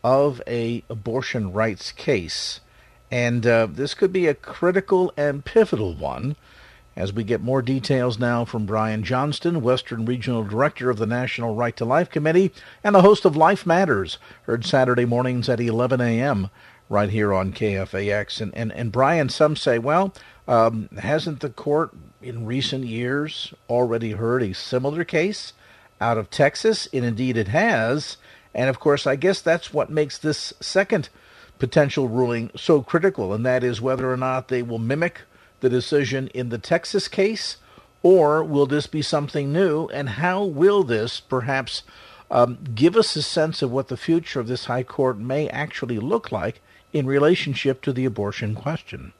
of 0.05 0.41
a 0.47 0.85
abortion 0.89 1.53
rights 1.53 1.91
case. 1.91 2.61
And 3.11 3.45
uh, 3.45 3.67
this 3.69 3.95
could 3.95 4.13
be 4.13 4.29
a 4.29 4.35
critical 4.35 5.13
and 5.17 5.45
pivotal 5.45 5.95
one 5.95 6.37
as 6.99 7.13
we 7.13 7.23
get 7.23 7.41
more 7.41 7.63
details 7.63 8.19
now 8.19 8.45
from 8.45 8.67
Brian 8.67 9.05
Johnston, 9.05 9.63
Western 9.63 10.05
Regional 10.05 10.43
Director 10.43 10.91
of 10.91 10.99
the 10.99 11.07
National 11.07 11.55
Right 11.55 11.77
to 11.77 11.85
Life 11.85 12.11
Committee, 12.11 12.53
and 12.83 12.93
the 12.93 13.03
host 13.03 13.25
of 13.25 13.37
Life 13.37 13.65
Matters, 13.65 14.19
heard 14.43 14.67
Saturday 14.67 15.05
mornings 15.05 15.49
at 15.49 15.61
11 15.61 16.01
a.m. 16.01 16.51
right 16.89 17.09
here 17.09 17.33
on 17.33 17.53
KFAX. 17.53 18.41
And, 18.41 18.53
and, 18.53 18.73
and 18.73 18.91
Brian, 18.91 19.29
some 19.29 19.55
say, 19.55 19.79
well, 19.79 20.13
um, 20.49 20.89
hasn't 20.99 21.39
the 21.39 21.51
court 21.51 21.95
in 22.21 22.45
recent 22.45 22.85
years 22.85 23.55
already 23.71 24.11
heard 24.13 24.43
a 24.43 24.53
similar 24.53 25.05
case 25.05 25.53
out 26.01 26.19
of 26.19 26.31
Texas? 26.31 26.89
And 26.93 27.05
indeed 27.05 27.37
it 27.37 27.49
has. 27.49 28.17
And 28.53 28.69
of 28.69 28.81
course, 28.81 29.07
I 29.07 29.15
guess 29.15 29.41
that's 29.41 29.73
what 29.73 29.89
makes 29.89 30.19
this 30.19 30.53
second 30.59 31.11
potential 31.61 32.09
ruling 32.09 32.51
so 32.57 32.83
critical, 32.83 33.33
and 33.33 33.47
that 33.47 33.63
is 33.63 33.81
whether 33.81 34.13
or 34.13 34.17
not 34.17 34.49
they 34.49 34.63
will 34.63 34.81
mimic 34.81 35.21
the 35.61 35.69
decision 35.69 36.29
in 36.29 36.49
the 36.49 36.59
Texas 36.59 37.09
case, 37.09 37.57
or 38.03 38.43
will 38.45 38.67
this 38.67 38.87
be 38.87 39.03
something 39.03 39.53
new? 39.53 39.87
And 39.89 40.11
how 40.11 40.45
will 40.45 40.83
this 40.83 41.21
perhaps 41.21 41.83
um, 42.31 42.59
give 42.75 42.97
us 42.97 43.17
a 43.17 43.23
sense 43.23 43.63
of 43.63 43.71
what 43.71 43.89
the 43.89 43.97
future 43.97 44.41
of 44.41 44.49
this 44.49 44.67
High 44.67 44.83
Court 44.83 45.19
may 45.19 45.49
actually 45.49 45.99
look 45.99 46.31
like 46.31 46.61
in 46.93 47.07
relationship 47.07 47.83
to 47.83 47.93
the 47.93 48.05
abortion 48.05 48.55
question? 48.55 49.13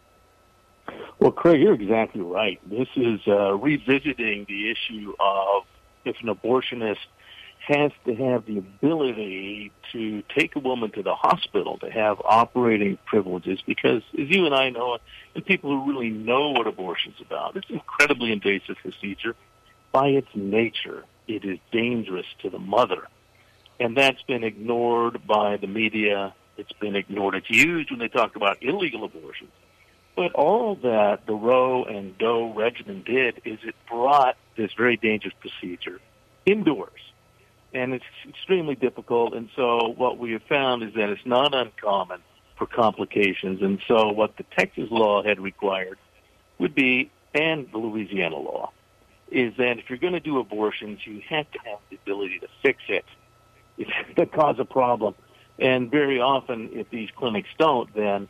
Well, 1.19 1.33
Craig, 1.33 1.61
you're 1.61 1.75
exactly 1.75 2.21
right. 2.21 2.61
This 2.69 2.89
is 2.95 3.21
uh, 3.27 3.55
revisiting 3.57 4.47
the 4.49 4.71
issue 4.71 5.15
of 5.19 5.65
if 6.05 6.17
an 6.23 6.29
abortionist 6.29 7.07
has 7.69 7.93
to 8.07 8.15
have 8.15 8.47
the 8.47 8.59
ability 8.59 9.71
to 9.93 10.23
take 10.35 10.57
a 10.57 10.59
woman 10.59 10.91
to 10.93 11.03
the 11.03 11.15
hospital 11.15 11.79
to 11.79 11.91
have 11.91 12.21
operating 12.25 12.99
privileges 13.05 13.61
because, 13.67 14.03
as 14.19 14.29
you 14.29 14.47
and 14.47 14.55
I 14.55 14.71
know, 14.71 14.99
and 15.35 15.45
people 15.45 15.71
who 15.71 15.91
really 15.91 16.09
know 16.09 16.51
what 16.51 16.67
abortion 16.67 17.13
is 17.15 17.25
about, 17.25 17.57
it's 17.57 17.69
an 17.69 17.75
incredibly 17.75 18.33
invasive 18.33 18.77
procedure. 18.77 19.37
By 19.93 20.09
its 20.09 20.29
nature, 20.35 21.05
it 21.27 21.45
is 21.45 21.59
dangerous 21.71 22.27
to 22.43 22.51
the 22.51 22.59
mother. 22.59 23.07
And 23.79 23.97
that's 23.97 24.23
been 24.23 24.45
ignored 24.45 25.27
by 25.27 25.59
the 25.59 25.67
media. 25.67 26.35
It's 26.57 26.73
been 26.73 26.97
ignored. 26.97 27.35
It's 27.35 27.51
used 27.51 27.91
when 27.91 28.01
they 28.01 28.09
talk 28.09 28.35
about 28.35 28.63
illegal 28.63 29.05
abortions. 29.05 29.53
But 30.17 30.33
all 30.33 30.75
that 30.77 31.27
the 31.27 31.35
Roe 31.35 31.85
and 31.85 32.17
Doe 32.17 32.53
regimen 32.55 33.03
did 33.05 33.43
is 33.45 33.59
it 33.63 33.75
brought 33.89 34.37
this 34.57 34.73
very 34.73 34.97
dangerous 34.97 35.35
procedure 35.41 36.01
indoors 36.47 37.08
and 37.73 37.95
it's 37.95 38.05
extremely 38.29 38.75
difficult. 38.75 39.35
And 39.35 39.49
so 39.55 39.95
what 39.97 40.19
we 40.19 40.33
have 40.33 40.43
found 40.43 40.83
is 40.83 40.95
that 40.95 41.11
it's 41.11 41.27
not 41.27 41.55
uncommon 41.55 42.21
for 42.57 42.67
complications. 42.67 43.63
And 43.63 43.81
so 43.87 44.09
what 44.09 44.37
the 44.37 44.45
Texas 44.57 44.89
law 44.91 45.23
had 45.23 45.41
required 45.41 45.99
would 46.59 46.75
be, 46.75 47.11
and 47.35 47.71
the 47.71 47.79
Louisiana 47.79 48.37
law, 48.37 48.73
is 49.31 49.55
that 49.59 49.79
if 49.79 49.91
you're 49.91 49.99
going 49.99 50.15
to 50.15 50.21
do 50.21 50.39
abortions, 50.39 51.01
you 51.05 51.23
have 51.29 51.51
to 51.53 51.59
have 51.67 51.79
the 51.91 51.97
ability 51.97 52.39
to 52.41 52.49
fix 52.63 52.81
it 52.89 53.05
that 54.17 54.33
cause 54.33 54.57
a 54.59 54.65
problem. 54.65 55.15
And 55.59 55.91
very 55.91 56.21
often, 56.21 56.71
if 56.73 56.89
these 56.91 57.11
clinics 57.17 57.49
don't, 57.59 57.93
then 57.95 58.29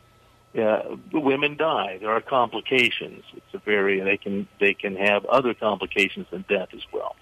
uh, 0.59 0.95
women 1.13 1.57
die. 1.57 1.97
There 1.99 2.09
are 2.09 2.21
complications. 2.21 3.23
It's 3.35 3.53
a 3.53 3.59
very 3.59 3.99
they 3.99 4.17
can 4.17 4.47
they 4.59 4.73
can 4.73 4.95
have 4.95 5.25
other 5.25 5.53
complications 5.53 6.25
than 6.31 6.43
death 6.49 6.69
as 6.73 6.81
well. 6.91 7.15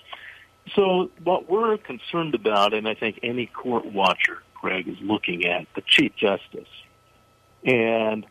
So 0.76 1.10
what 1.24 1.50
we're 1.50 1.78
concerned 1.78 2.36
about, 2.36 2.74
and 2.74 2.88
I 2.88 2.94
think 2.94 3.20
any 3.24 3.46
court 3.46 3.86
watcher, 3.86 4.44
Craig, 4.54 4.88
is 4.88 4.98
looking 5.02 5.46
at 5.46 5.68
the 5.76 5.82
Chief 5.82 6.12
Justice. 6.16 6.68
And 7.64 8.26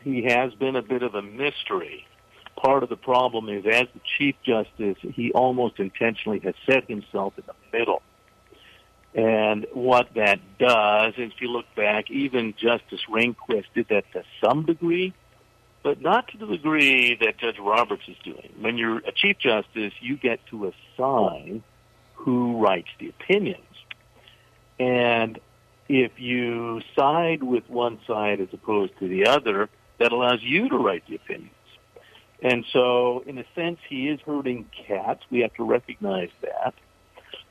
he 0.00 0.24
has 0.24 0.52
been 0.54 0.76
a 0.76 0.82
bit 0.82 1.02
of 1.02 1.14
a 1.14 1.22
mystery. 1.22 2.06
Part 2.56 2.82
of 2.82 2.88
the 2.88 2.96
problem 2.96 3.48
is 3.48 3.64
as 3.66 3.86
the 3.94 4.00
Chief 4.18 4.34
Justice, 4.44 4.98
he 5.00 5.32
almost 5.32 5.78
intentionally 5.78 6.40
has 6.40 6.54
set 6.66 6.88
himself 6.88 7.34
in 7.38 7.44
the 7.46 7.78
middle. 7.78 8.02
And 9.14 9.66
what 9.72 10.14
that 10.14 10.40
does, 10.58 11.14
if 11.16 11.32
you 11.40 11.48
look 11.48 11.66
back, 11.76 12.10
even 12.10 12.54
Justice 12.56 13.00
Rehnquist 13.10 13.66
did 13.74 13.88
that 13.88 14.04
to 14.12 14.22
some 14.42 14.64
degree, 14.64 15.12
but 15.82 16.00
not 16.00 16.28
to 16.28 16.38
the 16.38 16.46
degree 16.46 17.16
that 17.20 17.38
Judge 17.38 17.58
Roberts 17.58 18.04
is 18.08 18.16
doing. 18.24 18.52
When 18.60 18.78
you're 18.78 18.98
a 18.98 19.12
Chief 19.12 19.38
Justice, 19.38 19.92
you 20.00 20.16
get 20.16 20.44
to 20.46 20.72
assign 20.96 21.62
who 22.14 22.58
writes 22.58 22.88
the 22.98 23.08
opinions. 23.08 23.64
And 24.78 25.40
if 25.88 26.12
you 26.18 26.80
side 26.96 27.42
with 27.42 27.68
one 27.68 27.98
side 28.06 28.40
as 28.40 28.48
opposed 28.52 28.98
to 29.00 29.08
the 29.08 29.26
other, 29.26 29.68
that 29.98 30.12
allows 30.12 30.42
you 30.42 30.68
to 30.68 30.76
write 30.76 31.04
the 31.08 31.16
opinions. 31.16 31.50
And 32.42 32.64
so, 32.72 33.22
in 33.26 33.38
a 33.38 33.44
sense, 33.54 33.78
he 33.88 34.08
is 34.08 34.20
hurting 34.20 34.68
cats. 34.86 35.22
We 35.30 35.40
have 35.40 35.54
to 35.54 35.64
recognize 35.64 36.30
that. 36.40 36.74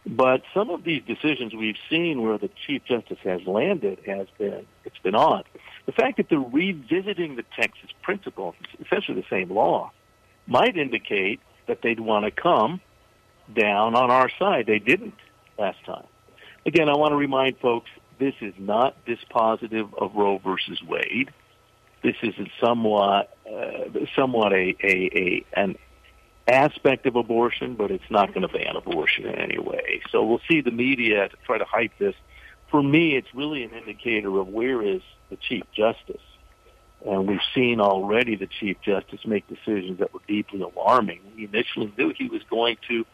But 0.06 0.41
some 0.54 0.72
of 0.72 0.84
these 0.84 1.04
decisions 1.04 1.54
we've 1.54 1.78
seen 1.89 2.24
where 2.24 2.38
the 2.38 2.49
Chief 2.66 2.84
Justice 2.86 3.20
has 3.24 3.41
landed 3.45 3.99
has 4.06 4.28
been, 4.38 4.66
it's 4.84 4.97
been 4.99 5.16
odd. 5.16 5.45
The 5.86 5.91
fact 5.91 6.18
that 6.18 6.28
they're 6.30 6.39
revisiting 6.39 7.36
the 7.36 7.45
Texas 7.56 7.91
principle, 8.02 8.56
essentially 8.84 9.22
the 9.22 9.28
same 9.30 9.52
law, 9.52 9.91
might 10.47 10.76
indicate 10.76 11.39
that 11.68 11.82
they'd 11.84 11.99
want 11.99 12.26
to 12.26 12.32
come 12.32 12.82
down 13.54 13.95
on 13.95 14.10
our 14.10 14.30
side. 14.39 14.66
They 14.66 14.80
didn't 14.80 15.14
last 15.60 15.84
time. 15.86 16.06
Again, 16.66 16.89
I 16.89 16.97
want 16.97 17.12
to 17.12 17.16
remind 17.16 17.58
folks 17.60 17.89
this 18.20 18.36
is 18.41 18.54
not 18.58 18.95
dispositive 19.06 19.93
of 19.95 20.16
Roe 20.16 20.39
versus 20.39 20.82
Wade. 20.88 21.32
This 22.04 22.16
is 22.24 22.34
somewhat, 22.64 23.36
uh, 23.47 24.06
somewhat 24.16 24.54
a, 24.54 24.76
a, 24.84 25.10
a 25.16 25.45
an 25.54 25.76
aspect 26.48 27.06
of 27.06 27.16
abortion, 27.16 27.76
but 27.76 27.92
it's 27.92 28.10
not 28.10 28.30
going 28.34 28.42
to 28.42 28.48
ban 28.48 28.76
abortion 28.76 29.26
in 29.26 29.36
any 29.36 29.60
way. 29.60 30.02
So 30.12 30.24
we'll 30.26 30.42
see 30.50 30.62
the 30.62 30.72
media 30.72 31.30
try 31.46 31.58
to 31.58 31.66
hype 31.66 31.98
this. 31.98 32.16
For 32.70 32.82
me, 32.82 33.16
it's 33.16 33.34
really 33.34 33.64
an 33.64 33.72
indicator 33.72 34.38
of 34.39 34.48
where 34.48 34.82
is 34.82 35.02
the 35.30 35.36
Chief 35.36 35.64
Justice. 35.74 36.22
And 37.06 37.28
we've 37.28 37.42
seen 37.54 37.80
already 37.80 38.36
the 38.36 38.48
Chief 38.48 38.78
Justice 38.82 39.26
make 39.26 39.48
decisions 39.48 40.00
that 40.00 40.14
were 40.14 40.22
deeply 40.28 40.62
alarming. 40.62 41.20
We 41.36 41.46
initially 41.46 41.92
knew 41.98 42.14
he 42.16 42.28
was 42.28 42.44
going 42.50 42.78
to, 42.89 43.06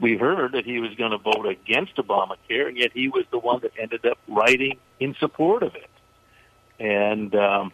we 0.00 0.16
heard 0.16 0.52
that 0.52 0.64
he 0.64 0.80
was 0.80 0.94
going 0.94 1.12
to 1.12 1.18
vote 1.18 1.46
against 1.46 1.96
Obamacare, 1.96 2.68
and 2.68 2.76
yet 2.76 2.90
he 2.92 3.08
was 3.08 3.24
the 3.30 3.38
one 3.38 3.60
that 3.60 3.72
ended 3.78 4.04
up 4.04 4.18
writing 4.26 4.78
in 4.98 5.14
support 5.14 5.62
of 5.62 5.74
it. 5.76 5.90
And 6.80 7.34
um, 7.34 7.72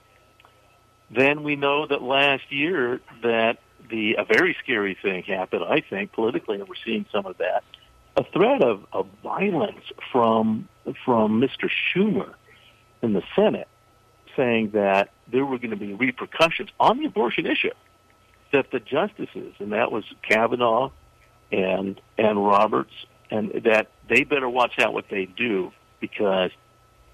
then 1.10 1.42
we 1.42 1.56
know 1.56 1.86
that 1.86 2.02
last 2.02 2.52
year 2.52 3.00
that 3.22 3.58
the 3.90 4.16
a 4.18 4.24
very 4.24 4.56
scary 4.62 4.96
thing 5.00 5.22
happened, 5.24 5.64
I 5.64 5.80
think, 5.80 6.12
politically, 6.12 6.58
and 6.58 6.68
we're 6.68 6.74
seeing 6.84 7.06
some 7.12 7.26
of 7.26 7.38
that. 7.38 7.64
A 8.16 8.24
threat 8.24 8.62
of, 8.62 8.86
of 8.92 9.06
violence 9.22 9.84
from 10.12 10.68
from 11.04 11.40
Mr. 11.40 11.68
Schumer 11.68 12.34
in 13.02 13.12
the 13.12 13.22
Senate 13.34 13.68
saying 14.36 14.70
that 14.70 15.10
there 15.28 15.44
were 15.44 15.58
going 15.58 15.70
to 15.70 15.76
be 15.76 15.94
repercussions 15.94 16.70
on 16.78 16.98
the 16.98 17.06
abortion 17.06 17.46
issue. 17.46 17.70
That 18.52 18.70
the 18.70 18.80
justices, 18.80 19.54
and 19.58 19.72
that 19.72 19.90
was 19.90 20.04
Kavanaugh 20.22 20.90
and 21.50 22.00
and 22.16 22.46
Roberts, 22.46 22.94
and 23.30 23.50
that 23.64 23.88
they 24.08 24.24
better 24.24 24.48
watch 24.48 24.78
out 24.78 24.92
what 24.92 25.08
they 25.10 25.26
do 25.26 25.72
because 26.00 26.50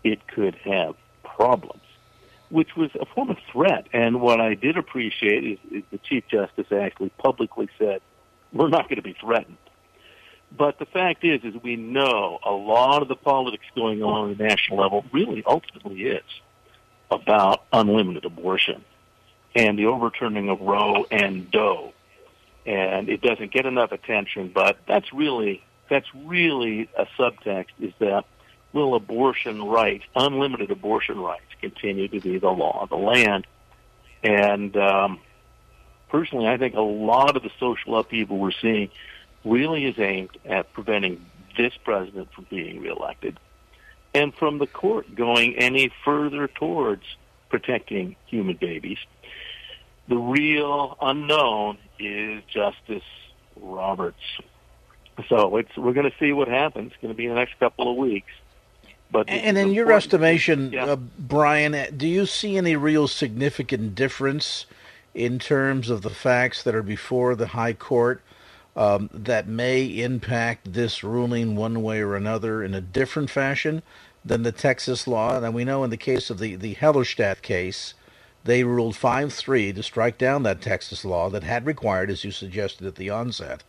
it 0.04 0.26
could 0.26 0.54
have 0.56 0.94
problems, 1.24 1.82
which 2.52 2.76
was 2.76 2.90
a 3.00 3.06
form 3.06 3.30
of 3.30 3.38
threat. 3.50 3.86
And 3.94 4.20
what 4.20 4.38
I 4.38 4.52
did 4.52 4.76
appreciate 4.76 5.42
is, 5.42 5.58
is 5.70 5.82
the 5.90 5.96
Chief 5.96 6.24
Justice 6.28 6.66
actually 6.70 7.08
publicly 7.16 7.68
said, 7.78 8.02
"We're 8.52 8.68
not 8.68 8.90
going 8.90 8.96
to 8.96 9.02
be 9.02 9.16
threatened." 9.18 9.56
But 10.54 10.78
the 10.78 10.84
fact 10.84 11.24
is, 11.24 11.42
is 11.44 11.54
we 11.62 11.76
know 11.76 12.38
a 12.44 12.52
lot 12.52 13.00
of 13.00 13.08
the 13.08 13.16
politics 13.16 13.64
going 13.74 14.02
on 14.02 14.32
at 14.32 14.38
the 14.38 14.44
national 14.44 14.80
level 14.80 15.02
really 15.10 15.42
ultimately 15.46 16.02
is 16.02 16.24
about 17.10 17.64
unlimited 17.72 18.26
abortion 18.26 18.84
and 19.54 19.78
the 19.78 19.86
overturning 19.86 20.50
of 20.50 20.60
Roe 20.60 21.06
and 21.10 21.50
Doe. 21.50 21.94
And 22.66 23.08
it 23.08 23.22
doesn't 23.22 23.50
get 23.50 23.64
enough 23.64 23.92
attention, 23.92 24.52
but 24.54 24.76
that's 24.86 25.10
really 25.12 25.64
that's 25.88 26.08
really 26.14 26.90
a 26.98 27.06
subtext 27.18 27.72
is 27.80 27.94
that 27.98 28.26
will 28.72 28.94
abortion 28.94 29.62
rights, 29.62 30.04
unlimited 30.14 30.70
abortion 30.70 31.18
rights, 31.18 31.44
continue 31.60 32.08
to 32.08 32.20
be 32.20 32.38
the 32.38 32.50
law 32.50 32.82
of 32.82 32.88
the 32.88 32.96
land? 32.96 33.46
And 34.22 34.76
um, 34.76 35.20
personally, 36.08 36.46
I 36.46 36.56
think 36.56 36.74
a 36.74 36.80
lot 36.80 37.36
of 37.36 37.42
the 37.42 37.50
social 37.58 37.98
upheaval 37.98 38.38
we're 38.38 38.52
seeing 38.60 38.90
really 39.44 39.86
is 39.86 39.98
aimed 39.98 40.36
at 40.44 40.72
preventing 40.72 41.24
this 41.56 41.72
president 41.84 42.32
from 42.32 42.46
being 42.48 42.80
reelected 42.80 43.38
and 44.14 44.34
from 44.34 44.58
the 44.58 44.66
court 44.66 45.14
going 45.14 45.56
any 45.56 45.90
further 46.04 46.48
towards 46.48 47.02
protecting 47.48 48.16
human 48.26 48.56
babies. 48.56 48.98
The 50.08 50.16
real 50.16 50.96
unknown 51.00 51.78
is 51.98 52.42
Justice 52.52 53.04
Roberts. 53.56 54.22
So 55.28 55.48
we're 55.48 55.92
going 55.92 56.10
to 56.10 56.16
see 56.18 56.32
what 56.32 56.48
happens. 56.48 56.92
It's 56.92 57.00
going 57.00 57.12
to 57.12 57.16
be 57.16 57.24
in 57.24 57.30
the 57.30 57.36
next 57.36 57.58
couple 57.58 57.90
of 57.90 57.96
weeks. 57.96 58.30
But 59.12 59.28
and 59.28 59.58
in 59.58 59.72
your 59.72 59.92
estimation, 59.92 60.72
yeah. 60.72 60.86
uh, 60.86 60.96
Brian, 60.96 61.94
do 61.94 62.08
you 62.08 62.24
see 62.24 62.56
any 62.56 62.76
real 62.76 63.06
significant 63.06 63.94
difference 63.94 64.64
in 65.14 65.38
terms 65.38 65.90
of 65.90 66.00
the 66.00 66.10
facts 66.10 66.62
that 66.62 66.74
are 66.74 66.82
before 66.82 67.34
the 67.34 67.48
High 67.48 67.74
Court 67.74 68.22
um, 68.74 69.10
that 69.12 69.46
may 69.46 69.84
impact 69.84 70.72
this 70.72 71.04
ruling 71.04 71.56
one 71.56 71.82
way 71.82 72.00
or 72.00 72.16
another 72.16 72.64
in 72.64 72.72
a 72.72 72.80
different 72.80 73.28
fashion 73.28 73.82
than 74.24 74.44
the 74.44 74.52
Texas 74.52 75.06
law? 75.06 75.38
And 75.38 75.54
we 75.54 75.66
know 75.66 75.84
in 75.84 75.90
the 75.90 75.98
case 75.98 76.30
of 76.30 76.38
the, 76.38 76.56
the 76.56 76.74
Hellerstedt 76.76 77.42
case, 77.42 77.92
they 78.44 78.64
ruled 78.64 78.96
5 78.96 79.30
3 79.30 79.74
to 79.74 79.82
strike 79.82 80.16
down 80.16 80.42
that 80.44 80.62
Texas 80.62 81.04
law 81.04 81.28
that 81.28 81.44
had 81.44 81.66
required, 81.66 82.08
as 82.08 82.24
you 82.24 82.30
suggested 82.30 82.86
at 82.86 82.94
the 82.94 83.10
onset, 83.10 83.62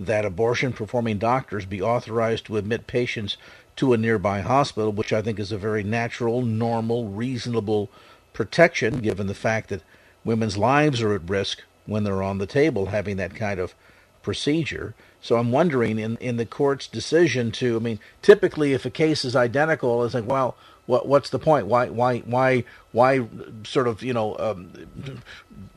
that 0.00 0.24
abortion 0.24 0.72
performing 0.72 1.18
doctors 1.18 1.66
be 1.66 1.82
authorized 1.82 2.46
to 2.46 2.56
admit 2.56 2.86
patients 2.86 3.36
to 3.76 3.92
a 3.92 3.98
nearby 3.98 4.40
hospital, 4.40 4.92
which 4.92 5.12
I 5.12 5.22
think 5.22 5.38
is 5.38 5.52
a 5.52 5.58
very 5.58 5.82
natural, 5.82 6.42
normal, 6.42 7.08
reasonable 7.08 7.90
protection 8.32 8.98
given 8.98 9.26
the 9.26 9.34
fact 9.34 9.68
that 9.68 9.82
women's 10.24 10.56
lives 10.56 11.00
are 11.02 11.14
at 11.14 11.28
risk 11.28 11.62
when 11.86 12.04
they're 12.04 12.22
on 12.22 12.38
the 12.38 12.46
table 12.46 12.86
having 12.86 13.16
that 13.16 13.34
kind 13.34 13.60
of 13.60 13.74
procedure. 14.22 14.94
So 15.20 15.36
I'm 15.36 15.52
wondering 15.52 15.98
in, 15.98 16.16
in 16.18 16.36
the 16.36 16.46
court's 16.46 16.86
decision 16.86 17.52
to, 17.52 17.76
I 17.76 17.78
mean, 17.78 18.00
typically 18.22 18.72
if 18.72 18.84
a 18.84 18.90
case 18.90 19.24
is 19.24 19.36
identical, 19.36 20.04
it's 20.04 20.14
like, 20.14 20.26
well, 20.26 20.56
what 20.86 21.06
what's 21.06 21.30
the 21.30 21.38
point? 21.38 21.66
Why 21.66 21.88
why 21.88 22.18
why 22.20 22.64
why 22.92 23.26
sort 23.64 23.88
of 23.88 24.02
you 24.02 24.12
know 24.12 24.36
um, 24.38 24.70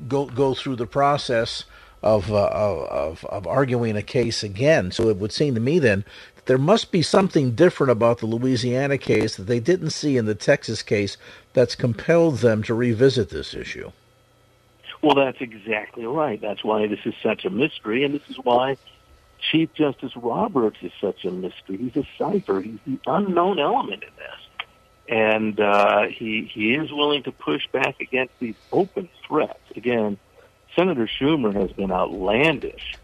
go 0.07 0.25
go 0.25 0.53
through 0.53 0.75
the 0.75 0.85
process 0.85 1.63
of, 2.03 2.31
uh, 2.31 2.47
of 2.47 3.25
of 3.25 3.47
arguing 3.47 3.97
a 3.97 4.03
case 4.03 4.43
again? 4.43 4.91
So 4.91 5.09
it 5.09 5.17
would 5.17 5.31
seem 5.31 5.55
to 5.55 5.59
me 5.59 5.79
then 5.79 6.05
there 6.49 6.57
must 6.57 6.91
be 6.91 7.03
something 7.03 7.51
different 7.51 7.91
about 7.91 8.17
the 8.17 8.25
Louisiana 8.25 8.97
case 8.97 9.35
that 9.35 9.43
they 9.43 9.59
didn't 9.59 9.91
see 9.91 10.17
in 10.17 10.25
the 10.25 10.33
Texas 10.33 10.81
case 10.81 11.15
that's 11.53 11.75
compelled 11.75 12.39
them 12.39 12.63
to 12.63 12.73
revisit 12.73 13.29
this 13.29 13.53
issue. 13.53 13.91
Well, 15.03 15.13
that's 15.13 15.41
exactly 15.41 16.07
right. 16.07 16.41
That's 16.41 16.63
why 16.63 16.87
this 16.87 17.01
is 17.05 17.13
such 17.21 17.45
a 17.45 17.51
mystery, 17.51 18.03
and 18.03 18.15
this 18.15 18.27
is 18.29 18.37
why 18.37 18.77
Chief 19.51 19.71
Justice 19.75 20.15
Roberts 20.15 20.77
is 20.81 20.91
such 20.99 21.23
a 21.23 21.29
mystery. 21.29 21.77
He's 21.77 21.95
a 21.95 22.07
cipher. 22.17 22.61
He's 22.61 22.79
the 22.87 22.99
unknown 23.05 23.59
element 23.59 24.01
in 24.01 24.09
this. 24.17 24.65
And 25.07 25.59
uh, 25.59 26.07
he 26.07 26.49
he 26.51 26.73
is 26.73 26.91
willing 26.91 27.21
to 27.23 27.31
push 27.31 27.67
back 27.71 28.01
against 28.01 28.33
these 28.39 28.55
open 28.71 29.07
threats. 29.27 29.59
Again, 29.75 30.17
Senator 30.75 31.07
Schumer 31.07 31.53
has 31.53 31.71
been 31.73 31.91
outlandish 31.91 32.95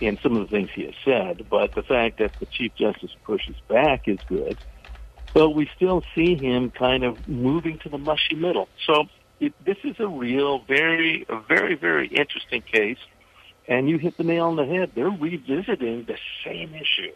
in 0.00 0.18
some 0.22 0.36
of 0.36 0.48
the 0.48 0.56
things 0.56 0.70
he 0.74 0.84
has 0.84 0.94
said, 1.04 1.46
but 1.50 1.74
the 1.74 1.82
fact 1.82 2.18
that 2.18 2.32
the 2.38 2.46
Chief 2.46 2.74
Justice 2.74 3.14
pushes 3.24 3.56
back 3.68 4.06
is 4.08 4.18
good. 4.28 4.56
But 5.34 5.50
we 5.50 5.68
still 5.76 6.02
see 6.14 6.34
him 6.34 6.70
kind 6.70 7.04
of 7.04 7.28
moving 7.28 7.78
to 7.80 7.88
the 7.88 7.98
mushy 7.98 8.34
middle. 8.34 8.68
So 8.86 9.04
it, 9.40 9.52
this 9.64 9.76
is 9.84 9.96
a 9.98 10.08
real, 10.08 10.60
very, 10.60 11.26
very, 11.48 11.74
very 11.74 12.08
interesting 12.08 12.62
case. 12.62 12.98
And 13.66 13.88
you 13.88 13.98
hit 13.98 14.16
the 14.16 14.24
nail 14.24 14.46
on 14.46 14.56
the 14.56 14.64
head. 14.64 14.92
They're 14.94 15.10
revisiting 15.10 16.04
the 16.04 16.16
same 16.44 16.74
issue. 16.74 17.12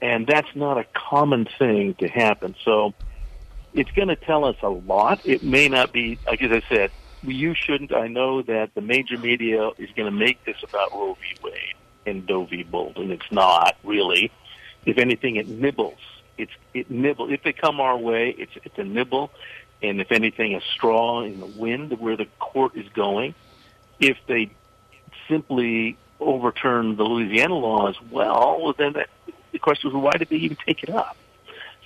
And 0.00 0.26
that's 0.26 0.48
not 0.54 0.78
a 0.78 0.86
common 0.94 1.46
thing 1.58 1.94
to 1.94 2.08
happen. 2.08 2.54
So 2.64 2.94
it's 3.74 3.90
going 3.92 4.08
to 4.08 4.16
tell 4.16 4.44
us 4.44 4.56
a 4.62 4.68
lot. 4.68 5.20
It 5.26 5.42
may 5.42 5.68
not 5.68 5.92
be, 5.92 6.18
like 6.26 6.42
as 6.42 6.50
I 6.50 6.62
said, 6.74 6.90
you 7.22 7.54
shouldn't. 7.54 7.94
I 7.94 8.08
know 8.08 8.42
that 8.42 8.74
the 8.74 8.80
major 8.80 9.18
media 9.18 9.70
is 9.78 9.90
going 9.94 10.06
to 10.06 10.16
make 10.16 10.42
this 10.44 10.56
about 10.62 10.92
Roe 10.92 11.14
v. 11.20 11.36
Wade 11.42 11.74
v. 12.06 12.62
Bolton. 12.62 13.10
It's 13.10 13.30
not 13.30 13.76
really. 13.84 14.30
If 14.84 14.98
anything, 14.98 15.36
it 15.36 15.48
nibbles. 15.48 15.98
It's 16.38 16.52
it 16.74 16.90
nibble. 16.90 17.32
If 17.32 17.42
they 17.42 17.52
come 17.52 17.80
our 17.80 17.96
way, 17.96 18.30
it's 18.30 18.52
it's 18.64 18.78
a 18.78 18.84
nibble, 18.84 19.30
and 19.82 20.00
if 20.00 20.12
anything, 20.12 20.54
a 20.54 20.60
straw 20.60 21.22
in 21.22 21.40
the 21.40 21.46
wind 21.46 21.98
where 21.98 22.16
the 22.16 22.26
court 22.38 22.76
is 22.76 22.88
going. 22.90 23.34
If 23.98 24.18
they 24.26 24.50
simply 25.28 25.96
overturn 26.20 26.96
the 26.96 27.04
Louisiana 27.04 27.54
law 27.54 27.88
as 27.88 27.96
well, 28.10 28.74
then 28.76 28.92
that, 28.92 29.08
the 29.52 29.58
question 29.58 29.90
is, 29.90 29.94
why 29.94 30.12
did 30.12 30.28
they 30.28 30.36
even 30.36 30.56
take 30.66 30.82
it 30.82 30.90
up? 30.90 31.16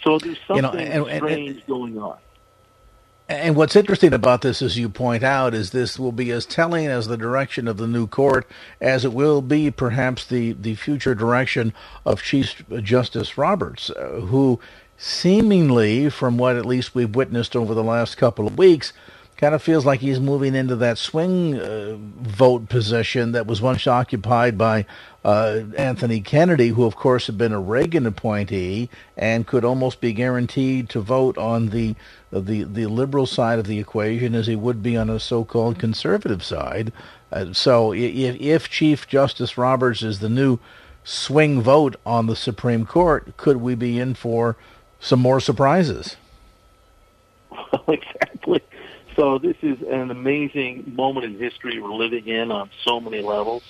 So 0.02 0.18
there's 0.18 0.38
something 0.46 0.80
you 0.80 0.88
know, 0.88 1.06
and, 1.06 1.10
and, 1.10 1.24
strange 1.24 1.56
and, 1.56 1.66
going 1.66 1.98
on. 1.98 2.18
And 3.30 3.54
what's 3.54 3.76
interesting 3.76 4.12
about 4.12 4.42
this, 4.42 4.60
as 4.60 4.76
you 4.76 4.88
point 4.88 5.22
out, 5.22 5.54
is 5.54 5.70
this 5.70 6.00
will 6.00 6.10
be 6.10 6.32
as 6.32 6.44
telling 6.44 6.88
as 6.88 7.06
the 7.06 7.16
direction 7.16 7.68
of 7.68 7.76
the 7.76 7.86
new 7.86 8.08
court 8.08 8.44
as 8.80 9.04
it 9.04 9.12
will 9.12 9.40
be 9.40 9.70
perhaps 9.70 10.26
the, 10.26 10.50
the 10.54 10.74
future 10.74 11.14
direction 11.14 11.72
of 12.04 12.22
Chief 12.22 12.60
Justice 12.82 13.38
Roberts, 13.38 13.88
uh, 13.90 14.22
who 14.22 14.58
seemingly, 14.98 16.10
from 16.10 16.38
what 16.38 16.56
at 16.56 16.66
least 16.66 16.96
we've 16.96 17.14
witnessed 17.14 17.54
over 17.54 17.72
the 17.72 17.84
last 17.84 18.16
couple 18.16 18.48
of 18.48 18.58
weeks, 18.58 18.92
kind 19.40 19.54
of 19.54 19.62
feels 19.62 19.86
like 19.86 20.00
he's 20.00 20.20
moving 20.20 20.54
into 20.54 20.76
that 20.76 20.98
swing 20.98 21.58
uh, 21.58 21.96
vote 21.96 22.68
position 22.68 23.32
that 23.32 23.46
was 23.46 23.62
once 23.62 23.86
occupied 23.86 24.58
by 24.58 24.84
uh, 25.24 25.60
Anthony 25.78 26.20
Kennedy, 26.20 26.68
who 26.68 26.84
of 26.84 26.94
course 26.94 27.26
had 27.26 27.38
been 27.38 27.52
a 27.52 27.60
Reagan 27.60 28.04
appointee 28.04 28.90
and 29.16 29.46
could 29.46 29.64
almost 29.64 30.02
be 30.02 30.12
guaranteed 30.12 30.90
to 30.90 31.00
vote 31.00 31.38
on 31.38 31.70
the 31.70 31.94
the 32.30 32.64
the 32.64 32.86
liberal 32.86 33.24
side 33.24 33.58
of 33.58 33.66
the 33.66 33.78
equation 33.78 34.34
as 34.34 34.46
he 34.46 34.54
would 34.54 34.82
be 34.82 34.94
on 34.94 35.08
a 35.08 35.18
so-called 35.18 35.78
conservative 35.78 36.44
side. 36.44 36.92
Uh, 37.32 37.52
so 37.54 37.92
if, 37.94 38.38
if 38.38 38.68
Chief 38.68 39.08
Justice 39.08 39.56
Roberts 39.56 40.02
is 40.02 40.18
the 40.18 40.28
new 40.28 40.58
swing 41.02 41.62
vote 41.62 41.96
on 42.04 42.26
the 42.26 42.36
Supreme 42.36 42.84
Court, 42.84 43.36
could 43.38 43.56
we 43.56 43.74
be 43.74 43.98
in 43.98 44.12
for 44.14 44.56
some 45.00 45.20
more 45.20 45.40
surprises? 45.40 46.16
Well, 47.50 47.84
exactly. 47.88 48.60
So 49.16 49.38
this 49.38 49.56
is 49.62 49.78
an 49.82 50.10
amazing 50.10 50.92
moment 50.94 51.26
in 51.26 51.38
history 51.38 51.80
we're 51.80 51.90
living 51.90 52.26
in 52.26 52.50
on 52.50 52.70
so 52.84 53.00
many 53.00 53.22
levels. 53.22 53.62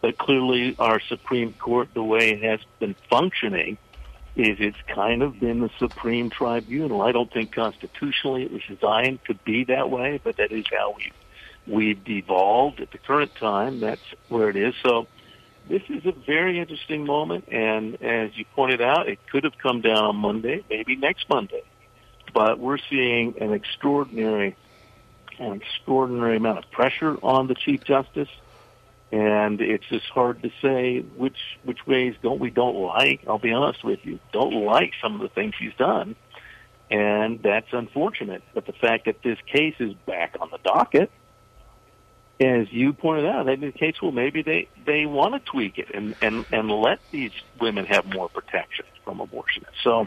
But 0.00 0.16
clearly, 0.16 0.74
our 0.78 1.00
Supreme 1.00 1.52
Court, 1.52 1.88
the 1.92 2.02
way 2.02 2.30
it 2.30 2.42
has 2.42 2.60
been 2.78 2.96
functioning, 3.10 3.76
is 4.36 4.56
it's 4.58 4.78
kind 4.88 5.22
of 5.22 5.38
been 5.38 5.60
the 5.60 5.70
supreme 5.78 6.30
tribunal. 6.30 7.02
I 7.02 7.12
don't 7.12 7.30
think 7.30 7.52
constitutionally 7.52 8.44
it 8.44 8.52
was 8.52 8.62
designed 8.66 9.18
to 9.26 9.34
be 9.34 9.64
that 9.64 9.90
way, 9.90 10.20
but 10.22 10.36
that 10.38 10.52
is 10.52 10.64
how 10.70 10.94
we 10.96 11.12
we've 11.66 12.02
devolved 12.02 12.80
at 12.80 12.90
the 12.90 12.98
current 12.98 13.34
time. 13.34 13.80
That's 13.80 14.00
where 14.28 14.48
it 14.48 14.56
is. 14.56 14.74
So 14.82 15.06
this 15.68 15.82
is 15.88 16.06
a 16.06 16.12
very 16.12 16.58
interesting 16.58 17.04
moment, 17.04 17.44
and 17.48 18.02
as 18.02 18.36
you 18.36 18.46
pointed 18.56 18.80
out, 18.80 19.08
it 19.08 19.18
could 19.30 19.44
have 19.44 19.58
come 19.58 19.82
down 19.82 20.04
on 20.04 20.16
Monday, 20.16 20.64
maybe 20.70 20.96
next 20.96 21.28
Monday. 21.28 21.62
But 22.32 22.58
we're 22.58 22.78
seeing 22.88 23.34
an 23.40 23.52
extraordinary 23.52 24.56
an 25.40 25.54
extraordinary 25.54 26.36
amount 26.36 26.58
of 26.58 26.70
pressure 26.70 27.16
on 27.22 27.46
the 27.48 27.54
Chief 27.54 27.82
Justice, 27.82 28.28
and 29.10 29.60
it's 29.60 29.86
just 29.88 30.06
hard 30.10 30.42
to 30.42 30.50
say 30.62 31.00
which 31.16 31.38
which 31.64 31.84
ways 31.86 32.14
don't 32.22 32.38
we 32.38 32.50
don't 32.50 32.76
like. 32.76 33.22
I'll 33.26 33.38
be 33.38 33.52
honest 33.52 33.82
with 33.82 34.04
you, 34.04 34.20
don't 34.32 34.64
like 34.64 34.92
some 35.02 35.14
of 35.16 35.20
the 35.22 35.28
things 35.28 35.54
he's 35.58 35.74
done, 35.74 36.14
and 36.90 37.42
that's 37.42 37.72
unfortunate. 37.72 38.42
But 38.54 38.66
the 38.66 38.72
fact 38.72 39.06
that 39.06 39.22
this 39.22 39.38
case 39.46 39.74
is 39.80 39.94
back 40.06 40.36
on 40.40 40.50
the 40.50 40.58
docket, 40.58 41.10
as 42.38 42.70
you 42.72 42.92
pointed 42.92 43.26
out, 43.26 43.46
that 43.46 43.54
indicates 43.54 44.00
well 44.00 44.12
maybe 44.12 44.42
they 44.42 44.68
they 44.84 45.06
want 45.06 45.34
to 45.34 45.40
tweak 45.50 45.78
it 45.78 45.90
and 45.94 46.14
and 46.20 46.44
and 46.52 46.70
let 46.70 47.00
these 47.10 47.32
women 47.60 47.86
have 47.86 48.06
more 48.06 48.28
protection 48.28 48.84
from 49.04 49.18
abortionists. 49.18 49.82
So 49.82 50.06